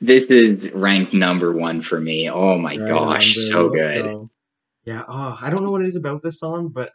this 0.00 0.24
is 0.24 0.70
ranked 0.72 1.12
number 1.14 1.52
one 1.52 1.82
for 1.82 2.00
me. 2.00 2.28
Oh 2.30 2.58
my 2.58 2.76
Right 2.76 2.88
gosh, 2.88 3.34
so. 3.34 3.66
Let's 3.66 3.86
good. 3.88 4.02
go. 4.04 4.30
Yeah. 4.84 5.02
Oh, 5.08 5.36
I 5.40 5.50
don't 5.50 5.64
know 5.64 5.70
what 5.72 5.82
it 5.82 5.88
is 5.88 5.96
about 5.96 6.22
this 6.22 6.38
song, 6.38 6.68
but 6.68 6.90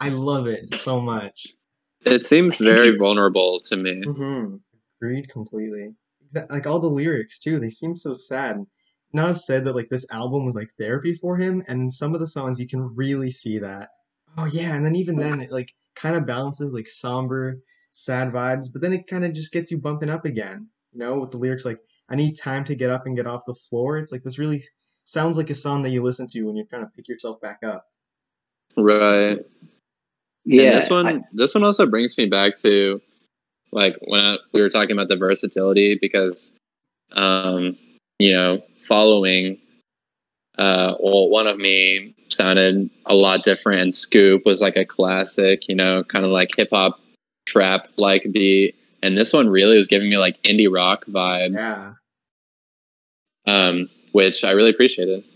I 0.00 0.08
love 0.10 0.46
it 0.46 0.74
so 0.74 1.00
much. 1.00 1.48
It 2.04 2.24
seems 2.24 2.58
very 2.58 2.96
vulnerable 2.96 3.60
to 3.68 3.76
me. 3.76 4.02
Mm-hmm. 4.04 4.56
Agreed 5.00 5.28
completely. 5.30 5.94
That- 6.32 6.50
Like 6.50 6.66
all 6.66 6.80
the 6.80 6.88
lyrics 6.88 7.38
too, 7.38 7.58
they 7.58 7.70
seem 7.70 7.94
so 7.94 8.16
sad. 8.16 8.66
Nas 9.12 9.46
said 9.46 9.64
that 9.64 9.74
like 9.76 9.88
this 9.90 10.06
album 10.10 10.44
was 10.44 10.54
like 10.56 10.70
therapy 10.78 11.14
for 11.14 11.36
him, 11.36 11.62
and 11.68 11.92
some 11.92 12.14
of 12.14 12.20
the 12.20 12.26
songs 12.26 12.60
you 12.60 12.66
can 12.66 12.94
really 12.96 13.30
see 13.30 13.58
that. 13.60 13.90
Oh 14.36 14.46
yeah, 14.46 14.74
and 14.74 14.84
then 14.84 14.96
even 14.96 15.16
then 15.16 15.40
it 15.40 15.52
like 15.52 15.72
kind 15.94 16.16
of 16.16 16.26
balances 16.26 16.74
like 16.74 16.88
somber, 16.88 17.60
sad 17.92 18.32
vibes, 18.32 18.66
but 18.72 18.82
then 18.82 18.92
it 18.92 19.06
kind 19.06 19.24
of 19.24 19.32
just 19.32 19.52
gets 19.52 19.70
you 19.70 19.78
bumping 19.78 20.10
up 20.10 20.24
again. 20.24 20.68
You 20.92 20.98
know, 20.98 21.18
with 21.20 21.30
the 21.30 21.38
lyrics 21.38 21.64
like 21.64 21.78
"I 22.08 22.16
need 22.16 22.34
time 22.34 22.64
to 22.64 22.74
get 22.74 22.90
up 22.90 23.06
and 23.06 23.16
get 23.16 23.28
off 23.28 23.46
the 23.46 23.54
floor." 23.54 23.96
It's 23.96 24.10
like 24.10 24.24
this 24.24 24.38
really 24.38 24.62
sounds 25.04 25.36
like 25.36 25.50
a 25.50 25.54
song 25.54 25.82
that 25.82 25.90
you 25.90 26.02
listen 26.02 26.26
to 26.28 26.42
when 26.42 26.56
you're 26.56 26.66
trying 26.66 26.82
to 26.84 26.90
pick 26.96 27.06
yourself 27.08 27.40
back 27.40 27.60
up. 27.62 27.86
Right. 28.76 29.38
Yeah, 30.44 30.62
and 30.72 30.82
this 30.82 30.90
one 30.90 31.06
I- 31.06 31.24
this 31.32 31.54
one 31.54 31.64
also 31.64 31.86
brings 31.86 32.16
me 32.18 32.26
back 32.26 32.56
to 32.56 33.00
like 33.72 33.96
when 34.02 34.20
I, 34.20 34.38
we 34.52 34.60
were 34.60 34.68
talking 34.70 34.92
about 34.92 35.08
the 35.08 35.16
versatility 35.16 35.98
because 36.00 36.56
um 37.12 37.76
you 38.18 38.32
know 38.32 38.58
following 38.78 39.58
uh 40.58 40.94
well 41.00 41.28
one 41.28 41.46
of 41.46 41.58
me 41.58 42.14
sounded 42.30 42.90
a 43.06 43.14
lot 43.14 43.42
different 43.42 43.80
and 43.80 43.94
scoop 43.94 44.42
was 44.44 44.60
like 44.60 44.76
a 44.76 44.84
classic 44.84 45.68
you 45.68 45.74
know 45.74 46.02
kind 46.04 46.24
of 46.24 46.30
like 46.30 46.50
hip 46.56 46.68
hop 46.72 46.98
trap 47.46 47.88
like 47.96 48.26
beat. 48.32 48.74
And 49.02 49.18
this 49.18 49.32
one 49.34 49.48
really 49.50 49.76
was 49.76 49.86
giving 49.86 50.08
me 50.08 50.16
like 50.16 50.42
indie 50.44 50.72
rock 50.72 51.04
vibes. 51.06 51.58
Yeah. 51.58 51.92
um 53.46 53.88
which 54.12 54.44
I 54.44 54.52
really 54.52 54.70
appreciated. 54.70 55.24
I 55.26 55.33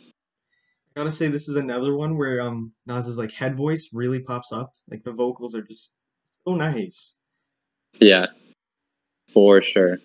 gotta 0.99 1.13
say 1.13 1.29
this 1.29 1.49
is 1.49 1.57
another 1.57 1.95
one 1.97 2.19
where 2.19 2.41
um 2.41 2.73
Nas's 2.87 3.19
like 3.19 3.31
head 3.33 3.57
voice 3.57 3.91
really 3.93 4.21
pops 4.21 4.51
up. 4.53 4.73
Like 4.91 5.05
the 5.05 5.13
vocals 5.13 5.55
are 5.55 5.63
just 5.63 5.95
so 6.45 6.55
nice. 6.55 7.17
yeah 8.01 8.27
for 9.33 9.61
sure 9.61 9.99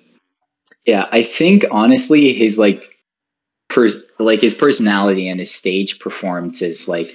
Yeah, 0.85 1.07
I 1.11 1.23
think 1.23 1.63
honestly 1.71 2.33
his 2.33 2.57
like 2.57 2.83
pers- 3.69 4.03
like 4.19 4.41
his 4.41 4.53
personality 4.53 5.27
and 5.29 5.39
his 5.39 5.51
stage 5.51 5.99
performances 5.99 6.87
like 6.87 7.11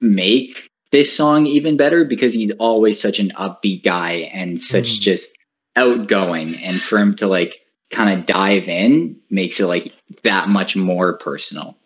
make 0.00 0.68
this 0.92 1.14
song 1.14 1.46
even 1.46 1.76
better 1.76 2.04
because 2.04 2.32
he's 2.32 2.52
always 2.58 3.00
such 3.00 3.18
an 3.18 3.30
upbeat 3.30 3.82
guy 3.84 4.30
and 4.32 4.60
such 4.60 4.88
Mhm. 4.98 5.00
just 5.00 5.32
outgoing 5.76 6.56
and 6.56 6.80
for 6.80 6.98
him 6.98 7.16
to 7.16 7.26
like 7.26 7.54
kind 7.90 8.18
of 8.18 8.26
dive 8.26 8.68
in 8.68 9.16
makes 9.30 9.58
it 9.60 9.66
like 9.66 9.92
that 10.24 10.48
much 10.48 10.76
more 10.76 11.16
personal. 11.18 11.76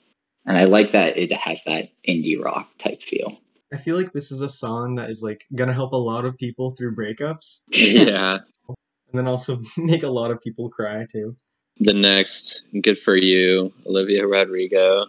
And 0.47 0.57
I 0.59 0.65
like 0.65 0.91
that 0.93 1.17
it 1.17 1.33
has 1.33 1.65
that 1.65 1.89
indie 2.09 2.43
rock 2.43 2.69
type 2.79 3.03
feel. 3.03 3.39
I 3.73 3.77
feel 3.77 3.97
like 3.97 4.13
this 4.13 4.31
is 4.31 4.41
a 4.41 4.49
song 4.49 4.97
that 4.97 5.11
is 5.11 5.23
like 5.23 5.45
gonna 5.55 5.73
help 5.73 5.93
a 5.93 5.97
lot 5.97 6.25
of 6.25 6.37
people 6.37 6.71
through 6.71 6.95
breakups, 6.95 7.65
yeah 7.73 8.39
and 8.69 8.77
then 9.13 9.27
also 9.27 9.61
make 9.79 10.03
a 10.03 10.09
lot 10.09 10.31
of 10.31 10.41
people 10.41 10.69
cry 10.69 11.07
too. 11.11 11.35
the 11.81 11.95
next 11.95 12.67
good 12.83 12.97
for 12.99 13.17
you 13.17 13.73
olivia 13.87 14.27
rodrigo 14.27 15.07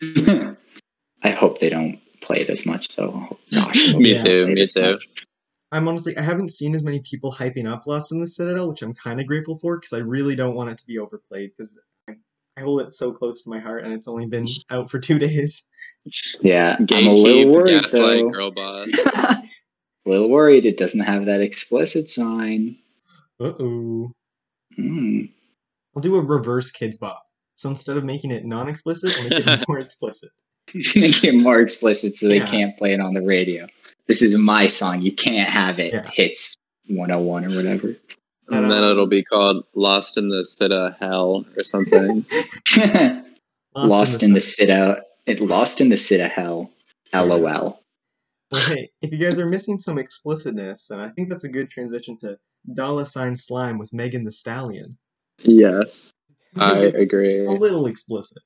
I 1.22 1.30
hope 1.30 1.58
they 1.58 1.68
don't 1.68 1.98
play 2.20 2.40
it 2.40 2.50
as 2.50 2.64
much 2.66 2.94
though. 2.96 3.38
Gosh, 3.52 3.76
I 3.76 3.90
hope 3.92 4.00
Me 4.00 4.12
they 4.12 4.18
don't 4.18 4.24
too, 4.26 4.46
me 4.48 4.66
too. 4.66 4.80
much. 4.92 5.08
I'm 5.72 5.88
honestly 5.88 6.16
I 6.16 6.22
haven't 6.22 6.50
seen 6.52 6.74
as 6.74 6.82
many 6.82 7.00
people 7.00 7.32
hyping 7.32 7.66
up 7.70 7.86
Lost 7.86 8.12
in 8.12 8.20
the 8.20 8.26
Citadel, 8.26 8.68
which 8.68 8.82
I'm 8.82 8.94
kind 8.94 9.20
of 9.20 9.26
grateful 9.26 9.56
for 9.56 9.76
because 9.78 9.92
I 9.92 9.98
really 9.98 10.36
don't 10.36 10.54
want 10.54 10.70
it 10.70 10.78
to 10.78 10.86
be 10.86 10.98
overplayed 10.98 11.50
because 11.56 11.80
I, 12.56 12.60
I 12.60 12.64
hold 12.64 12.80
it 12.82 12.92
so 12.92 13.12
close 13.12 13.42
to 13.42 13.50
my 13.50 13.58
heart 13.58 13.84
and 13.84 13.92
it's 13.92 14.08
only 14.08 14.26
been 14.26 14.46
out 14.70 14.90
for 14.90 14.98
two 14.98 15.18
days. 15.26 15.66
Yeah, 16.40 16.76
I'm 16.78 17.06
a 17.06 17.12
little 17.12 17.52
worried 17.52 17.82
gaslight 17.82 18.20
though. 18.22 18.30
girl 18.30 18.50
boss 18.52 18.88
a 19.16 19.42
little 20.06 20.30
worried 20.30 20.64
it 20.64 20.78
doesn't 20.78 21.00
have 21.00 21.26
that 21.26 21.40
explicit 21.40 22.08
sign. 22.08 22.76
Uh 23.40 23.52
oh. 23.58 24.12
Hmm. 24.76 25.22
I'll 25.94 26.02
do 26.02 26.16
a 26.16 26.20
reverse 26.20 26.70
Kidz 26.70 26.98
Bop. 26.98 27.22
So 27.56 27.70
instead 27.70 27.96
of 27.96 28.04
making 28.04 28.30
it 28.30 28.44
non-explicit, 28.44 29.10
I'll 29.18 29.28
make 29.30 29.46
it 29.60 29.64
more 29.68 29.78
explicit. 29.78 30.28
Make 30.74 31.24
it 31.24 31.34
more 31.34 31.60
explicit 31.60 32.14
so 32.14 32.28
they 32.28 32.36
Yeah. 32.36 32.50
can't 32.50 32.76
play 32.76 32.92
it 32.92 33.00
on 33.00 33.14
the 33.14 33.22
radio. 33.22 33.66
This 34.06 34.20
is 34.22 34.36
my 34.36 34.66
song. 34.66 35.00
You 35.02 35.12
can't 35.12 35.48
have 35.48 35.80
it. 35.80 35.92
Yeah. 35.94 36.10
Hits 36.12 36.54
101 36.88 37.44
or 37.46 37.56
whatever. 37.56 37.96
And 38.48 38.70
then 38.70 38.84
it'll 38.84 39.06
be 39.06 39.24
called 39.24 39.64
Lost 39.74 40.16
in 40.16 40.28
the 40.28 40.44
Cita 40.44 40.96
Hell 41.00 41.44
or 41.56 41.64
something. 41.64 42.24
lost, 43.74 44.22
in 44.22 44.32
the 44.32 44.40
sit 44.40 44.70
out. 44.70 44.98
It 45.26 45.40
lost 45.40 45.80
in 45.80 45.88
the 45.88 45.96
sit 45.96 46.20
of 46.20 46.30
hell. 46.30 46.70
LOL. 47.12 47.80
Well, 48.50 48.62
hey, 48.66 48.90
if 49.02 49.10
you 49.10 49.18
guys 49.18 49.38
are 49.38 49.46
missing 49.46 49.78
some 49.78 49.98
explicitness, 49.98 50.86
then 50.88 51.00
I 51.00 51.08
think 51.10 51.28
that's 51.28 51.44
a 51.44 51.48
good 51.48 51.70
transition 51.70 52.16
to 52.20 52.36
Dolla 52.74 53.06
Sign 53.06 53.34
Slime 53.34 53.78
with 53.78 53.92
Megan 53.92 54.24
Thee 54.24 54.30
Stallion. 54.30 54.96
yes, 55.42 56.12
I 56.56 56.76
agree. 56.78 57.44
a 57.44 57.50
little 57.50 57.86
explicit. 57.86 58.38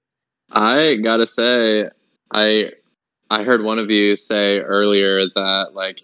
I 0.51 0.97
gotta 0.97 1.27
say, 1.27 1.89
I 2.33 2.71
I 3.31 3.43
heard 3.45 3.63
one 3.63 3.79
of 3.79 3.91
you 3.91 4.17
say 4.17 4.61
earlier 4.61 5.27
that 5.35 5.71
like 5.75 6.01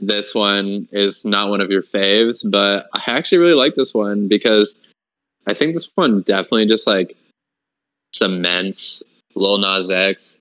this 0.00 0.34
one 0.34 0.88
is 0.92 1.24
not 1.24 1.50
one 1.50 1.60
of 1.60 1.70
your 1.70 1.82
faves, 1.82 2.48
but 2.48 2.88
I 2.94 3.02
actually 3.06 3.38
really 3.38 3.54
like 3.54 3.74
this 3.74 3.92
one 3.94 4.28
because 4.28 4.80
I 5.46 5.54
think 5.54 5.74
this 5.74 5.90
one 5.94 6.22
definitely 6.22 6.66
just 6.66 6.86
like 6.86 7.16
cements 8.14 9.02
Lil 9.34 9.58
Nas 9.58 9.90
X 9.90 10.40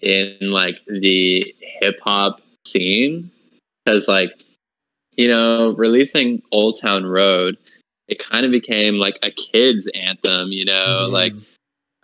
in 0.00 0.36
like 0.40 0.80
the 0.86 1.54
hip 1.60 1.98
hop 2.02 2.40
scene 2.66 3.30
because 3.84 4.08
like 4.08 4.30
you 5.16 5.28
know 5.28 5.74
releasing 5.74 6.42
Old 6.52 6.80
Town 6.80 7.06
Road, 7.06 7.56
it 8.08 8.18
kind 8.18 8.44
of 8.44 8.50
became 8.52 8.96
like 8.96 9.18
a 9.22 9.30
kids 9.30 9.88
anthem, 9.94 10.52
you 10.52 10.64
know, 10.64 11.06
Mhm. 11.08 11.12
like 11.12 11.32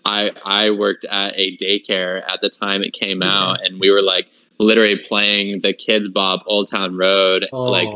I 0.04 0.32
I 0.44 0.70
worked 0.70 1.04
at 1.06 1.34
a 1.36 1.56
daycare 1.56 2.22
at 2.28 2.40
the 2.40 2.48
time 2.50 2.82
it 2.82 2.92
came 2.92 3.22
Yeah. 3.22 3.28
out, 3.50 3.60
and 3.64 3.78
we 3.80 3.90
were 3.90 4.02
like 4.02 4.28
literally 4.62 4.96
playing 4.96 5.60
the 5.60 5.74
Kidz 5.74 6.12
Bop 6.12 6.42
Old 6.46 6.70
Town 6.70 6.96
Road 6.96 7.46
oh, 7.52 7.64
like 7.64 7.88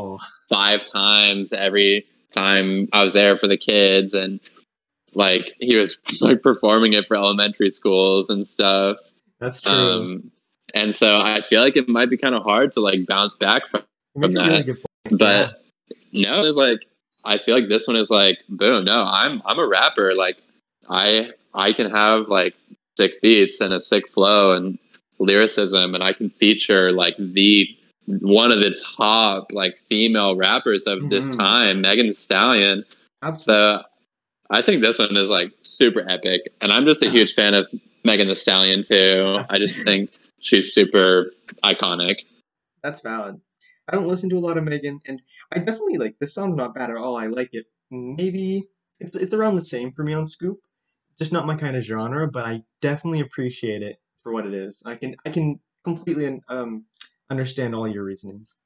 five 0.49 0.85
times 0.85 1.53
every 1.53 2.05
time 2.31 2.87
I 2.93 3.03
was 3.03 3.13
there 3.13 3.35
for 3.35 3.47
the 3.47 3.57
kids, 3.57 4.13
and 4.13 4.39
like 5.13 5.53
he 5.59 5.77
was 5.77 5.97
like 6.21 6.41
performing 6.41 6.93
it 6.93 7.07
for 7.07 7.15
elementary 7.15 7.69
schools 7.69 8.29
and 8.29 8.45
stuff. 8.45 8.97
that's 9.39 9.61
true. 9.61 9.73
Um, 9.73 10.31
and 10.73 10.93
so 10.93 11.17
I 11.17 11.41
feel 11.41 11.61
like 11.61 11.77
it 11.77 11.87
might 11.87 12.09
be 12.09 12.17
kind 12.17 12.35
of 12.35 12.43
hard 12.43 12.73
to 12.73 12.81
like 12.81 13.07
bounce 13.07 13.35
back 13.35 13.67
from, 13.67 13.83
from 14.13 14.33
really 14.33 14.63
that, 14.63 14.65
point. 14.65 15.19
but 15.19 15.63
no, 16.11 16.45
it's 16.45 16.57
like 16.57 16.85
I 17.23 17.37
feel 17.37 17.55
like 17.55 17.69
this 17.69 17.87
one 17.87 17.95
is 17.95 18.09
like 18.09 18.39
boom. 18.49 18.85
No, 18.85 19.03
I'm 19.03 19.41
I'm 19.45 19.59
a 19.59 19.67
rapper. 19.67 20.13
Like 20.15 20.41
I 20.89 21.31
I 21.53 21.73
can 21.73 21.89
have 21.89 22.27
like 22.27 22.55
sick 22.97 23.21
beats 23.21 23.61
and 23.61 23.73
a 23.73 23.79
sick 23.79 24.07
flow 24.07 24.53
and 24.53 24.77
lyricism, 25.19 25.93
and 25.95 26.03
I 26.03 26.13
can 26.13 26.29
feature 26.29 26.91
like 26.91 27.15
the 27.17 27.67
one 28.21 28.51
of 28.51 28.59
the 28.59 28.71
top 28.97 29.51
like 29.51 29.77
female 29.77 30.35
rappers 30.35 30.87
of 30.87 31.09
this 31.09 31.27
Mhm. 31.27 31.37
time, 31.37 31.81
Megan 31.81 32.07
Thee 32.07 32.13
Stallion. 32.13 32.85
Absolutely. 33.21 33.63
So 33.81 33.83
I 34.49 34.61
think 34.61 34.81
this 34.81 34.97
one 34.99 35.15
is 35.17 35.29
like 35.29 35.51
super 35.61 36.03
epic, 36.09 36.43
and 36.61 36.71
I'm 36.71 36.85
just 36.85 37.01
a 37.03 37.09
huge 37.09 37.33
fan 37.33 37.53
of 37.53 37.67
Megan 38.05 38.27
Thee 38.29 38.35
Stallion 38.35 38.81
too. 38.83 39.39
I 39.49 39.57
just 39.59 39.83
think 39.83 40.11
she's 40.39 40.73
super 40.73 41.31
iconic. 41.63 42.23
That's 42.83 43.01
valid. 43.01 43.41
I 43.89 43.95
don't 43.95 44.07
listen 44.07 44.29
to 44.29 44.37
a 44.37 44.39
lot 44.39 44.57
of 44.57 44.63
Megan, 44.63 45.01
and 45.05 45.21
I 45.51 45.59
definitely 45.59 45.97
like 45.97 46.15
this 46.19 46.33
song's 46.33 46.55
not 46.55 46.73
bad 46.75 46.89
at 46.89 46.97
all. 46.97 47.17
I 47.17 47.27
like 47.27 47.49
it. 47.53 47.65
Maybe 47.91 48.63
it's 48.99 49.17
it's 49.17 49.33
around 49.33 49.55
the 49.57 49.65
same 49.65 49.91
for 49.91 50.03
me 50.03 50.13
on 50.13 50.25
Scoop. 50.27 50.59
Just 51.17 51.33
not 51.33 51.45
my 51.45 51.55
kind 51.55 51.75
of 51.75 51.83
genre, 51.83 52.27
but 52.29 52.45
I 52.45 52.63
definitely 52.81 53.19
appreciate 53.21 53.81
it 53.81 53.97
for 54.27 54.33
what 54.33 54.45
it 54.45 54.53
is. 54.53 54.83
I 54.85 54.95
can 54.95 55.15
I 55.25 55.29
can 55.29 55.57
completely 55.85 56.41
um 56.49 56.83
understand 57.29 57.73
all 57.73 57.87
your 57.87 58.03
reasonings. 58.03 58.57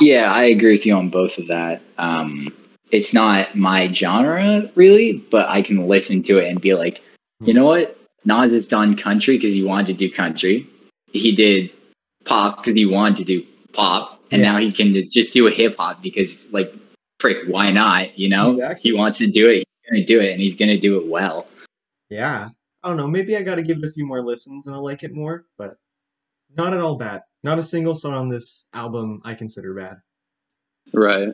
Yeah, 0.00 0.32
I 0.32 0.44
agree 0.44 0.72
with 0.72 0.84
you 0.84 0.94
on 0.96 1.10
both 1.10 1.38
of 1.38 1.46
that. 1.46 1.80
Um, 1.96 2.52
it's 2.90 3.14
not 3.14 3.54
my 3.54 3.92
genre 3.92 4.68
really, 4.74 5.12
but 5.30 5.48
I 5.48 5.62
can 5.62 5.86
listen 5.86 6.24
to 6.24 6.38
it 6.38 6.48
and 6.48 6.60
be 6.60 6.74
like, 6.74 7.02
you 7.40 7.54
know 7.54 7.66
what? 7.66 7.96
Nas 8.24 8.52
has 8.52 8.66
done 8.66 8.96
country 8.96 9.36
because 9.38 9.54
he 9.54 9.62
wanted 9.62 9.86
to 9.86 9.94
do 9.94 10.10
country. 10.10 10.68
He 11.12 11.36
did 11.36 11.70
pop 12.24 12.56
because 12.56 12.74
he 12.74 12.86
wanted 12.86 13.18
to 13.18 13.24
do 13.24 13.46
pop, 13.72 14.20
and 14.32 14.42
Yeah. 14.42 14.52
now 14.52 14.58
he 14.58 14.72
can 14.72 15.08
just 15.08 15.32
do 15.32 15.46
a 15.46 15.52
hip 15.52 15.76
hop 15.78 16.02
because, 16.02 16.48
like, 16.50 16.74
frick, 17.20 17.46
why 17.46 17.70
not? 17.70 18.18
You 18.18 18.28
know, 18.28 18.50
Exactly. 18.50 18.90
he 18.90 18.92
wants 18.96 19.18
to 19.18 19.28
do 19.28 19.48
it. 19.48 19.58
He's 19.58 19.88
gonna 19.88 20.04
do 20.04 20.20
it, 20.20 20.32
and 20.32 20.40
he's 20.40 20.56
gonna 20.56 20.80
do 20.80 20.98
it 20.98 21.06
well. 21.06 21.46
Yeah. 22.08 22.48
I 22.82 22.88
don't 22.88 22.96
know. 22.96 23.06
Maybe 23.06 23.36
I 23.36 23.42
got 23.42 23.56
to 23.56 23.62
give 23.62 23.78
it 23.78 23.84
a 23.84 23.90
few 23.90 24.06
more 24.06 24.22
listens 24.22 24.66
and 24.66 24.74
I'll 24.74 24.84
like 24.84 25.02
it 25.02 25.14
more, 25.14 25.44
but 25.58 25.76
not 26.56 26.72
at 26.72 26.80
all 26.80 26.96
bad. 26.96 27.22
Not 27.42 27.58
a 27.58 27.62
single 27.62 27.94
song 27.94 28.14
on 28.14 28.28
this 28.28 28.66
album 28.72 29.20
I 29.24 29.34
consider 29.34 29.74
bad. 29.74 29.98
Right. 30.92 31.28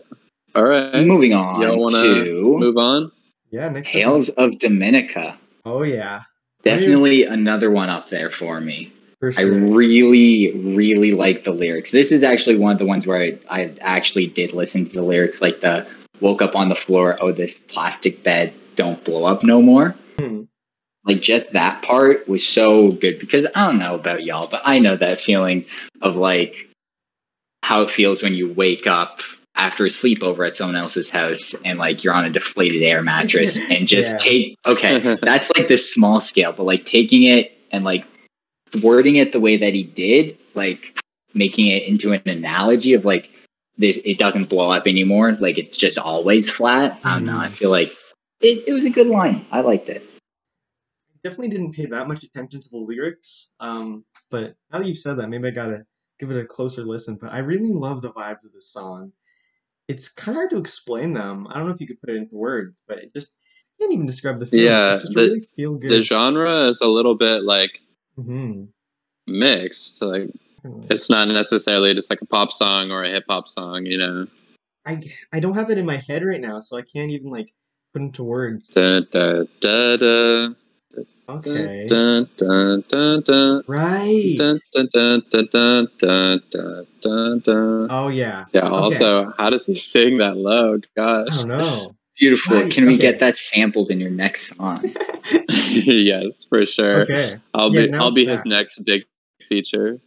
All 0.55 0.65
right. 0.65 1.05
Moving 1.05 1.33
on 1.35 1.63
Y'all 1.63 1.81
wanna 1.81 2.03
to 2.03 2.59
Move 2.59 2.77
on. 2.77 3.13
Yeah. 3.51 3.69
Next 3.69 3.89
up 3.89 3.93
Tales 3.93 4.29
is- 4.29 4.35
of 4.37 4.59
Dominica. 4.59 5.39
Oh 5.65 5.83
yeah, 5.83 6.23
Definitely 6.63 7.25
another 7.25 7.71
one 7.71 7.89
up 7.89 8.09
there 8.09 8.31
for 8.31 8.61
me. 8.61 8.93
for 9.19 9.33
sure. 9.33 9.41
I 9.41 9.45
really, 9.47 10.53
really 10.53 11.11
like 11.13 11.45
the 11.45 11.53
lyrics. 11.53 11.91
This 11.91 12.13
is 12.13 12.23
actually 12.23 12.57
one 12.57 12.73
of 12.73 12.79
the 12.79 12.87
ones 12.87 13.07
where 13.07 13.21
I, 13.21 13.39
I 13.51 13.75
actually 13.81 14.29
did 14.29 14.53
listen 14.53 14.87
to 14.87 14.93
the 14.93 15.03
lyrics, 15.03 15.41
like 15.41 15.61
the 15.61 15.87
woke 16.21 16.41
up 16.43 16.55
on 16.55 16.69
the 16.69 16.75
floor, 16.77 17.19
oh, 17.21 17.33
this 17.33 17.59
plastic 17.59 18.23
bed 18.23 18.55
don't 18.77 19.03
blow 19.05 19.25
up 19.25 19.43
no 19.43 19.61
more. 19.61 19.95
Hmm. 20.19 20.43
Like, 21.07 21.23
just 21.23 21.53
that 21.53 21.83
part 21.83 22.29
was 22.29 22.47
so 22.47 22.91
good 22.93 23.19
because 23.19 23.47
I 23.55 23.67
don't 23.67 23.79
know 23.79 23.95
about 23.95 24.25
y'all, 24.25 24.49
but 24.49 24.63
I 24.65 24.79
know 24.79 24.97
that 24.97 25.21
feeling 25.21 25.65
of 26.03 26.17
like 26.17 26.69
how 27.63 27.83
it 27.83 27.91
feels 27.91 28.23
when 28.23 28.35
you 28.35 28.53
wake 28.53 28.87
up 28.87 29.21
after 29.55 29.87
a 29.87 29.89
sleepover 29.89 30.47
at 30.47 30.57
someone 30.57 30.77
else's 30.77 31.09
house 31.09 31.55
and 31.65 31.79
like 31.79 32.05
you're 32.05 32.13
on 32.13 32.25
a 32.25 32.31
deflated 32.31 32.83
air 32.83 33.03
mattress 33.03 33.57
and 33.71 33.89
just 33.89 34.07
Yeah. 34.07 34.17
take, 34.17 34.57
okay, 34.67 35.17
that's 35.23 35.51
like 35.57 35.69
this 35.69 35.93
small 35.93 36.21
scale, 36.21 36.53
but 36.53 36.65
like 36.65 36.87
taking 36.87 37.23
it 37.23 37.57
and 37.71 37.85
like 37.85 38.05
wording 38.83 39.17
it 39.17 39.33
the 39.33 39.41
way 39.41 39.57
that 39.57 39.75
he 39.75 39.83
did, 39.83 40.37
like 40.55 40.99
making 41.35 41.69
it 41.69 41.85
into 41.85 42.13
an 42.13 42.23
analogy 42.27 42.95
of 42.95 43.05
like 43.05 43.31
it, 43.79 43.97
it 44.07 44.19
doesn't 44.19 44.49
blow 44.49 44.71
up 44.71 44.87
anymore, 44.87 45.33
like 45.33 45.59
it's 45.59 45.77
just 45.77 45.99
always 45.99 46.51
flat. 46.51 46.99
I 47.05 47.15
don't 47.15 47.25
know. 47.25 47.39
I 47.39 47.47
mm-hmm. 47.47 47.55
feel 47.55 47.71
like 47.71 47.93
it, 48.41 48.65
it 48.67 48.73
was 48.73 48.85
a 48.85 48.91
good 48.91 49.07
line. 49.07 49.47
I 49.51 49.61
liked 49.61 49.89
it. 49.89 50.09
Definitely 51.27 51.49
didn't 51.49 51.73
pay 51.73 51.87
that 51.87 52.07
much 52.07 52.23
attention 52.23 52.63
to 52.63 52.69
the 52.71 52.77
lyrics. 52.77 53.51
Um, 53.59 54.05
but 54.31 54.55
now 54.71 54.79
that 54.79 54.87
you've 54.87 54.99
said 54.99 55.19
that, 55.19 55.29
maybe 55.29 55.49
I 55.49 55.51
gotta 55.51 55.85
give 56.21 56.31
it 56.31 56.41
a 56.41 56.47
closer 56.47 56.85
listen. 56.85 57.19
But 57.21 57.33
I 57.33 57.39
really 57.39 57.73
love 57.73 58.01
the 58.01 58.13
vibes 58.13 58.47
of 58.47 58.53
this 58.53 58.71
song. 58.71 59.13
It's 59.89 60.09
kind 60.09 60.37
of 60.37 60.41
hard 60.41 60.51
to 60.51 60.59
explain 60.59 61.13
them. 61.13 61.47
I 61.51 61.59
don't 61.59 61.67
know 61.67 61.75
if 61.75 61.81
you 61.81 61.87
could 61.87 62.01
put 62.01 62.11
it 62.11 62.17
into 62.17 62.37
words, 62.37 62.85
but 62.87 62.99
it 62.99 63.13
just 63.13 63.39
I 63.79 63.83
can't 63.83 63.93
even 63.93 64.07
describe 64.07 64.39
the 64.39 64.47
feeling. 64.47 64.67
Yeah, 64.67 64.99
the- 65.13 65.23
really 65.23 65.41
feel 65.41 65.75
good. 65.75 65.91
The 65.91 66.01
genre 66.03 66.65
is 66.69 66.81
a 66.81 66.89
little 66.89 67.17
bit 67.17 67.43
like 67.43 67.81
hmm 68.17 68.67
mixed. 69.27 70.01
Like 70.03 70.31
it's 70.89 71.11
not 71.11 71.27
necessarily 71.29 71.93
just 71.95 72.11
like 72.11 72.23
a 72.23 72.27
pop 72.27 72.53
song 72.53 72.93
or 72.93 73.03
a 73.03 73.11
hip 73.11 73.25
hop 73.29 73.49
song, 73.49 73.85
you 73.85 73.99
know. 73.99 74.27
I 74.85 75.03
I 75.33 75.41
don't 75.41 75.55
have 75.55 75.71
it 75.71 75.79
in 75.79 75.87
my 75.87 75.97
head 76.09 76.25
right 76.25 76.41
now, 76.41 76.61
so 76.61 76.77
I 76.77 76.83
can't 76.83 77.11
even 77.11 77.31
like 77.31 77.53
put 77.93 78.03
into 78.03 78.23
words. 78.23 78.69
Da, 78.69 79.01
da, 79.01 79.45
da, 79.61 79.97
da, 79.97 80.55
Okay. 81.29 81.87
Right. 83.67 84.37
Oh, 87.91 88.09
yeah. 88.09 88.45
Yeah, 88.53 88.69
also, 88.69 89.33
how 89.37 89.51
does 89.51 89.67
he 89.67 89.75
sing 89.75 90.19
that 90.19 90.37
low? 90.37 90.79
Gosh. 90.97 91.29
I 91.31 91.37
don't 91.37 91.49
know. 91.49 91.95
Beautiful. 92.19 92.57
Right, 92.57 92.73
Can 92.73 92.87
we 92.87 92.95
okay. 92.95 93.03
get 93.03 93.21
that 93.21 93.37
sampled 93.37 93.91
in 93.91 94.01
your 94.01 94.11
next 94.11 94.57
song? 94.57 94.83
yes, 95.69 96.47
for 96.47 96.65
sure. 96.65 97.03
Okay. 97.03 97.37
I'll 97.53 97.75
yeah, 97.75 97.87
be 97.87 97.93
I'll 97.93 98.13
be 98.13 98.25
that. 98.25 98.33
his 98.33 98.47
next 98.47 98.83
big 98.85 99.05
feature. 99.43 99.99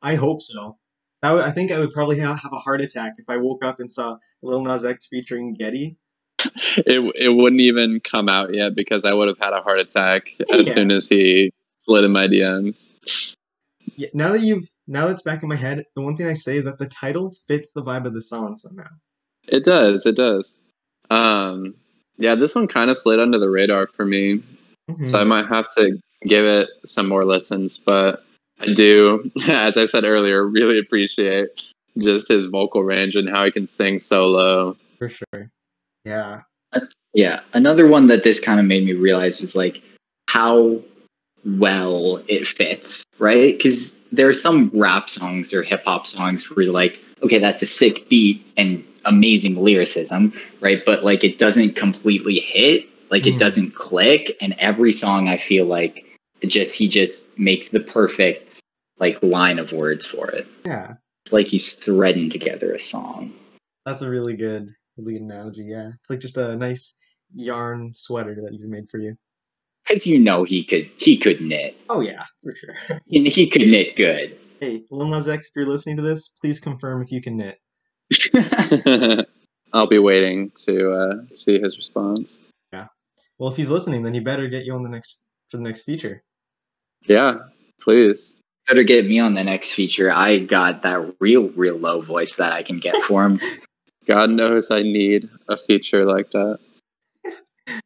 I 0.00 0.14
hope 0.14 0.40
so. 0.40 0.78
That 1.20 1.32
would, 1.32 1.42
I 1.42 1.50
think 1.50 1.70
I 1.70 1.78
would 1.78 1.92
probably 1.92 2.18
have 2.20 2.40
a 2.50 2.58
heart 2.58 2.80
attack 2.80 3.14
if 3.18 3.28
I 3.28 3.36
woke 3.36 3.64
up 3.64 3.80
and 3.80 3.90
saw 3.90 4.18
Lil 4.40 4.62
Nas 4.62 4.84
X 4.84 5.06
featuring 5.06 5.54
Getty. 5.54 5.96
It 6.76 7.12
it 7.16 7.28
wouldn't 7.34 7.60
even 7.60 8.00
come 8.00 8.28
out 8.28 8.54
yet 8.54 8.74
because 8.74 9.04
I 9.04 9.12
would 9.12 9.28
have 9.28 9.38
had 9.38 9.52
a 9.52 9.60
heart 9.60 9.78
attack 9.80 10.34
as 10.52 10.66
Yeah. 10.68 10.72
soon 10.74 10.90
as 10.92 11.08
he 11.08 11.50
slid 11.80 12.04
in 12.04 12.12
my 12.12 12.26
DMs. 12.28 12.92
Yeah, 13.96 14.08
now 14.14 14.32
that 14.32 14.40
you've 14.42 14.68
now 14.86 15.06
that's 15.08 15.22
back 15.22 15.42
in 15.42 15.48
my 15.48 15.56
head, 15.56 15.84
the 15.96 16.02
one 16.02 16.16
thing 16.16 16.26
I 16.26 16.34
say 16.34 16.56
is 16.56 16.64
that 16.64 16.78
the 16.78 16.86
title 16.86 17.32
fits 17.46 17.72
the 17.72 17.82
vibe 17.82 18.06
of 18.06 18.14
the 18.14 18.22
song 18.22 18.54
somehow. 18.56 18.88
It 19.48 19.64
does. 19.64 20.06
It 20.06 20.14
does. 20.16 20.54
Um, 21.10 21.74
yeah, 22.18 22.34
this 22.34 22.54
one 22.54 22.68
kind 22.68 22.90
of 22.90 22.96
slid 22.96 23.18
under 23.18 23.38
the 23.38 23.50
radar 23.50 23.86
for 23.86 24.04
me, 24.04 24.42
Mhm. 24.90 25.08
so 25.08 25.18
I 25.18 25.24
might 25.24 25.46
have 25.46 25.68
to 25.74 25.98
give 26.26 26.44
it 26.44 26.68
some 26.84 27.08
more 27.08 27.24
listens. 27.24 27.78
But 27.78 28.24
I 28.60 28.72
do, 28.72 29.24
as 29.48 29.76
I 29.76 29.86
said 29.86 30.04
earlier, 30.04 30.46
really 30.46 30.78
appreciate 30.78 31.48
just 31.98 32.28
his 32.28 32.46
vocal 32.46 32.84
range 32.84 33.16
and 33.16 33.28
how 33.28 33.44
he 33.44 33.50
can 33.50 33.66
sing 33.66 33.98
solo. 33.98 34.76
For 34.98 35.08
sure. 35.08 35.50
Yeah. 36.08 36.42
Yeah. 37.14 37.40
Another 37.52 37.86
one 37.86 38.06
that 38.08 38.24
this 38.24 38.40
kind 38.40 38.60
of 38.60 38.66
made 38.66 38.84
me 38.84 38.92
realize 38.92 39.40
was 39.40 39.54
like 39.54 39.82
how 40.28 40.80
well 41.44 42.22
it 42.28 42.46
fits, 42.46 43.04
right? 43.18 43.56
Because 43.56 43.98
there 44.12 44.28
are 44.28 44.34
some 44.34 44.70
rap 44.74 45.08
songs 45.08 45.52
or 45.54 45.62
hip 45.62 45.84
hop 45.84 46.06
songs 46.06 46.48
where 46.50 46.64
you're 46.64 46.72
like, 46.72 46.98
okay, 47.22 47.38
that's 47.38 47.62
a 47.62 47.66
sick 47.66 48.08
beat 48.08 48.44
and 48.56 48.84
amazing 49.04 49.54
lyricism, 49.54 50.32
right? 50.60 50.82
But 50.84 51.04
like 51.04 51.24
it 51.24 51.38
doesn't 51.38 51.76
completely 51.76 52.40
hit, 52.40 52.86
like 53.10 53.22
Mm. 53.24 53.36
it 53.36 53.38
doesn't 53.38 53.74
click. 53.74 54.36
And 54.40 54.54
every 54.58 54.92
song 54.92 55.28
I 55.28 55.36
feel 55.38 55.64
like 55.66 56.04
it 56.40 56.48
just 56.48 56.72
he 56.74 56.88
just 56.88 57.24
makes 57.38 57.68
the 57.68 57.80
perfect 57.80 58.60
like 58.98 59.22
line 59.22 59.58
of 59.58 59.72
words 59.72 60.04
for 60.06 60.28
it. 60.30 60.46
Yeah, 60.66 60.94
It's 61.24 61.32
like 61.32 61.46
he's 61.46 61.72
threading 61.72 62.30
together 62.30 62.74
a 62.74 62.80
song. 62.80 63.32
that's 63.86 64.02
a 64.02 64.10
really 64.10 64.34
good, 64.36 64.74
good 65.02 65.20
analogy. 65.20 65.64
Yeah, 65.64 65.90
it's 66.00 66.10
like 66.10 66.20
just 66.20 66.36
a 66.36 66.56
nice 66.56 66.94
yarn 67.34 67.92
sweater 67.94 68.36
that 68.42 68.52
he's 68.52 68.66
made 68.66 68.88
for 68.90 68.98
you. 68.98 69.16
Cause 69.86 70.06
you 70.06 70.18
know 70.18 70.44
he 70.44 70.64
could 70.64 70.90
he 70.98 71.16
could 71.16 71.40
knit. 71.40 71.76
Oh 71.88 72.00
yeah, 72.00 72.24
for 72.42 72.54
sure. 72.54 73.00
He, 73.06 73.30
he 73.30 73.48
could 73.48 73.62
knit 73.62 73.96
good. 73.96 74.38
hey, 74.60 74.82
Lil 74.90 75.08
Nas 75.08 75.28
X, 75.28 75.46
if 75.46 75.52
you're 75.56 75.64
listening 75.64 75.96
to 75.96 76.02
this, 76.02 76.28
please 76.28 76.60
confirm 76.60 77.00
if 77.02 77.10
you 77.10 77.22
can 77.22 77.38
knit. 77.38 77.58
I'll 79.72 79.86
be 79.86 79.98
waiting 79.98 80.50
to 80.66 80.92
uh, 80.92 81.14
see 81.32 81.58
his 81.58 81.76
response. 81.76 82.40
Yeah. 82.72 82.88
Well, 83.38 83.50
if 83.50 83.56
he's 83.56 83.70
listening, 83.70 84.02
then 84.02 84.14
he 84.14 84.20
better 84.20 84.48
get 84.48 84.64
you 84.64 84.74
on 84.74 84.82
the 84.82 84.88
next 84.88 85.20
for 85.50 85.56
the 85.56 85.62
next 85.62 85.82
feature. 85.82 86.22
Yeah, 87.06 87.38
please. 87.80 88.40
Better 88.66 88.82
get 88.82 89.06
me 89.06 89.18
on 89.18 89.34
the 89.34 89.44
next 89.44 89.70
feature. 89.72 90.10
I 90.10 90.38
got 90.38 90.82
that 90.82 91.14
real, 91.20 91.48
real 91.50 91.76
low 91.76 92.02
voice 92.02 92.36
that 92.36 92.52
I 92.52 92.62
can 92.62 92.80
get 92.80 92.94
for 93.06 93.24
him. 93.24 93.40
God 94.08 94.30
knows 94.30 94.70
I 94.70 94.80
need 94.80 95.28
a 95.48 95.56
feature 95.56 96.06
like 96.06 96.30
that. 96.30 96.58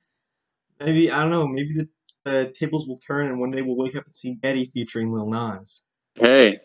Maybe 0.80 1.10
I 1.10 1.20
don't 1.20 1.30
know. 1.30 1.48
Maybe 1.48 1.74
the, 1.74 1.88
the 2.24 2.52
tables 2.56 2.86
will 2.86 2.96
turn, 2.96 3.26
and 3.26 3.40
one 3.40 3.50
day 3.50 3.62
we'll 3.62 3.76
wake 3.76 3.96
up 3.96 4.04
and 4.04 4.14
see 4.14 4.36
Getty 4.36 4.66
featuring 4.66 5.12
Lil 5.12 5.28
Nas. 5.28 5.88
Hey, 6.14 6.60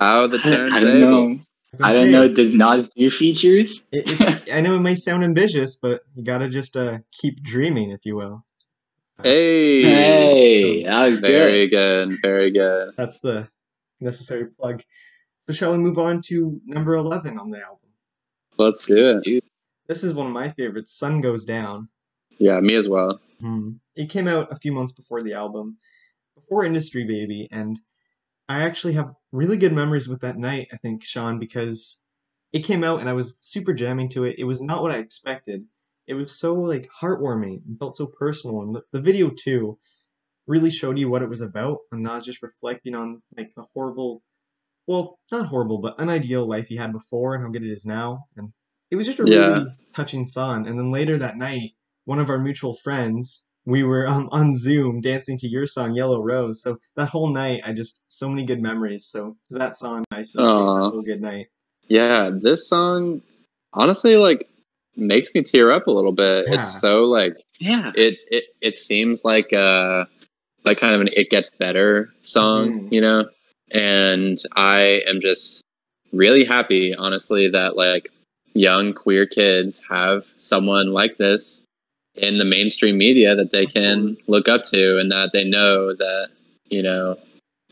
how 0.00 0.26
the 0.26 0.38
I 0.38 0.40
I 0.76 0.80
don't 0.80 1.00
know. 1.00 1.24
turntables? 1.24 1.50
I'm 1.78 1.84
I 1.84 1.92
don't 1.92 2.10
know. 2.10 2.28
Does 2.28 2.54
Nas 2.54 2.88
do 2.96 3.10
features? 3.10 3.82
It, 3.92 4.04
it's, 4.06 4.50
I 4.50 4.62
know 4.62 4.76
it 4.76 4.80
may 4.80 4.94
sound 4.94 5.24
ambitious, 5.24 5.76
but 5.76 6.00
you 6.14 6.24
gotta 6.24 6.48
just 6.48 6.76
uh, 6.76 6.98
keep 7.12 7.42
dreaming, 7.42 7.90
if 7.90 8.06
you 8.06 8.16
will. 8.16 8.44
Hey, 9.22 9.82
Hey, 9.82 10.84
that 10.84 11.08
was 11.10 11.20
very 11.20 11.68
good, 11.68 12.18
very 12.22 12.50
good. 12.50 12.94
That's 12.96 13.20
the 13.20 13.48
necessary 14.00 14.46
plug. 14.46 14.82
So 15.46 15.52
shall 15.52 15.72
we 15.72 15.78
move 15.78 15.98
on 15.98 16.22
to 16.28 16.60
number 16.64 16.94
eleven 16.94 17.38
on 17.38 17.50
the 17.50 17.60
album? 17.60 17.81
Let's 18.62 18.84
do 18.84 19.20
it. 19.24 19.44
This 19.88 20.04
is 20.04 20.14
one 20.14 20.28
of 20.28 20.32
my 20.32 20.48
favorites. 20.48 20.96
Sun 20.96 21.20
Goes 21.20 21.44
Down. 21.44 21.88
Yeah, 22.38 22.60
me 22.60 22.74
as 22.74 22.88
well. 22.88 23.20
Hmm. 23.40 23.72
It 23.96 24.08
came 24.08 24.28
out 24.28 24.52
a 24.52 24.56
few 24.56 24.72
months 24.72 24.92
before 24.92 25.20
the 25.20 25.32
album, 25.32 25.78
before 26.36 26.64
Industry 26.64 27.04
Baby, 27.04 27.48
and 27.50 27.80
I 28.48 28.62
actually 28.62 28.92
have 28.92 29.14
really 29.32 29.56
good 29.56 29.72
memories 29.72 30.08
with 30.08 30.20
that 30.20 30.38
night, 30.38 30.68
I 30.72 30.76
think, 30.76 31.04
Sean, 31.04 31.38
because 31.38 32.04
it 32.52 32.64
came 32.64 32.84
out 32.84 33.00
and 33.00 33.08
I 33.08 33.14
was 33.14 33.38
super 33.38 33.72
jamming 33.72 34.08
to 34.10 34.24
it. 34.24 34.36
It 34.38 34.44
was 34.44 34.60
not 34.62 34.82
what 34.82 34.92
I 34.92 34.98
expected. 34.98 35.64
It 36.06 36.14
was 36.14 36.38
so 36.38 36.54
like 36.54 36.88
heartwarming 37.00 37.62
and 37.66 37.78
felt 37.78 37.96
so 37.96 38.06
personal, 38.06 38.62
and 38.62 38.76
the, 38.76 38.82
the 38.92 39.00
video 39.00 39.30
too 39.30 39.78
really 40.46 40.70
showed 40.70 40.98
you 40.98 41.08
what 41.08 41.22
it 41.22 41.28
was 41.28 41.40
about, 41.40 41.78
and 41.90 42.02
not 42.02 42.22
just 42.22 42.42
reflecting 42.42 42.94
on 42.94 43.22
like 43.36 43.52
the 43.56 43.66
horrible, 43.74 44.22
well, 44.86 45.18
not 45.30 45.46
horrible, 45.46 45.78
but 45.78 45.98
unideal 45.98 46.46
life 46.48 46.66
he 46.68 46.76
had 46.76 46.92
before 46.92 47.34
and 47.34 47.44
how 47.44 47.50
good 47.50 47.62
it 47.62 47.70
is 47.72 47.86
now, 47.86 48.26
and 48.36 48.52
it 48.90 48.96
was 48.96 49.06
just 49.06 49.20
a 49.20 49.24
Yeah. 49.24 49.52
really 49.54 49.66
touching 49.94 50.24
song. 50.24 50.66
And 50.66 50.78
then 50.78 50.90
later 50.90 51.16
that 51.18 51.36
night, 51.36 51.72
one 52.04 52.18
of 52.18 52.28
our 52.30 52.38
mutual 52.38 52.74
friends, 52.74 53.46
we 53.64 53.84
were 53.84 54.06
um, 54.08 54.28
on 54.32 54.54
Zoom 54.56 55.00
dancing 55.00 55.38
to 55.38 55.46
your 55.48 55.66
song 55.66 55.94
Yellow 55.94 56.20
Rose. 56.22 56.60
So 56.62 56.78
that 56.96 57.08
whole 57.08 57.28
night, 57.32 57.60
I 57.64 57.72
just 57.72 58.02
so 58.08 58.28
many 58.28 58.44
good 58.44 58.60
memories. 58.60 59.06
So 59.06 59.36
that 59.50 59.76
song, 59.76 60.04
I 60.10 60.20
associate 60.20 60.50
Aw. 60.50 60.74
that 60.84 60.90
whole 60.90 61.02
good 61.02 61.20
night. 61.22 61.46
Yeah, 61.88 62.30
this 62.32 62.68
song 62.68 63.22
honestly 63.72 64.16
like 64.16 64.48
makes 64.96 65.32
me 65.34 65.42
tear 65.42 65.70
up 65.70 65.86
a 65.86 65.90
little 65.92 66.12
bit. 66.12 66.46
Yeah. 66.48 66.54
It's 66.54 66.80
so 66.80 67.04
like 67.04 67.36
Yeah. 67.60 67.92
it 67.94 68.18
it 68.30 68.44
it 68.60 68.76
seems 68.76 69.24
like 69.24 69.52
uh 69.52 70.06
like 70.64 70.78
kind 70.78 70.94
of 70.94 71.00
an 71.00 71.08
it 71.16 71.30
gets 71.30 71.50
better 71.50 72.12
song, 72.20 72.88
Mhm. 72.88 72.92
you 72.92 73.00
know? 73.00 73.28
And 73.72 74.38
I 74.54 75.02
am 75.08 75.20
just 75.20 75.64
really 76.12 76.44
happy 76.44 76.94
honestly 76.94 77.48
that 77.48 77.76
like 77.76 78.08
young 78.54 78.92
queer 78.92 79.26
kids 79.26 79.82
have 79.88 80.22
someone 80.38 80.92
like 80.92 81.16
this 81.16 81.64
in 82.14 82.38
the 82.38 82.44
mainstream 82.44 82.98
media 82.98 83.34
that 83.34 83.50
they 83.50 83.64
can 83.64 84.16
look 84.26 84.48
up 84.48 84.64
to 84.64 84.98
and 84.98 85.10
that 85.10 85.30
they 85.32 85.44
know 85.44 85.94
that, 85.94 86.28
you 86.68 86.82
know, 86.82 87.16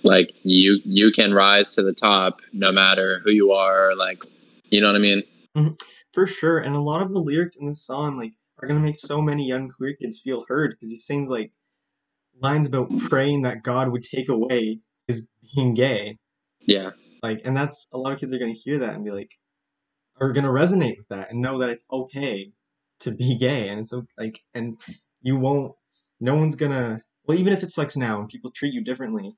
like 0.03 0.33
you 0.43 0.81
you 0.85 1.11
can 1.11 1.35
rise 1.35 1.75
to 1.75 1.83
the 1.83 1.93
top 1.93 2.41
no 2.53 2.73
matter 2.73 3.21
who 3.23 3.31
you 3.31 3.53
are, 3.53 3.95
like 3.95 4.25
you 4.71 4.81
know 4.81 4.87
what 4.87 4.97
I 4.97 5.01
mean? 5.01 5.23
Mm-hmm. 5.57 5.73
For 6.13 6.27
sure. 6.27 6.59
And 6.59 6.75
a 6.75 6.81
lot 6.81 7.03
of 7.03 7.13
the 7.13 7.19
lyrics 7.19 7.57
in 7.57 7.67
this 7.67 7.85
song, 7.85 8.17
like, 8.17 8.33
are 8.63 8.67
gonna 8.67 8.81
make 8.81 8.99
so 8.99 9.21
many 9.21 9.47
young 9.47 9.69
queer 9.69 9.95
kids 9.95 10.21
feel 10.21 10.45
heard 10.49 10.71
because 10.71 10.91
he 10.91 10.99
sings 10.99 11.29
like 11.29 11.53
lines 12.41 12.67
about 12.67 12.97
praying 12.99 13.43
that 13.43 13.63
God 13.63 13.91
would 13.91 14.05
take 14.05 14.29
away 14.29 14.81
his 15.11 15.29
being 15.55 15.75
gay. 15.75 16.19
Yeah. 16.61 16.91
Like, 17.23 17.43
and 17.45 17.57
that's 17.57 17.89
a 17.93 17.99
lot 17.99 18.13
of 18.13 18.19
kids 18.19 18.33
are 18.33 18.39
gonna 18.39 18.53
hear 18.53 18.79
that 18.79 18.95
and 18.95 19.05
be 19.05 19.11
like, 19.11 19.33
are 20.21 20.33
gonna 20.33 20.49
resonate 20.49 20.97
with 20.97 21.09
that 21.09 21.31
and 21.31 21.41
know 21.41 21.59
that 21.59 21.71
it's 21.71 21.85
okay 21.91 22.53
to 23.01 23.11
be 23.11 23.37
gay 23.37 23.69
and 23.69 23.81
it's 23.81 23.93
like, 24.19 24.41
and 24.55 24.81
you 25.23 25.37
won't. 25.37 25.73
No 26.21 26.35
one's 26.35 26.55
gonna. 26.55 27.03
Well, 27.27 27.39
even 27.39 27.53
if 27.53 27.63
it 27.63 27.71
sucks 27.71 27.97
now 27.97 28.21
and 28.21 28.29
people 28.29 28.51
treat 28.51 28.75
you 28.75 28.85
differently, 28.85 29.33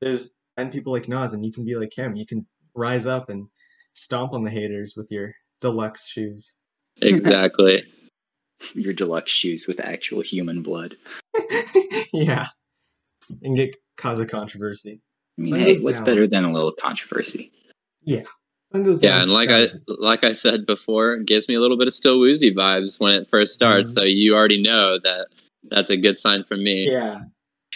there's 0.00 0.36
and 0.56 0.72
people 0.72 0.92
like 0.92 1.08
Nas 1.08 1.32
and 1.32 1.44
you 1.44 1.52
can 1.52 1.64
be 1.64 1.76
like 1.76 1.96
him. 1.96 2.16
You 2.16 2.26
can 2.26 2.46
rise 2.74 3.06
up 3.06 3.28
and 3.28 3.48
stomp 3.92 4.32
on 4.32 4.44
the 4.44 4.50
haters 4.50 4.94
with 4.96 5.10
your 5.10 5.34
deluxe 5.60 6.08
shoes. 6.08 6.54
Exactly. 7.02 7.82
Your 8.72 8.94
deluxe 8.94 9.30
shoes 9.30 9.66
with 9.66 9.80
actual 9.80 10.22
human 10.22 10.62
blood. 10.62 10.96
yeah, 12.14 12.46
and 13.42 13.54
get 13.54 13.76
cause 13.98 14.18
a 14.18 14.24
controversy. 14.24 15.02
I 15.38 15.42
mean, 15.42 15.52
Sun 15.52 15.60
hey, 15.60 15.78
what's 15.80 15.96
down. 15.98 16.04
better 16.04 16.26
than 16.26 16.44
a 16.44 16.52
little 16.52 16.72
controversy? 16.72 17.52
Sun 18.06 18.82
goes 18.84 19.02
Yeah, 19.02 19.10
down 19.12 19.22
and 19.22 19.32
like 19.32 19.50
I 19.50 19.68
like 19.86 20.24
I 20.24 20.32
said 20.32 20.66
before, 20.66 21.12
it 21.14 21.26
gives 21.26 21.48
me 21.48 21.54
a 21.54 21.60
little 21.60 21.76
bit 21.76 21.86
of 21.88 21.94
still 21.94 22.18
woozy 22.18 22.52
vibes 22.54 22.98
when 23.00 23.12
it 23.12 23.26
first 23.26 23.54
starts. 23.54 23.90
Mhm. 23.90 23.94
So 23.94 24.02
you 24.04 24.34
already 24.34 24.60
know 24.60 24.98
that 24.98 25.26
that's 25.70 25.90
a 25.90 25.96
good 25.96 26.16
sign 26.18 26.42
for 26.42 26.56
me. 26.56 26.90
yeah, 26.90 27.20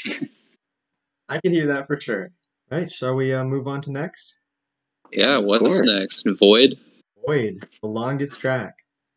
I 1.29 1.39
can 1.41 1.53
hear 1.53 1.67
that 1.67 1.87
for 1.87 2.01
sure. 2.01 2.31
Right, 2.71 2.91
shall 2.91 3.15
we 3.15 3.33
uh, 3.33 3.45
move 3.45 3.67
on 3.69 3.81
to 3.83 3.93
next? 3.93 4.39
Yeah, 5.13 5.39
Of 5.39 5.47
what's 5.47 5.61
course. 5.61 5.83
next? 5.83 6.25
Void. 6.39 6.79
Void, 7.27 7.67
the 7.83 7.89
longest 7.89 8.41
track. 8.41 8.75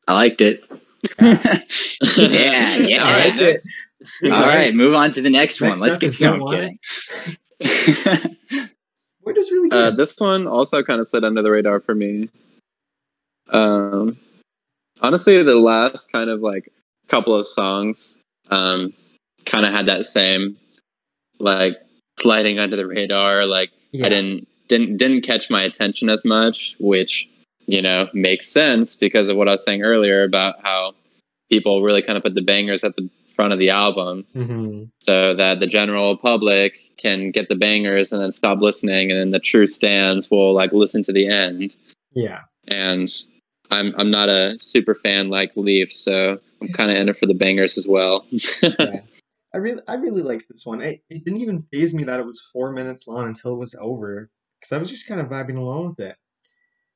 I 0.07 0.13
liked 0.13 0.41
it. 0.41 0.63
yeah, 1.19 2.75
yeah. 2.77 3.03
All 3.03 3.11
right, 3.11 3.33
Okay. 3.33 3.51
next. 3.53 3.69
All 4.23 4.29
right, 4.31 4.73
move 4.75 4.95
on 4.95 5.11
to 5.13 5.21
the 5.21 5.29
next, 5.29 5.61
one. 5.61 5.69
Next 5.71 5.81
Let's 5.81 5.97
get 5.99 6.07
is 6.09 6.17
Don't 7.63 8.05
no, 8.05 8.11
I'm 8.11 8.19
Want 8.25 8.37
kidding. 8.49 8.69
Void 9.23 9.37
is 9.37 9.51
really 9.51 9.71
Uh, 9.71 9.91
this 9.91 10.15
one 10.17 10.47
also 10.47 10.83
kind 10.83 10.99
of 10.99 11.07
slid 11.07 11.23
under 11.23 11.41
the 11.41 11.51
radar 11.51 11.79
for 11.79 11.95
me. 11.95 12.29
Um, 13.49 14.17
honestly, 15.01 15.41
the 15.43 15.59
last 15.59 16.11
kind 16.11 16.29
of 16.29 16.41
like 16.41 16.71
couple 17.07 17.35
of 17.35 17.47
songs 17.47 18.21
um, 18.49 18.93
kind 19.45 19.65
of 19.65 19.73
had 19.73 19.85
that 19.85 20.05
same 20.05 20.57
like 21.39 21.77
sliding 22.19 22.59
under 22.59 22.75
the 22.75 22.87
radar. 22.87 23.45
Like 23.45 23.71
yeah. 23.91 24.05
I 24.05 24.09
didn't 24.09 24.47
didn't 24.67 24.97
didn't 24.97 25.21
catch 25.21 25.49
my 25.49 25.61
attention 25.61 26.09
as 26.09 26.25
much, 26.25 26.75
which 26.79 27.29
you 27.65 27.81
know 27.81 28.09
makes 28.13 28.47
sense 28.47 28.95
because 28.95 29.29
of 29.29 29.37
what 29.37 29.47
I 29.47 29.51
was 29.53 29.63
saying 29.63 29.83
earlier 29.83 30.23
about 30.23 30.55
how 30.63 30.95
people 31.49 31.83
really 31.83 32.01
kind 32.01 32.17
of 32.17 32.23
put 32.23 32.33
the 32.33 32.41
bangers 32.41 32.83
at 32.83 32.95
the 32.95 33.09
front 33.27 33.53
of 33.53 33.59
the 33.59 33.69
album 33.69 34.25
hmm 34.33 34.83
so 34.99 35.33
that 35.33 35.59
the 35.59 35.67
general 35.67 36.17
public 36.17 36.77
can 36.97 37.29
get 37.31 37.47
the 37.49 37.55
bangers 37.55 38.11
and 38.13 38.21
then 38.21 38.31
stop 38.31 38.59
listening 38.61 39.11
and 39.11 39.19
then 39.19 39.29
the 39.31 39.39
true 39.39 39.67
stands 39.67 40.31
will 40.31 40.53
like 40.53 40.71
listen 40.71 41.03
to 41.03 41.11
the 41.13 41.27
end 41.27 41.75
Yeah. 42.13 42.41
and 42.67 43.07
i'm 43.71 43.93
i'm 43.97 44.09
not 44.09 44.29
a 44.29 44.57
super 44.59 44.95
fan 44.95 45.29
like 45.29 45.51
leaf 45.57 45.91
so 45.91 46.39
i'm 46.61 46.69
kind 46.69 46.89
of 46.91 46.97
in 46.97 47.09
it 47.09 47.15
for 47.17 47.25
the 47.25 47.33
bangers 47.33 47.77
as 47.77 47.87
well 47.87 48.25
yeah. 48.31 49.01
I 49.55 49.59
really, 49.59 49.81
I 49.87 49.93
really 49.97 50.23
liked 50.23 50.49
this 50.49 50.65
one. 50.65 50.81
I, 50.81 50.99
it 51.11 51.23
didn't 51.25 51.41
even 51.41 51.59
faze 51.71 51.93
me 51.93 52.03
that 52.05 52.19
it 52.19 52.25
was 52.25 52.41
four 52.51 52.71
minutes 52.71 53.05
long 53.07 53.27
until 53.27 53.53
it 53.53 53.59
was 53.59 53.75
over, 53.79 54.31
because 54.59 54.71
I 54.71 54.79
was 54.79 54.89
just 54.89 55.05
kind 55.07 55.21
of 55.21 55.27
vibing 55.27 55.57
along 55.59 55.89
with 55.89 55.99
it. 55.99 56.15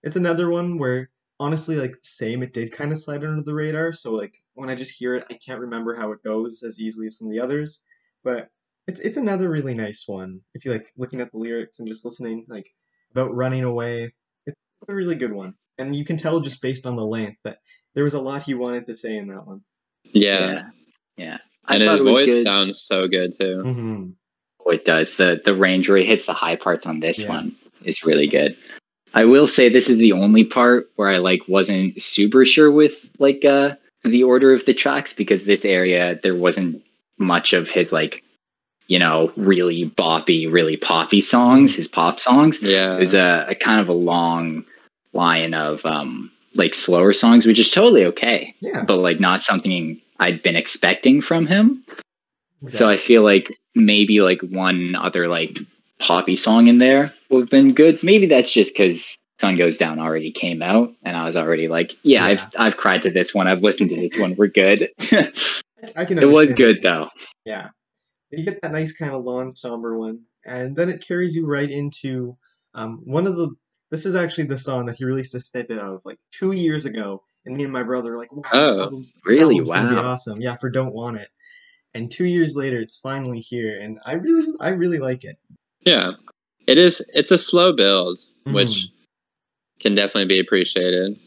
It's 0.02 0.16
another 0.16 0.50
one 0.50 0.80
where, 0.80 1.12
honestly, 1.40 1.76
like 1.76 1.96
same, 2.02 2.44
it 2.44 2.54
did 2.54 2.72
kind 2.72 2.92
of 2.92 3.00
slide 3.00 3.24
under 3.24 3.44
the 3.44 3.54
radar. 3.54 3.94
So 3.94 4.12
like 4.12 4.34
when 4.56 4.70
I 4.70 4.76
just 4.76 4.92
hear 4.92 5.16
it, 5.16 5.26
I 5.30 5.36
can't 5.46 5.60
remember 5.60 5.96
how 5.96 6.12
it 6.12 6.24
goes 6.24 6.64
as 6.64 6.80
easily 6.80 7.08
as 7.08 7.18
some 7.18 7.28
of 7.28 7.34
the 7.34 7.40
others. 7.40 7.82
But 8.24 8.50
it's 8.88 9.00
it's 9.02 9.18
another 9.18 9.50
really 9.50 9.74
nice 9.74 10.04
one. 10.08 10.42
If 10.54 10.66
you 10.66 10.72
like 10.72 10.92
looking 10.98 11.22
at 11.22 11.32
the 11.32 11.38
lyrics 11.38 11.80
and 11.80 11.88
just 11.88 12.06
listening, 12.06 12.46
like 12.48 12.68
about 13.12 13.36
running 13.36 13.64
away, 13.64 14.14
it's 14.46 14.56
a 14.88 14.94
really 14.94 15.16
good 15.16 15.34
one. 15.34 15.54
And 15.78 15.96
you 15.96 16.06
can 16.06 16.18
tell 16.18 16.40
just 16.40 16.62
based 16.62 16.86
on 16.86 16.96
the 16.96 17.06
length 17.06 17.38
that 17.44 17.58
there 17.94 18.04
was 18.04 18.16
a 18.16 18.22
lot 18.22 18.44
he 18.44 18.54
wanted 18.56 18.88
to 18.88 18.98
say 18.98 19.18
in 19.18 19.28
that 19.28 19.46
one. 19.46 19.62
yeah 20.14 20.48
yeah, 20.48 20.62
yeah. 21.18 21.38
And 21.70 21.84
his 21.84 22.00
voice 22.00 22.26
good. 22.28 22.44
sounds 22.44 22.80
so 22.80 23.08
good 23.08 23.32
too. 23.38 23.62
hmm 23.62 24.10
Oh, 24.66 24.72
it 24.72 24.86
does. 24.86 25.16
The 25.18 25.40
the 25.46 25.54
range 25.54 25.88
where 25.88 25.98
he 25.98 26.06
hits 26.06 26.26
the 26.26 26.34
high 26.34 26.56
parts 26.56 26.86
on 26.86 27.00
this 27.00 27.20
Yeah. 27.20 27.30
one 27.30 27.56
is 27.84 28.04
really 28.04 28.28
good. 28.28 28.58
I 29.14 29.26
will 29.26 29.47
say 29.47 29.70
this 29.70 29.89
is 29.89 29.97
the 29.97 30.12
only 30.14 30.43
part 30.43 30.89
where 30.95 31.10
I 31.10 31.18
like 31.18 31.41
wasn't 31.47 32.01
super 32.01 32.45
sure 32.45 32.72
with 32.72 33.10
like 33.20 33.43
uh 33.45 33.76
the 34.03 34.24
order 34.24 34.53
of 34.53 34.66
the 34.66 34.74
tracks 34.74 35.14
because 35.14 35.43
this 35.43 35.62
area 35.64 36.20
there 36.24 36.36
wasn't 36.36 36.84
much 37.18 37.53
of 37.53 37.70
his 37.70 37.91
like 37.91 38.24
you 38.88 38.99
know 38.99 39.32
really 39.36 39.89
boppy, 39.89 40.51
really 40.51 40.78
poppy 40.78 41.22
songs, 41.22 41.76
his 41.76 41.88
pop 41.88 42.20
songs. 42.20 42.62
Yeah. 42.62 42.95
It 42.95 42.99
was 42.99 43.14
a, 43.14 43.45
a 43.49 43.55
kind 43.55 43.82
of 43.82 43.89
a 43.89 43.93
long 43.93 44.66
line 45.14 45.53
of 45.53 45.86
um 45.86 46.32
like 46.55 46.74
slower 46.76 47.14
songs, 47.14 47.45
which 47.45 47.60
is 47.60 47.70
totally 47.70 48.05
okay, 48.05 48.53
Yeah. 48.62 48.84
but 48.84 48.97
like 48.97 49.20
not 49.20 49.41
something 49.41 49.99
I'd 50.20 50.41
been 50.41 50.55
expecting 50.55 51.22
from 51.22 51.45
him. 51.45 51.84
So. 52.68 52.89
I 52.89 52.97
feel 52.97 53.22
like 53.22 53.55
maybe 53.76 54.22
like 54.22 54.41
one 54.41 54.95
other 54.95 55.28
like 55.28 55.60
poppy 55.99 56.36
song 56.36 56.66
in 56.68 56.80
there 56.80 57.14
have 57.32 57.49
been 57.49 57.73
good. 57.73 58.01
Maybe 58.03 58.25
that's 58.25 58.51
just 58.51 58.73
because 58.73 59.17
Sun 59.41 59.57
Goes 59.57 59.78
Down 59.78 59.99
already 59.99 60.32
came 60.32 60.61
out, 60.61 60.93
and 61.03 61.15
I 61.15 61.25
was 61.25 61.36
already 61.38 61.67
like, 61.67 61.95
yeah, 62.03 62.25
I've 62.25 62.43
I've 62.57 62.78
cried 62.78 63.03
to 63.03 63.09
this 63.09 63.34
one. 63.34 63.47
I've 63.47 63.61
listened 63.61 63.89
to 63.91 63.95
this 63.95 64.19
one. 64.19 64.36
We're 64.36 64.47
good. 64.47 64.89
it 64.97 65.39
I 65.95 66.05
can. 66.05 66.17
It 66.17 66.25
was 66.25 66.51
good 66.53 66.82
though. 66.82 67.09
Yeah. 67.45 67.69
You 68.32 68.43
get 68.43 68.61
that 68.61 68.71
nice 68.73 68.91
kind 68.93 69.13
of 69.13 69.23
long 69.23 69.51
somber 69.51 69.97
one, 69.97 70.21
and 70.45 70.75
then 70.75 70.89
it 70.89 71.05
carries 71.05 71.34
you 71.34 71.45
right 71.45 71.69
into 71.69 72.38
um, 72.73 73.01
one 73.05 73.25
of 73.28 73.36
the. 73.38 73.49
This 73.89 74.05
is 74.05 74.15
actually 74.15 74.45
the 74.45 74.57
song 74.57 74.86
that 74.88 74.97
he 74.97 75.05
released 75.05 75.34
a 75.34 75.39
snippet 75.39 75.78
of 75.78 76.01
like 76.03 76.17
two 76.32 76.51
years 76.51 76.86
ago, 76.86 77.23
and 77.45 77.55
me 77.55 77.63
and 77.63 77.71
my 77.71 77.84
brother 77.84 78.11
were 78.11 78.17
like, 78.17 78.34
"Wow, 78.34 78.41
this 78.43 78.73
Oh, 78.73 78.82
album's, 78.82 79.13
this 79.13 79.21
really? 79.38 79.55
album's 79.55 79.69
gonna 79.69 79.89
be 79.89 79.95
Wow. 79.95 80.11
awesome!" 80.11 80.41
Yeah, 80.41 80.55
for 80.55 80.69
"Don't 80.69 80.93
Want 80.93 81.17
It," 81.17 81.30
and 81.93 82.11
two 82.11 82.25
years 82.25 82.57
later, 82.57 82.82
it's 82.82 82.97
finally 82.97 83.39
here, 83.39 83.80
and 83.80 83.97
I 84.05 84.13
really, 84.13 84.53
I 84.59 84.69
really 84.69 84.99
like 84.99 85.23
it. 85.23 85.38
Yeah. 85.86 86.11
It 86.68 86.78
is 86.78 87.03
it's 87.13 87.32
a 87.32 87.38
slow 87.38 87.74
build, 87.74 88.20
which 88.45 88.70
Mhm. 88.70 88.91
can 89.80 89.95
definitely 89.95 90.28
be 90.28 90.39
appreciated. 90.39 91.18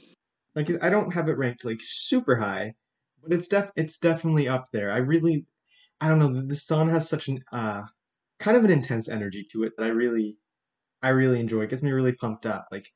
Like 0.55 0.71
I 0.83 0.91
don't 0.91 1.13
have 1.13 1.29
it 1.29 1.39
ranked 1.39 1.65
like 1.65 1.81
super 1.83 2.37
high, 2.37 2.75
but 3.23 3.33
it's 3.33 3.49
def 3.49 3.71
it's 3.77 3.99
definitely 3.99 4.49
up 4.49 4.71
there. 4.71 4.93
I 4.93 4.99
really, 4.99 5.47
I 6.01 6.09
don't 6.09 6.19
know. 6.19 6.33
th- 6.33 6.45
This 6.47 6.65
song 6.65 6.91
has 6.91 7.09
such 7.09 7.29
an 7.29 7.43
uh, 7.53 7.85
kind 8.39 8.57
of 8.57 8.65
an 8.65 8.71
intense 8.71 9.09
energy 9.09 9.45
to 9.53 9.65
it 9.65 9.73
that 9.77 9.85
I 9.85 9.89
really, 9.89 10.37
I 11.03 11.09
really 11.11 11.41
enjoy. 11.41 11.63
It 11.63 11.71
gets 11.71 11.83
me 11.83 11.93
really 11.93 12.13
pumped 12.13 12.47
up. 12.47 12.67
Like 12.71 12.93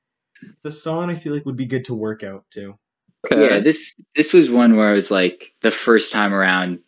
the 0.63 0.73
song, 0.73 1.11
I 1.11 1.15
feel 1.15 1.33
like 1.33 1.47
would 1.47 1.57
be 1.57 1.67
good 1.67 1.85
to 1.87 1.95
work 1.95 2.23
out 2.23 2.45
to. 2.51 2.79
Yeah, 3.31 3.61
this 3.61 3.95
this 4.15 4.35
was 4.35 4.51
one 4.51 4.77
where 4.77 4.91
I 4.91 4.95
was 4.95 5.11
like 5.11 5.55
the 5.63 5.71
first 5.71 6.13
time 6.13 6.35
around, 6.35 6.81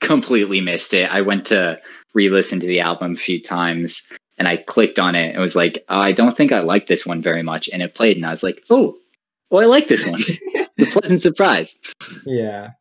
completely 0.00 0.60
missed 0.60 0.92
it. 0.94 1.08
I 1.08 1.20
went 1.20 1.46
to 1.46 1.78
re-listen 2.14 2.58
to 2.58 2.66
the 2.66 2.80
album 2.80 3.12
a 3.12 3.16
few 3.16 3.40
times, 3.40 4.02
and 4.38 4.48
I 4.48 4.56
clicked 4.58 4.98
on 4.98 5.14
it 5.14 5.32
and 5.32 5.40
was 5.40 5.56
like, 5.56 5.84
oh, 5.88 5.98
I 5.98 6.12
don't 6.12 6.36
think 6.36 6.52
I 6.52 6.60
like 6.60 6.86
this 6.86 7.06
one 7.06 7.22
very 7.22 7.42
much, 7.42 7.68
and 7.72 7.82
it 7.82 7.94
played, 7.94 8.16
and 8.16 8.26
I 8.26 8.30
was 8.30 8.42
like, 8.42 8.62
oh, 8.70 8.96
well, 9.50 9.62
I 9.62 9.66
like 9.66 9.88
this 9.88 10.04
one. 10.04 10.20
the 10.76 10.86
pleasant 10.86 11.22
surprise. 11.22 11.78
yeah, 12.24 12.72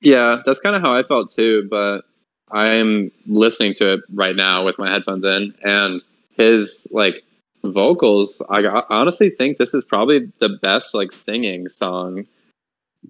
Yeah, 0.00 0.42
that's 0.44 0.60
kind 0.60 0.76
of 0.76 0.82
how 0.82 0.94
I 0.94 1.02
felt 1.02 1.30
too, 1.30 1.66
but 1.70 2.02
I'm 2.50 3.12
listening 3.26 3.74
to 3.74 3.94
it 3.94 4.00
right 4.14 4.34
now 4.34 4.64
with 4.64 4.78
my 4.78 4.90
headphones 4.90 5.24
in 5.24 5.54
and 5.62 6.02
his 6.36 6.88
like 6.90 7.22
vocals, 7.64 8.42
I 8.50 8.64
honestly 8.88 9.30
think 9.30 9.56
this 9.56 9.74
is 9.74 9.84
probably 9.84 10.32
the 10.38 10.48
best 10.48 10.94
like 10.94 11.12
singing 11.12 11.68
song 11.68 12.26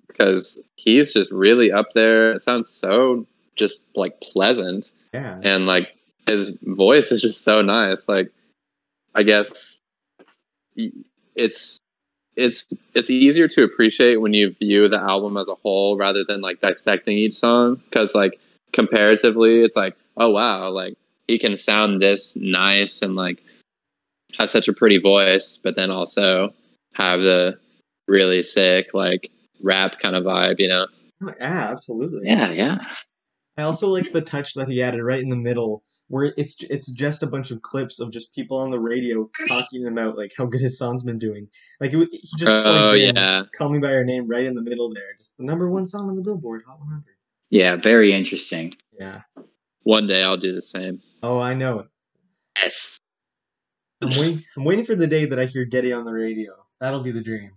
because 0.09 0.63
he's 0.77 1.13
just 1.13 1.31
really 1.33 1.71
up 1.71 1.91
there. 1.95 2.33
It 2.33 2.41
sounds 2.41 2.69
so 2.69 3.27
just 3.57 3.79
like 3.95 4.21
pleasant 4.21 4.93
yeah, 5.13 5.41
and 5.43 5.67
like 5.67 5.89
his 6.27 6.53
voice 6.63 7.11
is 7.11 7.21
just 7.21 7.43
so 7.43 7.63
nice 7.63 8.09
like 8.09 8.31
i 9.15 9.23
guess 9.23 9.81
it's 11.37 11.79
it's 12.37 12.67
it's 12.95 13.11
easier 13.11 13.49
to 13.49 13.65
appreciate 13.65 14.21
when 14.21 14.33
you 14.33 14.53
view 14.53 14.89
the 14.89 15.01
album 15.01 15.37
as 15.37 15.49
a 15.49 15.55
whole 15.57 15.97
rather 15.97 16.25
than 16.25 16.41
like 16.41 16.61
dissecting 16.61 17.19
each 17.19 17.35
song 17.35 17.77
because 17.87 18.15
like 18.15 18.39
comparatively 18.73 19.63
it's 19.63 19.77
like 19.77 19.97
oh 20.17 20.31
wow 20.31 20.71
like 20.71 20.95
he 21.27 21.39
can 21.39 21.57
sound 21.57 22.01
this 22.01 22.37
nice 22.37 23.03
and 23.03 23.17
like 23.17 23.43
have 24.39 24.49
such 24.49 24.69
a 24.69 24.73
pretty 24.73 24.99
voice 24.99 25.59
but 25.63 25.75
then 25.75 25.91
also 25.91 26.55
have 26.95 27.21
the 27.21 27.59
really 28.07 28.43
sick 28.43 28.95
like 28.95 29.31
rap 29.63 29.99
kind 29.99 30.15
of 30.15 30.25
vibe 30.25 30.59
you 30.59 30.69
know 30.69 30.87
Oh, 31.23 31.35
yeah, 31.39 31.71
absolutely. 31.71 32.27
Yeah, 32.27 32.51
yeah. 32.51 32.79
I 33.57 33.63
also 33.63 33.89
like 33.89 34.13
the 34.13 34.23
touch 34.23 34.55
that 34.55 34.69
he 34.69 34.83
added 34.83 35.03
right 35.03 35.21
in 35.21 35.29
the 35.29 35.37
middle, 35.37 35.83
where 36.11 36.35
it's 36.37 36.63
it's 36.65 36.91
just 36.91 37.23
a 37.23 37.27
bunch 37.27 37.53
of 37.53 37.63
clips 37.63 38.01
of 38.01 38.11
just 38.11 38.35
people 38.35 38.59
on 38.59 38.71
the 38.71 38.79
radio 38.81 39.31
talking 39.49 39.87
about 39.87 40.19
like 40.19 40.33
how 40.37 40.45
good 40.45 40.61
his 40.61 40.77
song's 40.77 41.05
been 41.05 41.19
doing. 41.19 41.49
Like 41.81 41.93
it, 41.95 42.09
he 42.11 42.19
just 42.37 42.45
oh 42.47 42.93
in 42.93 43.15
yeah 43.15 43.45
"Call 43.57 43.69
Me 43.69 43.79
by 43.79 43.93
Your 43.93 44.05
Name" 44.05 44.27
right 44.29 44.45
in 44.45 44.55
the 44.55 44.63
middle 44.63 44.93
there, 44.93 45.15
just 45.19 45.37
the 45.39 45.45
number 45.45 45.71
one 45.71 45.87
song 45.87 46.09
on 46.09 46.17
the 46.17 46.23
Billboard 46.23 46.63
Hot 46.67 46.81
100. 46.81 47.05
Yeah, 47.49 47.77
very 47.77 48.13
interesting. 48.13 48.73
Yeah. 48.99 49.23
one 49.85 50.07
day 50.07 50.23
i'll 50.23 50.37
do 50.37 50.53
the 50.53 50.61
same 50.61 51.01
Oh, 51.23 51.39
I 51.39 51.55
know 51.55 51.81
it. 51.81 51.87
Yes. 52.57 52.99
I'm 54.03 54.09
waiting. 54.11 54.45
I'm 54.57 54.65
waiting 54.65 54.85
for 54.85 54.95
the 54.95 55.07
day 55.07 55.27
that 55.27 55.39
I 55.39 55.45
hear 55.45 55.65
Getty 55.65 55.93
on 55.93 56.05
the 56.05 56.13
radio. 56.13 56.53
That'll 56.81 57.03
be 57.03 57.11
the 57.11 57.21
dream. 57.23 57.53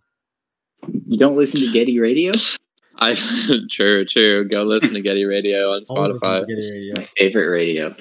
You 1.07 1.17
don't 1.17 1.37
listen 1.37 1.59
to 1.61 1.71
Getty 1.71 1.99
Radio? 1.99 2.33
I 2.99 3.15
true, 3.69 4.05
true. 4.05 4.47
Go 4.47 4.63
listen 4.63 4.93
to 4.93 5.01
Getty 5.01 5.25
Radio 5.25 5.71
on 5.71 5.81
Always 5.89 6.11
listen 6.11 6.19
to 6.19 6.25
Spotify. 6.25 6.47
Getty 6.47 6.71
radio. 6.71 7.07
Favorite 7.17 7.49
radio. 7.49 7.95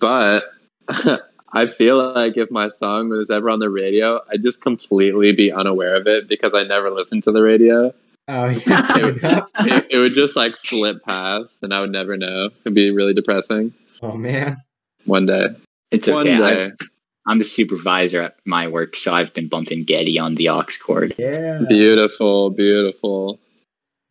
But 0.00 0.44
I 1.52 1.66
feel 1.66 2.12
like 2.14 2.36
if 2.36 2.50
my 2.50 2.68
song 2.68 3.08
was 3.08 3.30
ever 3.30 3.48
on 3.50 3.58
the 3.58 3.70
radio, 3.70 4.20
I'd 4.30 4.42
just 4.42 4.60
completely 4.62 5.32
be 5.32 5.52
unaware 5.52 5.96
of 5.96 6.06
it 6.06 6.28
because 6.28 6.54
I 6.54 6.62
never 6.64 6.90
listened 6.90 7.22
to 7.24 7.32
the 7.32 7.42
radio. 7.42 7.94
Oh 8.28 8.46
yeah. 8.48 8.86
fair 8.92 9.08
enough. 9.10 9.50
It, 9.60 9.86
it 9.90 9.98
would 9.98 10.14
just 10.14 10.34
like 10.36 10.56
slip 10.56 11.02
past, 11.04 11.62
and 11.62 11.72
I 11.72 11.80
would 11.80 11.92
never 11.92 12.16
know. 12.16 12.50
It'd 12.64 12.74
be 12.74 12.90
really 12.90 13.14
depressing. 13.14 13.72
oh 14.02 14.16
man. 14.16 14.56
One 15.04 15.26
day, 15.26 15.46
It's 15.92 16.08
one 16.08 16.26
okay. 16.26 16.36
day. 16.38 16.64
I've, 16.64 16.88
I'm 17.28 17.40
a 17.40 17.44
supervisor 17.44 18.22
at 18.22 18.36
my 18.44 18.66
work, 18.66 18.96
so 18.96 19.14
I've 19.14 19.32
been 19.32 19.46
bumping 19.48 19.84
Getty 19.84 20.18
on 20.18 20.34
the 20.34 20.48
aux 20.48 20.64
cord. 20.82 21.14
Yeah. 21.18 21.62
Beautiful, 21.68 22.50
beautiful. 22.50 23.38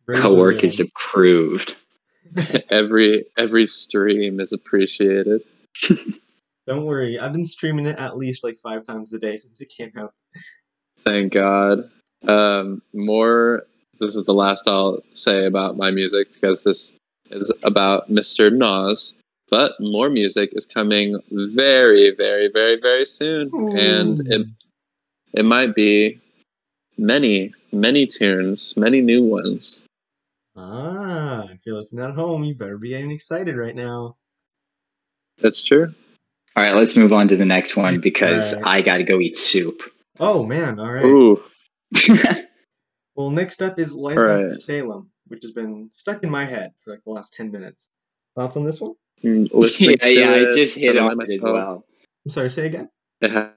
Raise 0.06 0.22
Coworkers 0.22 0.76
the 0.78 0.84
approved. 0.84 1.76
Every 2.70 3.24
every 3.36 3.66
stream 3.66 4.40
is 4.40 4.52
appreciated. 4.52 5.44
Don't 6.66 6.84
worry. 6.84 7.18
I've 7.18 7.32
been 7.32 7.44
streaming 7.44 7.86
it 7.86 7.98
at 7.98 8.16
least 8.16 8.42
like 8.42 8.58
five 8.58 8.84
times 8.84 9.12
a 9.12 9.18
day 9.18 9.36
since 9.36 9.60
it 9.60 9.68
came 9.68 9.92
out. 9.96 10.12
Thank 11.04 11.32
God. 11.32 11.88
Um, 12.26 12.82
more. 12.92 13.62
This 13.98 14.16
is 14.16 14.26
the 14.26 14.34
last 14.34 14.68
I'll 14.68 15.02
say 15.12 15.46
about 15.46 15.76
my 15.76 15.90
music 15.90 16.32
because 16.34 16.64
this 16.64 16.96
is 17.30 17.52
about 17.62 18.10
Mr. 18.10 18.52
Nas. 18.52 19.16
But 19.48 19.72
more 19.78 20.10
music 20.10 20.50
is 20.54 20.66
coming 20.66 21.20
very, 21.30 22.12
very, 22.14 22.50
very, 22.52 22.80
very 22.80 23.04
soon, 23.04 23.48
and 23.78 24.20
it 24.26 24.46
it 25.34 25.44
might 25.44 25.74
be 25.74 26.20
many, 26.98 27.54
many 27.72 28.06
tunes, 28.06 28.74
many 28.76 29.00
new 29.00 29.22
ones. 29.22 29.85
Ah, 30.56 31.44
if 31.50 31.60
you're 31.66 31.74
listening 31.74 32.04
at 32.04 32.14
home, 32.14 32.42
you 32.44 32.54
better 32.54 32.78
be 32.78 32.88
getting 32.90 33.10
excited 33.10 33.56
right 33.56 33.74
now. 33.76 34.16
That's 35.38 35.62
true. 35.62 35.92
All 36.56 36.64
right, 36.64 36.74
let's 36.74 36.96
move 36.96 37.12
on 37.12 37.28
to 37.28 37.36
the 37.36 37.44
next 37.44 37.76
one 37.76 38.00
because 38.00 38.54
Right. 38.54 38.62
I 38.64 38.82
got 38.82 38.96
to 38.96 39.02
go 39.04 39.20
eat 39.20 39.36
soup. 39.36 39.82
Oh 40.18 40.46
man, 40.46 40.78
all 40.78 40.92
right. 40.92 41.04
Oof. 41.04 41.68
Well, 43.14 43.30
next 43.30 43.62
up 43.62 43.78
is 43.78 43.94
Life 43.94 44.18
All 44.18 44.24
After 44.28 44.48
right. 44.50 44.60
Salem, 44.62 45.08
which 45.28 45.42
has 45.42 45.50
been 45.52 45.88
stuck 45.90 46.22
in 46.22 46.28
my 46.28 46.44
head 46.44 46.72
for 46.84 46.90
like 46.90 47.02
the 47.04 47.10
last 47.12 47.32
ten 47.32 47.50
minutes. 47.50 47.90
Thoughts 48.34 48.58
on 48.58 48.64
this 48.64 48.78
one? 48.78 48.92
Mm, 49.24 49.48
listening 49.54 49.96
yeah, 50.02 50.08
yeah, 50.08 50.32
I 50.32 50.52
just 50.52 50.76
hit 50.76 50.92
feeling 50.92 50.98
on 51.12 51.20
it 51.22 51.30
as 51.30 51.38
well. 51.40 51.86
I'm 52.26 52.30
sorry. 52.30 52.50
Say 52.50 52.66
again. 52.66 52.90
It 53.22 53.30
ha- 53.30 53.52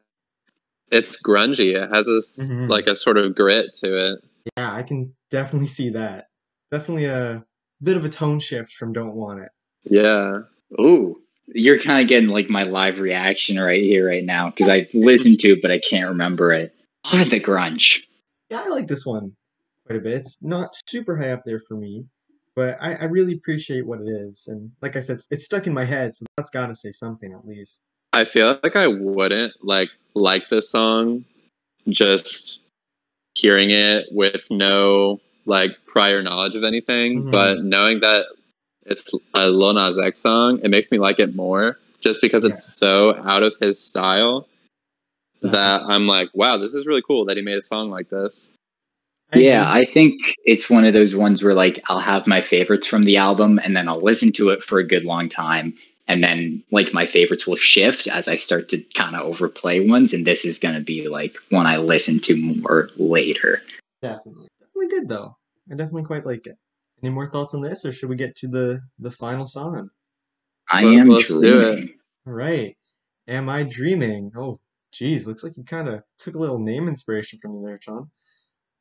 it's 0.93 1.21
grungy. 1.21 1.75
It 1.75 1.93
has 1.93 2.07
a 2.07 2.17
s- 2.19 2.47
Mhm. 2.49 2.69
like 2.69 2.87
a 2.87 2.95
sort 2.95 3.17
of 3.17 3.35
grit 3.35 3.73
to 3.83 4.13
it. 4.13 4.19
Yeah, 4.55 4.73
I 4.73 4.81
can 4.83 5.13
definitely 5.29 5.67
see 5.67 5.89
that. 5.89 6.28
Definitely 6.71 7.05
a 7.05 7.43
bit 7.81 7.97
of 7.97 8.05
a 8.05 8.09
tone 8.09 8.39
shift 8.39 8.73
from 8.73 8.93
Don't 8.93 9.15
Want 9.15 9.39
It. 9.39 9.49
Yeah. 9.83 10.39
Ooh, 10.79 11.19
you're 11.47 11.79
kind 11.79 12.01
of 12.01 12.07
getting 12.07 12.29
like 12.29 12.49
my 12.49 12.63
live 12.63 12.99
reaction 12.99 13.59
right 13.59 13.81
here, 13.81 14.07
right 14.07 14.23
now, 14.23 14.49
because 14.49 14.69
I 14.69 14.87
listened 14.93 15.39
to 15.39 15.53
it, 15.53 15.61
but 15.61 15.71
I 15.71 15.79
can't 15.79 16.09
remember 16.09 16.51
it. 16.51 16.75
Ah, 17.05 17.25
the 17.29 17.39
grunge. 17.39 18.01
Yeah, 18.49 18.61
I 18.65 18.69
like 18.69 18.87
this 18.87 19.05
one 19.05 19.35
quite 19.85 19.97
a 19.97 20.01
bit. 20.01 20.13
It's 20.13 20.43
not 20.43 20.75
super 20.87 21.17
high 21.17 21.31
up 21.31 21.43
there 21.45 21.59
for 21.59 21.75
me, 21.75 22.05
but 22.55 22.77
I, 22.79 22.93
I 22.95 23.03
really 23.05 23.33
appreciate 23.33 23.87
what 23.87 24.01
it 24.01 24.07
is. 24.07 24.45
And 24.47 24.71
like 24.81 24.95
I 24.95 24.99
said, 24.99 25.15
it's, 25.15 25.27
it's 25.31 25.45
stuck 25.45 25.65
in 25.65 25.73
my 25.73 25.85
head, 25.85 26.13
so 26.13 26.25
that's 26.37 26.49
got 26.49 26.67
to 26.67 26.75
say 26.75 26.91
something 26.91 27.33
at 27.33 27.47
least. 27.47 27.81
I 28.13 28.25
feel 28.25 28.59
like 28.63 28.75
I 28.75 28.87
wouldn't 28.87 29.53
like 29.63 29.89
like 30.15 30.49
this 30.49 30.69
song 30.69 31.25
just 31.87 32.61
hearing 33.35 33.69
it 33.69 34.07
with 34.11 34.47
no 34.51 35.19
like 35.49 35.71
prior 35.85 36.21
knowledge 36.23 36.55
of 36.55 36.63
anything, 36.63 37.23
Mhm. 37.23 37.31
but 37.31 37.63
knowing 37.63 37.99
that 37.99 38.27
it's 38.85 39.11
a 39.33 39.49
Lil 39.49 39.73
Nas 39.73 39.99
X 39.99 40.19
song, 40.19 40.59
it 40.63 40.69
makes 40.69 40.89
me 40.91 40.97
like 40.99 41.19
it 41.19 41.35
more 41.35 41.77
just 41.99 42.21
because 42.21 42.43
it's 42.43 42.63
so 42.63 43.15
out 43.25 43.43
of 43.43 43.55
his 43.59 43.77
style 43.79 44.47
that 45.41 45.81
I'm 45.83 46.07
like, 46.07 46.29
wow, 46.33 46.57
this 46.57 46.73
is 46.73 46.85
really 46.85 47.01
cool 47.01 47.25
that 47.25 47.37
he 47.37 47.43
made 47.43 47.57
a 47.57 47.61
song 47.61 47.89
like 47.89 48.09
this. 48.09 48.53
yeah, 49.33 49.71
I 49.71 49.85
think 49.85 50.13
it's 50.43 50.69
one 50.71 50.85
of 50.85 50.93
those 50.93 51.15
ones 51.15 51.43
where 51.43 51.53
like 51.53 51.79
I'll 51.87 51.99
have 51.99 52.25
my 52.25 52.41
favorites 52.41 52.87
from 52.87 53.03
the 53.03 53.17
album 53.17 53.59
and 53.63 53.75
then 53.75 53.87
I'll 53.87 54.01
listen 54.01 54.31
to 54.33 54.49
it 54.49 54.63
for 54.63 54.79
a 54.79 54.83
good 54.87 55.03
long 55.03 55.29
time. 55.29 55.73
And 56.07 56.23
then 56.23 56.63
like 56.71 56.91
my 56.95 57.05
favorites 57.05 57.45
will 57.45 57.55
shift 57.55 58.07
as 58.07 58.27
I 58.27 58.37
start 58.37 58.69
to 58.69 58.79
kind 58.95 59.15
of 59.15 59.21
overplay 59.21 59.87
ones. 59.87 60.13
And 60.13 60.25
this 60.25 60.43
is 60.45 60.57
going 60.57 60.73
to 60.73 60.81
be 60.81 61.07
like 61.07 61.35
one 61.51 61.67
I 61.67 61.77
listen 61.77 62.19
to 62.21 62.35
more 62.35 62.89
later. 62.97 63.61
Definitely. 64.01 64.47
Definitely 64.59 64.87
good 64.97 65.07
though. 65.09 65.35
I 65.71 65.75
definitely 65.75 66.03
quite 66.03 66.25
like 66.25 66.47
it. 66.47 66.57
Any 67.03 67.11
more 67.11 67.27
thoughts 67.27 67.53
on 67.53 67.61
this 67.61 67.85
or 67.85 67.91
should 67.91 68.09
we 68.09 68.15
get 68.15 68.35
to 68.37 68.47
the 68.47 68.81
the 68.99 69.11
final 69.11 69.45
song? 69.45 69.89
I 70.69 70.83
Let- 70.83 70.97
am 70.99 71.09
let's 71.09 71.27
do 71.27 71.61
it. 71.61 71.89
All 72.27 72.33
right. 72.33 72.75
Am 73.27 73.47
I 73.47 73.63
dreaming? 73.63 74.31
Oh, 74.35 74.59
geez, 74.91 75.27
looks 75.27 75.43
like 75.43 75.55
you 75.55 75.63
kind 75.63 75.87
of 75.87 76.01
took 76.17 76.35
a 76.35 76.39
little 76.39 76.59
name 76.59 76.87
inspiration 76.87 77.39
from 77.41 77.53
me 77.53 77.65
there, 77.65 77.79
Sean. 77.81 78.09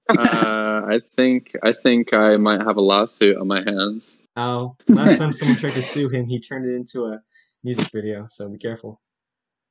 uh, 0.08 0.82
I 0.88 1.00
think 1.04 1.54
I 1.62 1.72
think 1.72 2.14
I 2.14 2.36
might 2.38 2.62
have 2.62 2.76
a 2.78 2.80
lawsuit 2.80 3.36
on 3.36 3.46
my 3.46 3.62
hands. 3.62 4.24
Now, 4.36 4.74
last 4.88 5.18
time 5.18 5.34
someone 5.34 5.58
tried 5.58 5.74
to 5.74 5.82
sue 5.82 6.08
him, 6.08 6.26
he 6.26 6.40
turned 6.40 6.64
it 6.66 6.74
into 6.74 7.04
a 7.04 7.20
music 7.62 7.90
video, 7.92 8.26
so 8.30 8.48
be 8.48 8.56
careful. 8.58 9.00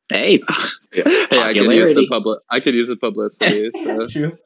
Hey, 0.09 0.39
yeah. 0.93 1.03
hey, 1.05 1.39
I 1.41 1.53
could 1.53 1.73
use 1.73 1.95
the 1.95 2.07
public. 2.07 2.39
I 2.49 2.59
could 2.59 2.75
use 2.75 2.87
the 2.87 2.97
publicity. 2.97 3.69
So. 3.83 3.97
That's 3.97 4.11
true. 4.11 4.37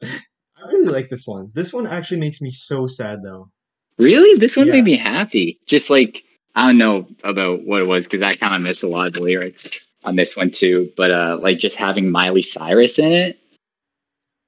I 0.62 0.68
really 0.68 0.92
like 0.92 1.08
this 1.10 1.26
one. 1.26 1.50
This 1.54 1.72
one 1.72 1.86
actually 1.86 2.20
makes 2.20 2.40
me 2.40 2.50
so 2.50 2.86
sad, 2.86 3.20
though. 3.22 3.50
really? 3.98 4.38
This 4.38 4.56
one 4.56 4.66
Yeah. 4.66 4.74
made 4.74 4.84
me 4.84 4.96
happy. 4.96 5.58
Just 5.66 5.90
like, 5.90 6.24
I 6.54 6.66
don't 6.68 6.78
know 6.78 7.06
about 7.24 7.64
what 7.64 7.82
it 7.82 7.88
was 7.88 8.04
because 8.06 8.22
I 8.22 8.34
kind 8.34 8.54
of 8.54 8.62
missed 8.62 8.82
a 8.82 8.88
lot 8.88 9.06
of 9.08 9.12
the 9.14 9.20
lyrics 9.22 9.68
on 10.04 10.16
this 10.16 10.36
one 10.36 10.50
too. 10.50 10.92
But 10.96 11.10
uh 11.10 11.38
like 11.40 11.58
just 11.58 11.76
having 11.76 12.10
Miley 12.10 12.42
Cyrus 12.42 12.98
in 12.98 13.12
it, 13.12 13.38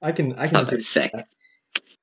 I 0.03 0.13
can, 0.13 0.35
I 0.35 0.49
can 0.49 0.69
Oh, 0.71 0.77
sick. 0.79 1.13
that. 1.13 1.29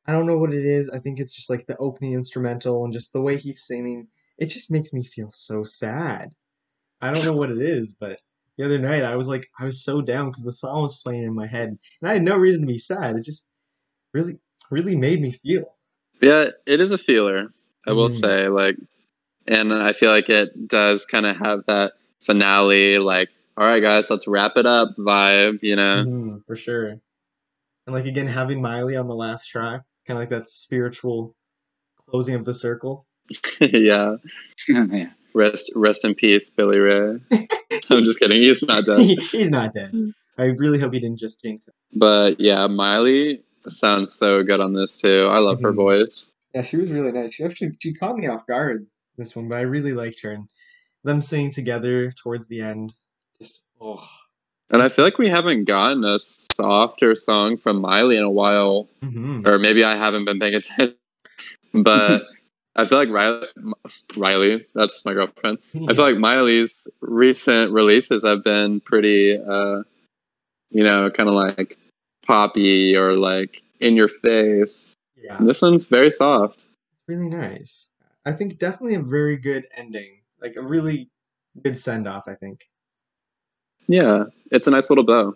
I 0.07 0.12
don't 0.12 0.26
know 0.26 0.38
what 0.38 0.53
it 0.53 0.66
is. 0.66 0.89
I 0.89 0.99
think 0.99 1.20
it's 1.20 1.36
just 1.36 1.49
like 1.49 1.68
the 1.68 1.78
opening 1.78 2.14
instrumental 2.14 2.84
and 2.84 2.91
just 2.93 3.14
the 3.14 3.22
way 3.22 3.38
he's 3.38 3.64
singing. 3.66 4.07
It 4.39 4.47
just 4.47 4.72
makes 4.72 4.91
me 4.93 5.03
feel 5.03 5.30
so 5.32 5.64
sad. 5.64 6.30
I 7.01 7.12
don't 7.12 7.26
know 7.26 7.34
what 7.34 7.51
it 7.51 7.62
is, 7.62 7.95
but 7.99 8.20
the 8.57 8.66
other 8.66 8.80
night 8.80 9.03
I 9.03 9.16
was 9.16 9.28
like, 9.28 9.47
I 9.59 9.66
was 9.66 9.84
so 9.84 10.01
down 10.01 10.30
because 10.30 10.43
the 10.43 10.51
song 10.51 10.82
was 10.84 10.99
playing 11.03 11.24
in 11.24 11.34
my 11.36 11.47
head, 11.47 11.70
and 12.01 12.09
I 12.09 12.14
had 12.14 12.24
no 12.24 12.38
reason 12.38 12.62
to 12.62 12.68
be 12.68 12.80
sad. 12.80 13.16
It 13.16 13.24
just 13.24 13.45
really, 14.14 14.38
really 14.70 14.95
made 14.95 15.22
me 15.22 15.32
feel. 15.32 15.66
Yeah, 16.22 16.47
it 16.66 16.80
is 16.82 16.91
a 16.91 16.97
feeler. 16.97 17.49
I 17.88 17.93
will 17.93 18.09
Mhm. 18.09 18.20
say, 18.20 18.47
like, 18.47 18.78
and 19.47 19.74
I 19.74 19.91
feel 19.93 20.12
like 20.12 20.30
it 20.30 20.68
does 20.68 21.05
kind 21.05 21.26
of 21.26 21.38
have 21.38 21.66
that 21.66 21.93
finale, 22.20 22.99
like, 22.99 23.30
all 23.57 23.66
right, 23.66 23.82
guys, 23.82 24.09
let's 24.09 24.28
wrap 24.28 24.53
it 24.55 24.66
up 24.66 24.89
vibe. 24.97 25.59
You 25.62 25.76
know, 25.76 26.03
Mhm, 26.05 26.45
for 26.45 26.55
sure. 26.55 26.89
And 27.88 27.95
like 27.95 28.05
again, 28.05 28.28
having 28.28 28.62
Miley 28.62 28.95
on 28.95 29.07
the 29.07 29.16
last 29.16 29.47
track, 29.47 29.82
kind 30.05 30.18
of 30.18 30.22
like 30.22 30.30
that 30.30 30.47
spiritual 30.47 31.36
closing 32.07 32.36
of 32.36 32.45
the 32.45 32.53
circle. 32.53 33.07
yeah. 33.59 34.18
yeah. 34.68 35.09
Rest, 35.34 35.72
rest 35.76 36.03
in 36.05 36.14
peace, 36.14 36.49
Billy 36.49 36.78
Ray. 36.78 37.20
I'm 37.89 38.03
just 38.03 38.20
kidding. 38.20 38.41
He's 38.41 38.62
not 38.62 38.86
dead. 38.86 38.99
He's 39.32 39.49
not 39.49 39.74
dead. 39.74 40.14
I 40.38 40.45
really 40.57 40.78
hope 40.80 40.93
he 40.93 40.99
didn't 40.99 41.20
just 41.20 41.41
jinx 41.41 41.68
it. 41.68 41.74
But 41.93 42.39
yeah, 42.39 42.68
Miley 42.68 43.41
sounds 43.70 44.12
so 44.14 44.43
good 44.43 44.59
on 44.59 44.74
this 44.74 44.99
too. 45.01 45.28
I 45.30 45.39
love 45.39 45.62
her 45.62 45.72
Mhm. 45.72 45.76
voice. 45.76 46.34
Yeah, 46.53 46.62
she 46.64 46.78
was 46.78 46.91
really 46.91 47.12
nice. 47.12 47.34
She 47.34 47.43
actually 47.43 47.72
she 47.80 47.93
caught 47.93 48.18
me 48.18 48.28
off 48.28 48.45
guard 48.47 48.88
this 49.18 49.36
one, 49.36 49.47
but 49.47 49.57
I 49.57 49.62
really 49.62 49.93
liked 49.93 50.22
her 50.22 50.32
and 50.32 50.49
them 51.03 51.22
singing 51.22 51.51
together 51.51 52.12
towards 52.12 52.47
the 52.47 52.62
end. 52.62 52.93
Just 53.39 53.64
oh, 53.80 54.07
And 54.70 54.82
I 54.82 54.88
feel 54.89 55.03
like 55.03 55.18
we 55.18 55.30
haven't 55.30 55.66
gotten 55.66 56.03
a 56.05 56.18
softer 56.20 57.14
song 57.16 57.57
from 57.57 57.82
Miley 57.82 58.18
in 58.18 58.24
a 58.24 58.30
while, 58.32 58.88
hmm 59.01 59.45
or 59.45 59.57
maybe 59.59 59.84
I 59.84 59.95
haven't 59.95 60.26
been 60.26 60.39
paying 60.39 60.55
attention. 60.55 60.95
But 61.74 62.24
I 62.76 62.86
feel 62.86 62.97
like 62.97 63.09
Riley, 63.09 63.47
Riley, 64.18 64.66
that's 64.76 65.03
my 65.05 65.14
girlfriend. 65.14 65.59
I 65.88 65.93
feel 65.93 66.03
like 66.05 66.18
Miley's 66.18 66.88
recent 67.01 67.72
releases 67.72 68.24
have 68.24 68.43
been 68.43 68.80
pretty, 68.82 69.38
uh, 69.38 69.84
you 70.70 70.84
know, 70.84 71.09
kind 71.12 71.28
of 71.30 71.36
like 71.36 71.78
poppy 72.32 72.96
or 72.96 73.14
like 73.18 73.62
in 73.82 73.96
your 73.96 74.08
face. 74.08 74.96
yeah, 75.22 75.38
And 75.38 75.48
this 75.50 75.62
one's 75.62 75.86
very 75.86 76.10
soft. 76.10 76.68
really 77.08 77.28
nice. 77.28 77.92
I 78.26 78.32
think 78.32 78.58
definitely 78.58 78.96
a 78.96 79.02
very 79.02 79.36
good 79.36 79.66
ending, 79.76 80.22
like 80.42 80.56
a 80.56 80.62
really 80.62 81.10
good 81.64 81.76
send 81.76 82.08
off. 82.08 82.24
I 82.28 82.36
think. 82.36 82.68
Yeah, 83.88 84.26
it's 84.52 84.68
a 84.68 84.72
nice 84.72 84.90
little 84.90 85.04
bow. 85.04 85.36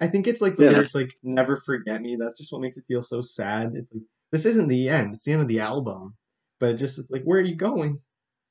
I 0.00 0.06
think 0.06 0.28
it's 0.28 0.40
like 0.40 0.54
the 0.56 0.64
Yeah. 0.64 0.70
lyrics 0.72 0.94
like 0.94 1.16
"Never 1.24 1.56
forget 1.56 2.00
me." 2.00 2.14
That's 2.16 2.38
just 2.38 2.52
what 2.52 2.60
makes 2.60 2.76
it 2.76 2.84
feel 2.86 3.02
so 3.02 3.20
sad. 3.20 3.72
It's 3.74 3.92
like 3.92 4.04
this 4.30 4.46
isn't 4.46 4.68
the 4.68 4.88
end; 4.88 5.12
it's 5.14 5.24
the 5.24 5.32
end 5.32 5.42
of 5.42 5.48
the 5.48 5.58
album. 5.60 6.14
But 6.60 6.70
it 6.70 6.76
just 6.76 6.98
it's 6.98 7.10
like, 7.10 7.24
where 7.24 7.38
are 7.40 7.44
you 7.44 7.56
going? 7.56 7.98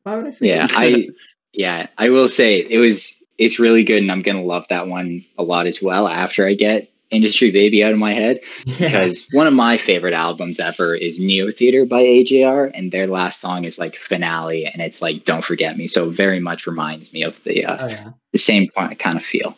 Why 0.04 0.16
would 0.16 0.28
I 0.28 0.32
forget? 0.32 0.72
Yeah, 0.72 0.78
I 0.78 1.08
yeah, 1.54 1.88
I 1.98 2.10
will 2.10 2.28
say 2.28 2.60
it 2.60 2.80
was 2.80 3.16
it's 3.38 3.60
really 3.60 3.84
good 3.86 4.02
and 4.02 4.12
I'm 4.12 4.22
gonna 4.24 4.44
love 4.44 4.66
that 4.70 4.88
one 4.88 5.24
a 5.38 5.44
lot 5.44 5.68
as 5.68 5.82
well 5.82 6.08
after 6.08 6.46
I 6.46 6.56
get 6.56 6.90
Industry 7.12 7.52
Baby 7.52 7.84
out 7.84 7.94
of 7.94 7.98
my 7.98 8.14
head. 8.14 8.40
yeah. 8.66 8.76
Because 8.88 9.26
one 9.32 9.48
of 9.48 9.54
my 9.54 9.78
favorite 9.78 10.14
albums 10.14 10.60
ever 10.60 10.94
is 10.96 11.20
Neotheater 11.20 11.88
by 11.88 12.02
AJR, 12.04 12.72
and 12.74 12.92
their 12.92 13.08
last 13.08 13.40
song 13.42 13.64
is 13.66 13.78
like 13.80 13.96
finale, 13.96 14.66
and 14.66 14.82
it's 14.82 15.02
like 15.02 15.26
Don't 15.26 15.44
Forget 15.46 15.78
Me. 15.78 15.88
So 15.88 16.10
very 16.10 16.40
much 16.40 16.68
reminds 16.68 17.14
me 17.14 17.24
of 17.24 17.42
the 17.44 17.66
uh, 17.66 17.78
Oh 17.86 17.88
yeah. 17.88 18.10
the 18.34 18.38
same 18.40 18.68
kind 18.70 19.18
of 19.18 19.24
feel. 19.24 19.58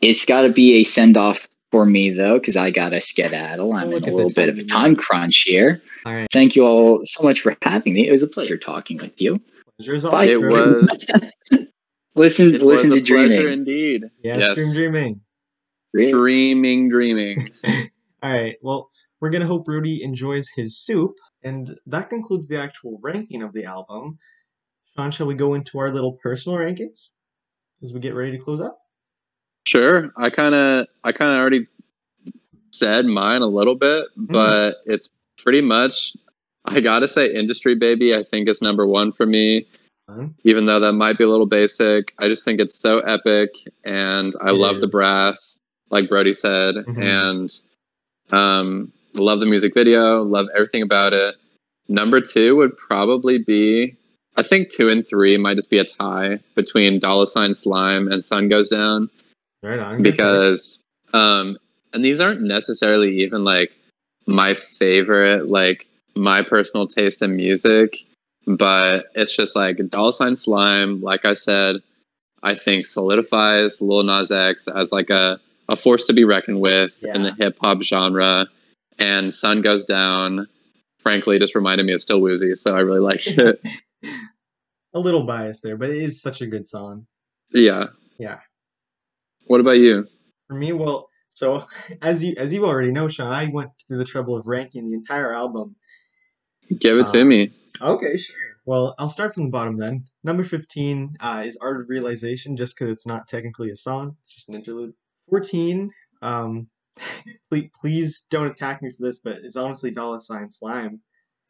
It's 0.00 0.24
got 0.24 0.42
to 0.42 0.48
be 0.48 0.74
a 0.74 0.84
send 0.84 1.16
off 1.16 1.46
for 1.70 1.86
me 1.86 2.10
though, 2.10 2.38
because 2.38 2.56
I 2.56 2.70
got 2.70 2.90
to 2.90 3.00
skedaddle. 3.00 3.72
I'm 3.72 3.88
look 3.88 4.06
in 4.06 4.12
a 4.12 4.16
little 4.16 4.32
bit 4.32 4.48
of 4.48 4.58
a 4.58 4.64
time. 4.64 4.94
time 4.94 4.96
crunch 4.96 5.44
here. 5.46 5.80
All 6.04 6.12
right. 6.12 6.26
Thank 6.32 6.56
you 6.56 6.64
all 6.66 7.00
so 7.04 7.22
much 7.22 7.40
for 7.42 7.56
having 7.62 7.94
me. 7.94 8.08
It 8.08 8.12
was 8.12 8.22
a 8.22 8.26
pleasure 8.26 8.58
talking 8.58 8.98
with 8.98 9.20
you. 9.20 9.40
Pleasure's 9.78 10.02
Bye. 10.02 10.08
all 10.10 10.20
It 10.22 10.42
was, 10.42 11.10
Listen, 12.14 12.54
it 12.56 12.62
was 12.62 12.82
listen 12.82 12.92
a 12.92 13.00
to 13.00 13.14
pleasure 13.14 13.28
dreaming. 13.28 13.52
indeed. 13.52 14.04
Yes, 14.22 14.54
dream 14.54 14.72
dreaming. 14.74 15.20
Really? 15.92 16.12
Dreaming, 16.12 16.88
dreaming. 16.88 17.50
All 18.22 18.30
right. 18.30 18.56
Well, 18.62 18.88
we're 19.20 19.30
gonna 19.30 19.46
hope 19.46 19.68
Rudy 19.68 20.02
enjoys 20.02 20.48
his 20.54 20.78
soup, 20.78 21.12
and 21.42 21.76
that 21.86 22.10
concludes 22.10 22.48
the 22.48 22.60
actual 22.60 22.98
ranking 23.02 23.42
of 23.42 23.52
the 23.52 23.64
album. 23.64 24.18
Sean, 24.96 25.10
shall 25.10 25.26
we 25.26 25.34
go 25.34 25.54
into 25.54 25.78
our 25.78 25.90
little 25.90 26.14
personal 26.22 26.58
rankings 26.58 27.08
as 27.82 27.92
we 27.92 28.00
get 28.00 28.14
ready 28.14 28.32
to 28.32 28.38
close 28.38 28.60
up? 28.60 28.78
Sure. 29.66 30.12
I 30.16 30.30
kind 30.30 30.54
of 30.54 30.86
I 31.04 31.12
kind 31.12 31.30
of 31.30 31.38
already 31.38 31.66
said 32.72 33.06
mine 33.06 33.42
a 33.42 33.46
little 33.46 33.74
bit, 33.74 34.06
mm-hmm. 34.18 34.32
but 34.32 34.76
it's 34.86 35.10
pretty 35.38 35.62
much 35.62 36.12
I 36.64 36.80
got 36.80 37.00
to 37.00 37.08
say 37.08 37.32
Industry 37.32 37.74
Baby 37.74 38.14
I 38.14 38.22
think 38.22 38.48
is 38.48 38.62
number 38.62 38.86
1 38.86 39.12
for 39.12 39.26
me. 39.26 39.66
Fun. 40.06 40.34
Even 40.44 40.64
though 40.66 40.80
that 40.80 40.92
might 40.92 41.16
be 41.16 41.24
a 41.24 41.28
little 41.28 41.46
basic, 41.46 42.14
I 42.18 42.28
just 42.28 42.44
think 42.44 42.60
it's 42.60 42.74
so 42.74 42.98
epic 43.00 43.50
and 43.84 44.32
I 44.42 44.50
It 44.50 44.54
love 44.54 44.80
the 44.80 44.88
brass 44.88 45.60
like 45.92 46.08
Brody 46.08 46.32
said 46.32 46.74
Mhm. 46.74 46.98
and 47.02 47.50
um 48.32 48.92
love 49.16 49.40
the 49.40 49.46
music 49.46 49.74
video, 49.74 50.22
love 50.22 50.46
everything 50.54 50.82
about 50.82 51.12
it. 51.12 51.36
Number 51.88 52.20
2 52.20 52.56
would 52.56 52.76
probably 52.76 53.38
be 53.38 53.94
I 54.36 54.42
think 54.42 54.70
2 54.70 54.88
and 54.88 55.06
3 55.06 55.36
might 55.36 55.56
just 55.56 55.68
be 55.70 55.78
a 55.78 55.84
tie 55.84 56.40
between 56.54 56.98
Dolla 56.98 57.26
Sign 57.26 57.52
Slime 57.52 58.08
and 58.10 58.24
Sun 58.24 58.48
Goes 58.48 58.70
Down 58.70 59.10
Right 59.62 59.78
on. 59.78 60.02
because 60.02 60.78
um 61.12 61.56
and 61.92 62.02
these 62.04 62.18
aren't 62.20 62.40
necessarily 62.40 63.14
even 63.22 63.44
like 63.44 63.72
my 64.26 64.54
favorite 64.54 65.48
like 65.48 65.86
my 66.16 66.42
personal 66.42 66.86
taste 66.86 67.20
in 67.22 67.36
music 67.36 67.98
but 68.46 69.06
it's 69.14 69.34
just 69.36 69.54
like 69.54 69.76
dolla 69.88 70.12
sign 70.12 70.34
slime 70.34 70.98
like 70.98 71.24
i 71.24 71.32
said 71.32 71.76
i 72.42 72.54
think 72.54 72.84
solidifies 72.86 73.80
lil 73.82 74.02
nas 74.04 74.30
x 74.30 74.68
as 74.68 74.90
like 74.92 75.10
a, 75.10 75.38
a 75.72 75.76
force 75.76 76.06
to 76.06 76.12
be 76.12 76.24
reckoned 76.24 76.60
with 76.60 77.02
in 77.14 77.22
the 77.22 77.32
hip-hop 77.34 77.82
genre 77.82 78.46
and 78.98 79.32
sun 79.32 79.62
goes 79.62 79.84
down 79.86 80.46
frankly 80.98 81.38
just 81.38 81.54
reminded 81.54 81.86
me 81.86 81.92
of 81.94 82.00
still 82.00 82.20
woozy 82.20 82.54
so 82.54 82.76
i 82.76 82.80
really 82.80 83.00
liked 83.00 83.26
it. 83.38 83.60
A 84.94 85.00
little 85.00 85.24
biased 85.24 85.62
there, 85.62 85.78
but 85.78 85.88
it 85.88 85.96
is 85.96 86.20
such 86.20 86.42
a 86.42 86.46
good 86.46 86.66
song. 86.66 87.06
yeah 87.54 87.86
Yeah. 88.18 88.40
what 89.46 89.60
about 89.60 89.78
you 89.78 90.06
For 90.48 90.54
me, 90.54 90.72
well, 90.74 91.08
so 91.30 91.64
as 92.02 92.22
you 92.22 92.34
as 92.36 92.52
you 92.52 92.66
already 92.66 92.90
know, 92.92 93.08
Sean, 93.08 93.32
I 93.32 93.46
went 93.46 93.70
through 93.88 93.98
the 93.98 94.04
trouble 94.04 94.36
of 94.36 94.46
ranking 94.46 94.86
the 94.86 94.92
entire 94.94 95.32
album. 95.32 95.76
give 96.78 96.98
it 96.98 97.06
to 97.08 97.22
Uh, 97.22 97.24
me 97.24 97.52
Okay, 97.80 98.16
sure. 98.18 98.36
Well, 98.66 98.94
I'll 98.98 99.08
start 99.08 99.34
from 99.34 99.44
the 99.44 99.50
bottom 99.50 99.76
then. 99.78 100.04
Number 100.22 100.44
15 100.44 101.16
uh, 101.18 101.42
is 101.44 101.56
Art 101.60 101.80
of 101.80 101.88
Realization, 101.88 102.54
just 102.54 102.76
because 102.76 102.92
it's 102.92 103.06
not 103.06 103.26
technically 103.26 103.70
a 103.70 103.76
song, 103.76 104.14
it's 104.20 104.32
just 104.32 104.48
an 104.50 104.54
interlude. 104.54 104.92
14, 105.42 105.90
um, 106.20 106.68
please, 107.50 107.70
please 107.80 108.26
don't 108.30 108.48
attack 108.48 108.82
me 108.82 108.90
for 108.90 109.02
this, 109.02 109.18
but 109.18 109.38
it's 109.42 109.56
honestly 109.56 109.90
Dolla 109.90 110.20
Sign 110.20 110.50
Slime. 110.50 111.00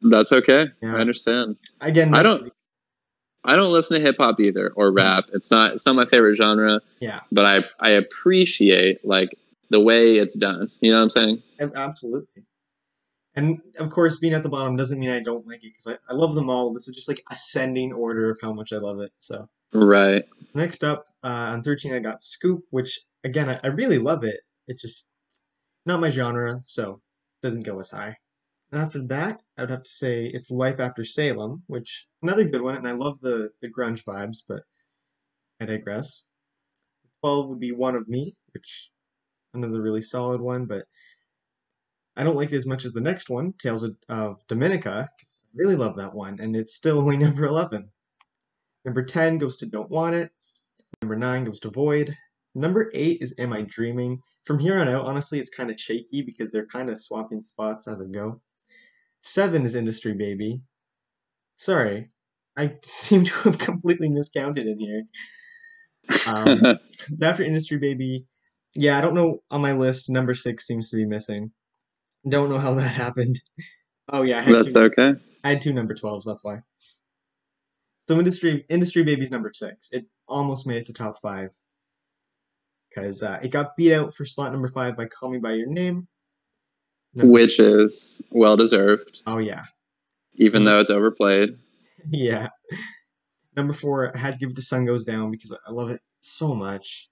that's 0.09 0.31
okay 0.31 0.67
Yeah. 0.81 0.95
i 0.95 0.99
understand 0.99 1.57
Again, 1.81 2.13
I 2.15 2.23
don't- 2.23 2.51
I 3.45 3.57
don't 3.57 3.73
listen 3.73 3.97
to 3.99 4.01
hip 4.01 4.15
hop 4.19 4.39
either 4.39 4.69
or 4.77 4.89
rap. 4.93 5.25
It's 5.33 5.51
not 5.51 5.73
it's 5.73 5.85
not 5.85 5.95
my 5.97 6.05
favorite 6.05 6.35
genre, 6.35 6.79
Yeah, 7.01 7.19
but 7.29 7.45
I 7.45 7.65
I 7.81 7.89
appreciate 7.89 9.03
like 9.03 9.35
the 9.69 9.81
way 9.81 10.15
it's 10.15 10.37
done. 10.37 10.71
You 10.79 10.91
know 10.91 10.97
what 10.99 11.03
I'm 11.03 11.09
saying? 11.09 11.43
absolutely. 11.75 12.45
And 13.35 13.59
of 13.79 13.89
course, 13.89 14.15
being 14.17 14.31
at 14.33 14.43
the 14.43 14.49
bottom 14.49 14.77
doesn't 14.77 14.97
mean 14.97 15.09
I 15.09 15.19
don't 15.19 15.45
like 15.45 15.57
it 15.57 15.73
because 15.75 15.87
I, 15.87 15.97
I 16.09 16.15
love 16.15 16.35
them 16.35 16.49
all. 16.49 16.73
This 16.73 16.87
is 16.87 16.95
just 16.95 17.09
like 17.09 17.21
ascending 17.31 17.91
order 17.91 18.29
of 18.29 18.37
how 18.41 18.53
much 18.53 18.71
I 18.71 18.77
love 18.77 19.01
it. 19.01 19.11
So 19.17 19.49
Right. 19.73 20.23
next 20.53 20.85
up 20.85 21.03
uh, 21.21 21.51
on 21.51 21.63
13, 21.63 21.93
I 21.93 21.99
got 21.99 22.21
Scoop, 22.21 22.63
which 22.69 22.97
again, 23.23 23.49
I, 23.49 23.59
I 23.63 23.67
really 23.67 23.99
love 23.99 24.23
it. 24.23 24.39
It's 24.67 24.81
just 24.81 25.11
not 25.85 25.99
my 25.99 26.09
genre, 26.09 26.61
so 26.65 27.01
doesn't 27.41 27.65
go 27.65 27.79
as 27.79 27.89
high. 27.89 28.15
And 28.71 28.81
after 28.81 29.05
that, 29.07 29.41
I 29.57 29.61
would 29.61 29.69
have 29.69 29.83
to 29.83 29.89
say 29.89 30.25
it's 30.25 30.49
Life 30.49 30.79
After 30.79 31.03
Salem, 31.03 31.63
which 31.67 32.07
another 32.21 32.43
good 32.43 32.61
one, 32.61 32.75
and 32.75 32.87
I 32.87 32.93
love 32.93 33.19
the 33.19 33.49
the 33.61 33.69
grunge 33.69 34.03
vibes, 34.03 34.39
but 34.47 34.63
I 35.59 35.65
digress. 35.65 36.23
12 37.21 37.49
would 37.49 37.59
be 37.59 37.71
One 37.71 37.95
of 37.95 38.07
Me, 38.07 38.35
which 38.53 38.89
another 39.53 39.81
really 39.81 40.01
solid 40.01 40.41
one, 40.41 40.65
but 40.65 40.85
I 42.15 42.23
don't 42.23 42.35
like 42.35 42.51
it 42.51 42.55
as 42.55 42.65
much 42.65 42.85
as 42.85 42.93
the 42.93 43.01
next 43.01 43.29
one, 43.29 43.53
Tales 43.53 43.83
of, 43.83 43.95
of 44.09 44.45
Dominica, 44.47 45.09
because 45.15 45.43
I 45.45 45.51
really 45.55 45.75
love 45.75 45.95
that 45.95 46.13
one, 46.13 46.39
and 46.39 46.55
it's 46.55 46.75
still 46.75 46.99
only 46.99 47.17
number 47.17 47.45
11. 47.45 47.89
Number 48.85 49.03
10 49.03 49.37
goes 49.37 49.55
to 49.57 49.65
Don't 49.65 49.89
Want 49.89 50.15
It. 50.15 50.31
Number 51.01 51.15
9 51.15 51.45
goes 51.45 51.59
to 51.61 51.69
Void. 51.69 52.17
Number 52.55 52.91
8 52.93 53.17
is 53.21 53.33
Am 53.39 53.53
I 53.53 53.61
Dreaming? 53.63 54.19
From 54.43 54.59
here 54.59 54.77
on 54.79 54.87
out, 54.87 55.05
honestly, 55.05 55.39
it's 55.39 55.49
kind 55.49 55.71
of 55.71 55.79
shaky 55.79 56.21
because 56.21 56.51
they're 56.51 56.67
kind 56.67 56.89
of 56.89 57.01
swapping 57.01 57.41
spots 57.41 57.87
as 57.87 58.01
I 58.01 58.05
go. 58.05 58.41
7 59.21 59.63
is 59.65 59.75
Industry 59.75 60.13
Baby. 60.13 60.61
Sorry, 61.57 62.09
I 62.57 62.75
seem 62.83 63.23
to 63.25 63.33
have 63.33 63.57
completely 63.57 64.09
miscounted 64.09 64.65
in 64.65 64.79
here. 64.79 65.03
Um, 66.27 66.77
after 67.21 67.43
Industry 67.43 67.77
Baby, 67.77 68.25
yeah, 68.75 68.97
I 68.97 69.01
don't 69.01 69.13
know 69.13 69.39
on 69.49 69.61
my 69.61 69.73
list. 69.73 70.09
Number 70.09 70.33
six 70.33 70.65
seems 70.65 70.89
to 70.89 70.97
be 70.97 71.05
missing. 71.05 71.51
Don't 72.27 72.49
know 72.49 72.59
how 72.59 72.73
that 72.73 72.81
happened. 72.89 73.39
Oh 74.11 74.23
yeah, 74.23 74.39
I 74.39 74.41
had, 74.41 74.55
That's 74.55 74.73
two, 74.73 74.79
okay. 74.81 75.13
I 75.43 75.49
had 75.49 75.61
two 75.61 75.73
number 75.73 75.93
twelves. 75.93 76.25
That's 76.25 76.43
why. 76.43 76.59
So 78.07 78.17
Industry 78.17 78.65
Industry 78.69 79.03
Baby's 79.03 79.31
number 79.31 79.51
six. 79.53 79.91
It 79.91 80.05
almost 80.27 80.67
made 80.67 80.77
it 80.77 80.85
to 80.87 80.93
top 80.93 81.19
five 81.21 81.51
because 82.93 83.23
uh, 83.23 83.39
it 83.41 83.49
got 83.49 83.75
beat 83.75 83.93
out 83.93 84.13
for 84.13 84.25
slot 84.25 84.51
number 84.51 84.67
five 84.67 84.95
by 84.95 85.05
Call 85.05 85.29
Me 85.31 85.39
by 85.39 85.53
Your 85.53 85.67
Name. 85.67 86.07
Number- 87.13 87.31
Which 87.31 87.59
is 87.59 88.21
well 88.31 88.57
deserved, 88.57 89.21
Oh 89.27 89.37
yeah, 89.37 89.65
even 90.35 90.65
though 90.65 90.79
it's 90.79 90.89
overplayed. 90.89 91.57
yeah. 92.09 92.49
Number 93.55 93.73
four, 93.73 94.15
I 94.15 94.19
had 94.19 94.33
to 94.33 94.39
give 94.39 94.49
it 94.49 94.55
to 94.55 94.61
Sun 94.63 94.85
Goes 94.85 95.05
Down 95.05 95.29
because 95.29 95.55
I 95.67 95.71
love 95.71 95.91
it 95.91 96.01
so 96.21 96.55
much, 96.55 97.09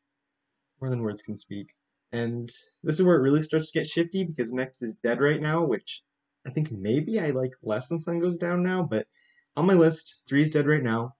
more 0.82 0.90
than 0.90 1.04
words 1.04 1.22
can 1.22 1.38
speak. 1.38 1.68
And 2.12 2.50
this 2.84 3.00
is 3.00 3.06
where 3.06 3.16
it 3.16 3.22
really 3.22 3.44
starts 3.44 3.72
to 3.72 3.80
get 3.80 3.88
shifty 3.88 4.24
because 4.26 4.52
next 4.52 4.82
is 4.82 4.98
Dead 5.04 5.22
Right 5.22 5.40
Now, 5.42 5.64
which 5.64 6.02
I 6.48 6.50
think 6.50 6.72
maybe 6.72 7.20
I 7.20 7.30
like 7.30 7.52
less 7.62 7.90
than 7.90 8.00
Sun 8.00 8.20
Goes 8.22 8.40
Down 8.40 8.64
now, 8.64 8.82
but 8.82 9.06
on 9.56 9.68
my 9.68 9.76
list, 9.76 10.24
three 10.28 10.42
is 10.42 10.50
Dead 10.52 10.66
Right 10.66 10.82
Now. 10.82 11.14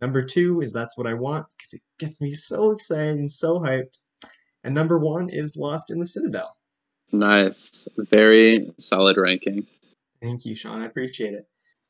Number 0.00 0.22
two 0.22 0.60
is 0.60 0.72
That's 0.72 0.96
What 0.96 1.06
I 1.06 1.14
Want 1.14 1.46
because 1.56 1.72
it 1.74 1.82
gets 1.98 2.20
me 2.20 2.32
so 2.32 2.70
excited 2.70 3.16
and 3.16 3.30
so 3.30 3.58
hyped. 3.60 3.90
And 4.64 4.74
number 4.74 4.98
one 4.98 5.28
is 5.28 5.56
Lost 5.56 5.90
in 5.90 5.98
the 5.98 6.06
Citadel. 6.06 6.56
Nice. 7.12 7.88
Very 7.96 8.70
solid 8.78 9.16
ranking. 9.16 9.66
Thank 10.20 10.44
you, 10.44 10.54
Sean. 10.54 10.82
I 10.82 10.86
appreciate 10.86 11.34
it. 11.34 11.46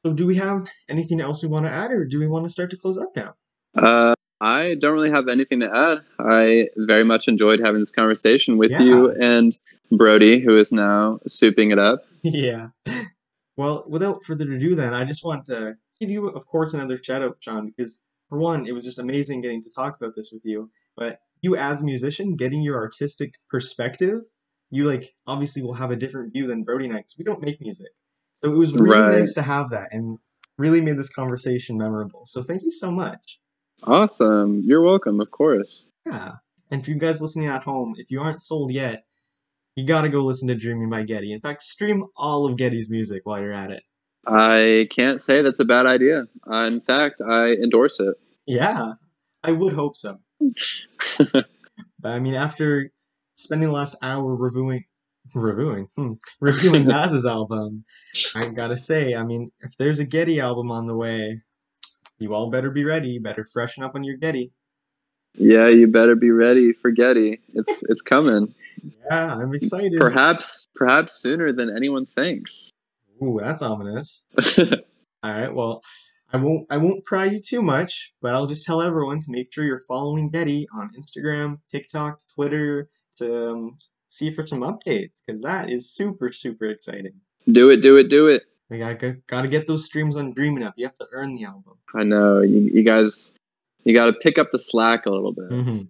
So, 0.06 0.12
do 0.12 0.26
we 0.26 0.36
have 0.36 0.68
anything 0.88 1.20
else 1.20 1.42
we 1.42 1.48
want 1.48 1.66
to 1.66 1.72
add, 1.72 1.90
or 1.90 2.04
do 2.04 2.20
we 2.20 2.28
want 2.28 2.44
to 2.44 2.50
start 2.50 2.70
to 2.70 2.76
close 2.76 2.96
up 2.98 3.11
now? 3.16 3.34
Uh, 3.76 4.14
I 4.40 4.76
don't 4.78 4.92
really 4.94 5.11
have 5.11 5.26
anything 5.26 5.59
to 5.61 5.74
add. 5.74 6.02
I 6.20 6.68
very 6.76 7.02
much 7.04 7.26
enjoyed 7.26 7.59
having 7.59 7.80
this 7.80 7.90
conversation 7.90 8.59
with 8.59 8.70
Yeah. 8.70 8.82
you 8.82 9.11
and 9.11 9.59
Brody, 9.90 10.38
who 10.38 10.56
is 10.56 10.70
now 10.72 11.18
souping 11.28 11.72
it 11.72 11.78
up. 11.78 12.04
Yeah. 12.22 12.68
Well, 13.56 13.84
without 13.88 14.24
further 14.24 14.52
ado, 14.52 14.74
then, 14.74 14.92
I 14.94 15.04
just 15.04 15.24
want 15.24 15.46
to 15.46 15.74
give 16.01 16.11
you, 16.11 16.28
of 16.28 16.46
course, 16.46 16.74
another 16.74 17.01
shout 17.03 17.22
out, 17.22 17.36
Sean, 17.40 17.66
because 17.66 18.03
for 18.28 18.38
one, 18.38 18.66
it 18.66 18.72
was 18.72 18.84
just 18.84 18.99
amazing 18.99 19.40
getting 19.40 19.62
to 19.62 19.70
talk 19.70 19.96
about 20.01 20.14
this 20.14 20.30
with 20.32 20.44
you. 20.44 20.70
But 20.96 21.20
you, 21.42 21.57
as 21.57 21.82
a 21.82 21.84
musician, 21.84 22.36
getting 22.36 22.62
your 22.62 22.76
artistic 22.76 23.34
perspective, 23.51 24.22
you 24.70 24.84
like 24.84 25.14
obviously 25.26 25.62
will 25.62 25.74
have 25.74 25.90
a 25.90 25.96
different 25.96 26.32
view 26.32 26.46
than 26.46 26.64
Brody 26.64 26.88
Knights. 26.88 27.16
We 27.16 27.24
don't 27.24 27.42
make 27.42 27.61
music. 27.61 27.88
So 28.42 28.53
it 28.53 28.57
was 28.57 28.72
really 28.74 28.99
Right. 28.99 29.18
nice 29.20 29.34
to 29.34 29.42
have 29.42 29.70
that 29.70 29.88
and 29.92 30.18
really 30.59 30.80
made 30.80 30.99
this 30.99 31.09
conversation 31.09 31.78
memorable. 31.78 32.26
So 32.26 32.42
thank 32.42 32.62
you 32.62 32.70
so 32.70 32.90
much. 32.90 33.40
Awesome. 33.84 34.61
You're 34.64 34.82
welcome, 34.82 35.20
of 35.20 35.30
course. 35.30 35.88
Yeah. 36.05 36.36
And 36.70 36.84
for 36.84 36.90
you 36.90 36.99
guys 36.99 37.22
listening 37.22 37.46
at 37.49 37.62
home, 37.62 37.94
if 37.96 38.11
you 38.11 38.20
aren't 38.20 38.42
sold 38.42 38.72
yet, 38.72 39.05
you 39.76 39.86
gotta 39.86 40.09
go 40.09 40.24
listen 40.24 40.49
to 40.49 40.55
Dreaming 40.57 40.90
by 40.90 41.05
Getty. 41.05 41.32
In 41.32 41.40
fact, 41.40 41.62
stream 41.62 42.05
all 42.16 42.44
of 42.46 42.57
Getty's 42.57 42.90
music 42.90 43.22
while 43.24 43.40
you're 43.40 43.53
at 43.53 43.70
it. 43.70 43.84
I 44.27 44.87
can't 44.91 45.21
say 45.21 45.43
that's 45.43 45.61
a 45.61 45.64
bad 45.64 45.87
idea. 45.87 46.27
Uh, 46.51 46.64
in 46.64 46.81
fact, 46.81 47.21
I 47.27 47.49
endorse 47.53 48.01
it. 48.01 48.14
Yeah, 48.47 48.93
I 49.43 49.53
would 49.53 49.73
hope 49.75 49.97
so. 49.97 50.19
But 52.01 52.12
I 52.12 52.19
mean, 52.21 52.35
after 52.35 52.93
spending 53.35 53.69
the 53.69 53.75
last 53.75 53.97
hour 54.03 54.35
reviewing, 54.37 54.85
reviewing, 55.35 55.89
hmm, 55.97 56.12
reviewing 56.41 56.85
Nas's 56.87 57.27
album, 57.27 57.83
I 58.37 58.49
gotta 58.55 58.77
say, 58.77 59.14
I 59.14 59.25
mean, 59.25 59.51
if 59.61 59.77
there's 59.77 59.99
a 59.99 60.05
Getty 60.07 60.39
album 60.41 60.71
on 60.71 60.87
the 60.87 60.95
way, 60.97 61.41
you 62.19 62.35
all 62.35 62.51
better 62.51 62.71
be 62.71 62.85
ready. 62.85 63.09
You 63.11 63.21
better 63.21 63.45
freshen 63.45 63.83
up 63.83 63.97
on 63.97 64.05
your 64.05 64.16
Getty. 64.16 64.53
yeah, 65.35 65.66
you 65.69 65.89
better 65.89 66.14
be 66.14 66.31
ready 66.31 66.73
for 66.73 66.91
Getty. 66.93 67.41
It's 67.55 67.83
it's 67.89 68.03
coming. 68.03 68.55
Yeah, 69.11 69.35
I'm 69.35 69.53
excited. 69.55 69.95
perhaps 69.99 70.64
perhaps 70.77 71.14
sooner 71.21 71.53
than 71.53 71.69
anyone 71.75 72.07
thinks. 72.07 72.71
Ooh, 73.23 73.39
that's 73.41 73.62
ominous. 73.62 74.27
All 75.23 75.33
right, 75.33 75.53
well, 75.53 75.83
I 76.33 76.37
won't 76.37 76.66
I 76.71 76.77
won't 76.77 77.05
pry 77.05 77.25
you 77.25 77.41
too 77.41 77.62
much, 77.62 78.12
but 78.21 78.35
I'll 78.35 78.47
just 78.47 78.64
tell 78.64 78.83
everyone 78.83 79.21
to 79.21 79.31
make 79.31 79.53
sure 79.53 79.64
you're 79.64 79.81
following 79.81 80.31
Getty 80.31 80.69
on 80.75 80.91
Instagram, 80.99 81.59
TikTok, 81.71 82.21
Twitter 82.35 82.91
to 83.16 83.51
um, 83.51 83.75
see 84.07 84.31
for 84.31 84.47
some 84.47 84.61
updates 84.61 85.23
because 85.25 85.41
that 85.43 85.71
is 85.71 85.91
super 85.91 86.31
super 86.31 86.66
exciting. 86.66 87.14
do 87.51 87.71
it, 87.71 87.79
do 87.79 87.97
it, 87.97 88.09
do 88.09 88.29
it. 88.29 88.43
We 88.69 88.79
got 88.79 89.03
got 89.27 89.43
to 89.43 89.49
get 89.49 89.66
those 89.66 89.87
streams 89.87 90.16
on 90.16 90.35
Dreaming 90.35 90.62
Up. 90.62 90.75
You 90.77 90.85
have 90.85 90.95
to 90.97 91.07
earn 91.12 91.35
the 91.35 91.45
album. 91.45 91.75
I 91.95 92.05
know 92.05 92.41
you, 92.41 92.71
you 92.73 92.83
guys. 92.83 93.35
You 93.85 93.95
got 93.95 94.07
to 94.07 94.12
pick 94.12 94.37
up 94.37 94.51
the 94.51 94.59
slack 94.59 95.07
a 95.07 95.11
little 95.11 95.33
bit. 95.33 95.49
Mm-hmm. 95.49 95.83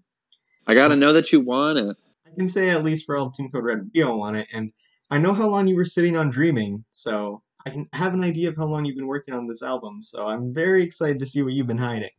I 0.69 0.75
got 0.75 0.89
to 0.89 0.97
know 0.97 1.13
that 1.13 1.33
you 1.33 1.41
want 1.41 1.79
it. 1.79 1.97
I 2.25 2.31
can 2.37 2.47
say 2.47 2.69
at 2.69 2.85
least 2.85 3.07
for 3.07 3.17
all 3.17 3.31
Team 3.31 3.51
Code 3.51 3.65
Red, 3.65 3.91
we 3.93 4.03
all 4.03 4.19
want 4.19 4.37
it, 4.37 4.47
and 4.53 4.71
I 5.11 5.19
know 5.19 5.33
how 5.33 5.49
long 5.49 5.67
you 5.67 5.77
were 5.77 5.85
sitting 5.85 6.17
on 6.17 6.29
Dreaming, 6.29 6.85
so 6.91 7.43
I 7.67 7.71
can 7.71 7.87
have 7.93 8.15
an 8.15 8.23
idea 8.23 8.49
of 8.49 8.57
how 8.57 8.67
long 8.67 8.85
you've 8.85 8.97
been 8.97 9.07
working 9.07 9.35
on 9.35 9.47
this 9.47 9.63
album. 9.63 10.03
So 10.03 10.27
I'm 10.27 10.53
very 10.53 10.83
excited 10.83 11.19
to 11.21 11.27
see 11.27 11.43
what 11.43 11.55
you've 11.55 11.67
been 11.67 11.79
hiding. 11.79 12.11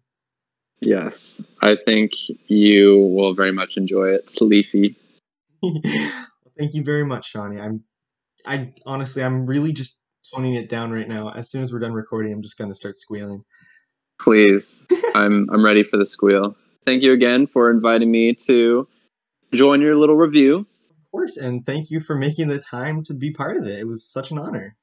Yes, 0.81 1.43
I 1.61 1.75
think 1.75 2.11
you 2.47 2.97
will 2.97 3.33
very 3.33 3.51
much 3.51 3.77
enjoy 3.77 4.05
it. 4.05 4.21
It's 4.23 4.41
leafy. 4.41 4.95
thank 6.57 6.73
you 6.73 6.83
very 6.83 7.05
much, 7.05 7.29
Shawnee. 7.29 7.59
I'm, 7.59 7.83
I 8.45 8.73
honestly, 8.85 9.23
I'm 9.23 9.45
really 9.45 9.73
just 9.73 9.99
toning 10.33 10.55
it 10.55 10.69
down 10.69 10.91
right 10.91 11.07
now. 11.07 11.31
As 11.31 11.51
soon 11.51 11.61
as 11.61 11.73
we're 11.73 11.79
done 11.79 11.93
recording, 11.93 12.31
I'm 12.31 12.41
just 12.41 12.57
gonna 12.57 12.75
start 12.75 12.97
squealing. 12.97 13.43
Please, 14.21 14.87
I'm 15.15 15.49
I'm 15.51 15.63
ready 15.63 15.83
for 15.83 15.97
the 15.97 16.05
squeal. 16.05 16.55
Thank 16.83 17.03
you 17.03 17.11
again 17.11 17.45
for 17.45 17.69
inviting 17.69 18.09
me 18.09 18.33
to 18.45 18.87
join 19.53 19.81
your 19.81 19.97
little 19.97 20.15
review. 20.15 20.65
Of 21.10 21.12
course, 21.12 21.38
and 21.38 21.66
thank 21.66 21.89
you 21.89 21.99
for 21.99 22.16
making 22.16 22.49
the 22.49 22.60
time 22.60 23.01
to 23.03 23.16
be 23.16 23.32
part 23.32 23.57
of 23.57 23.66
it. 23.66 23.80
It 23.80 23.88
was 23.88 24.05
such 24.05 24.30
an 24.30 24.38
honor. 24.38 24.76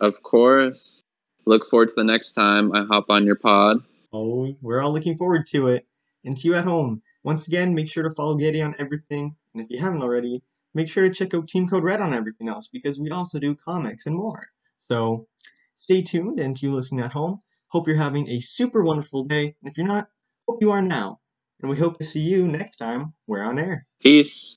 Of 0.00 0.20
course. 0.24 1.00
Look 1.46 1.64
forward 1.64 1.88
to 1.90 1.94
the 1.94 2.02
next 2.02 2.32
time 2.32 2.74
I 2.74 2.84
hop 2.84 3.06
on 3.08 3.24
your 3.24 3.36
pod. 3.36 3.78
Oh, 4.12 4.52
we're 4.60 4.80
all 4.80 4.92
looking 4.92 5.16
forward 5.16 5.46
to 5.46 5.68
it. 5.68 5.86
And 6.24 6.36
to 6.36 6.48
you 6.48 6.54
at 6.54 6.64
home, 6.64 7.02
once 7.22 7.46
again, 7.46 7.72
make 7.72 7.88
sure 7.88 8.02
to 8.02 8.10
follow 8.10 8.34
Getty 8.34 8.60
on 8.60 8.74
everything. 8.80 9.36
And 9.54 9.62
if 9.62 9.70
you 9.70 9.78
haven't 9.78 10.02
already, 10.02 10.42
make 10.74 10.88
sure 10.88 11.08
to 11.08 11.14
check 11.14 11.34
out 11.34 11.46
Team 11.46 11.68
Code 11.68 11.84
Red 11.84 12.00
on 12.00 12.12
everything 12.12 12.48
else 12.48 12.66
because 12.66 12.98
we 12.98 13.10
also 13.10 13.38
do 13.38 13.54
comics 13.54 14.06
and 14.06 14.16
more. 14.16 14.48
So 14.80 15.28
stay 15.74 16.02
tuned, 16.02 16.40
and 16.40 16.56
to 16.56 16.66
you 16.66 16.74
listening 16.74 17.04
at 17.04 17.12
home, 17.12 17.38
hope 17.68 17.86
you're 17.86 17.96
having 17.96 18.28
a 18.28 18.40
super 18.40 18.82
wonderful 18.82 19.22
day. 19.22 19.54
And 19.62 19.70
if 19.70 19.76
you're 19.78 19.86
not, 19.86 20.08
hope 20.48 20.60
you 20.60 20.72
are 20.72 20.82
now. 20.82 21.20
And 21.62 21.70
we 21.70 21.78
hope 21.78 21.98
to 21.98 22.04
see 22.04 22.20
you 22.20 22.48
next 22.48 22.78
time 22.78 23.14
we're 23.26 23.44
on 23.44 23.58
air. 23.58 23.86
Peace. 24.00 24.56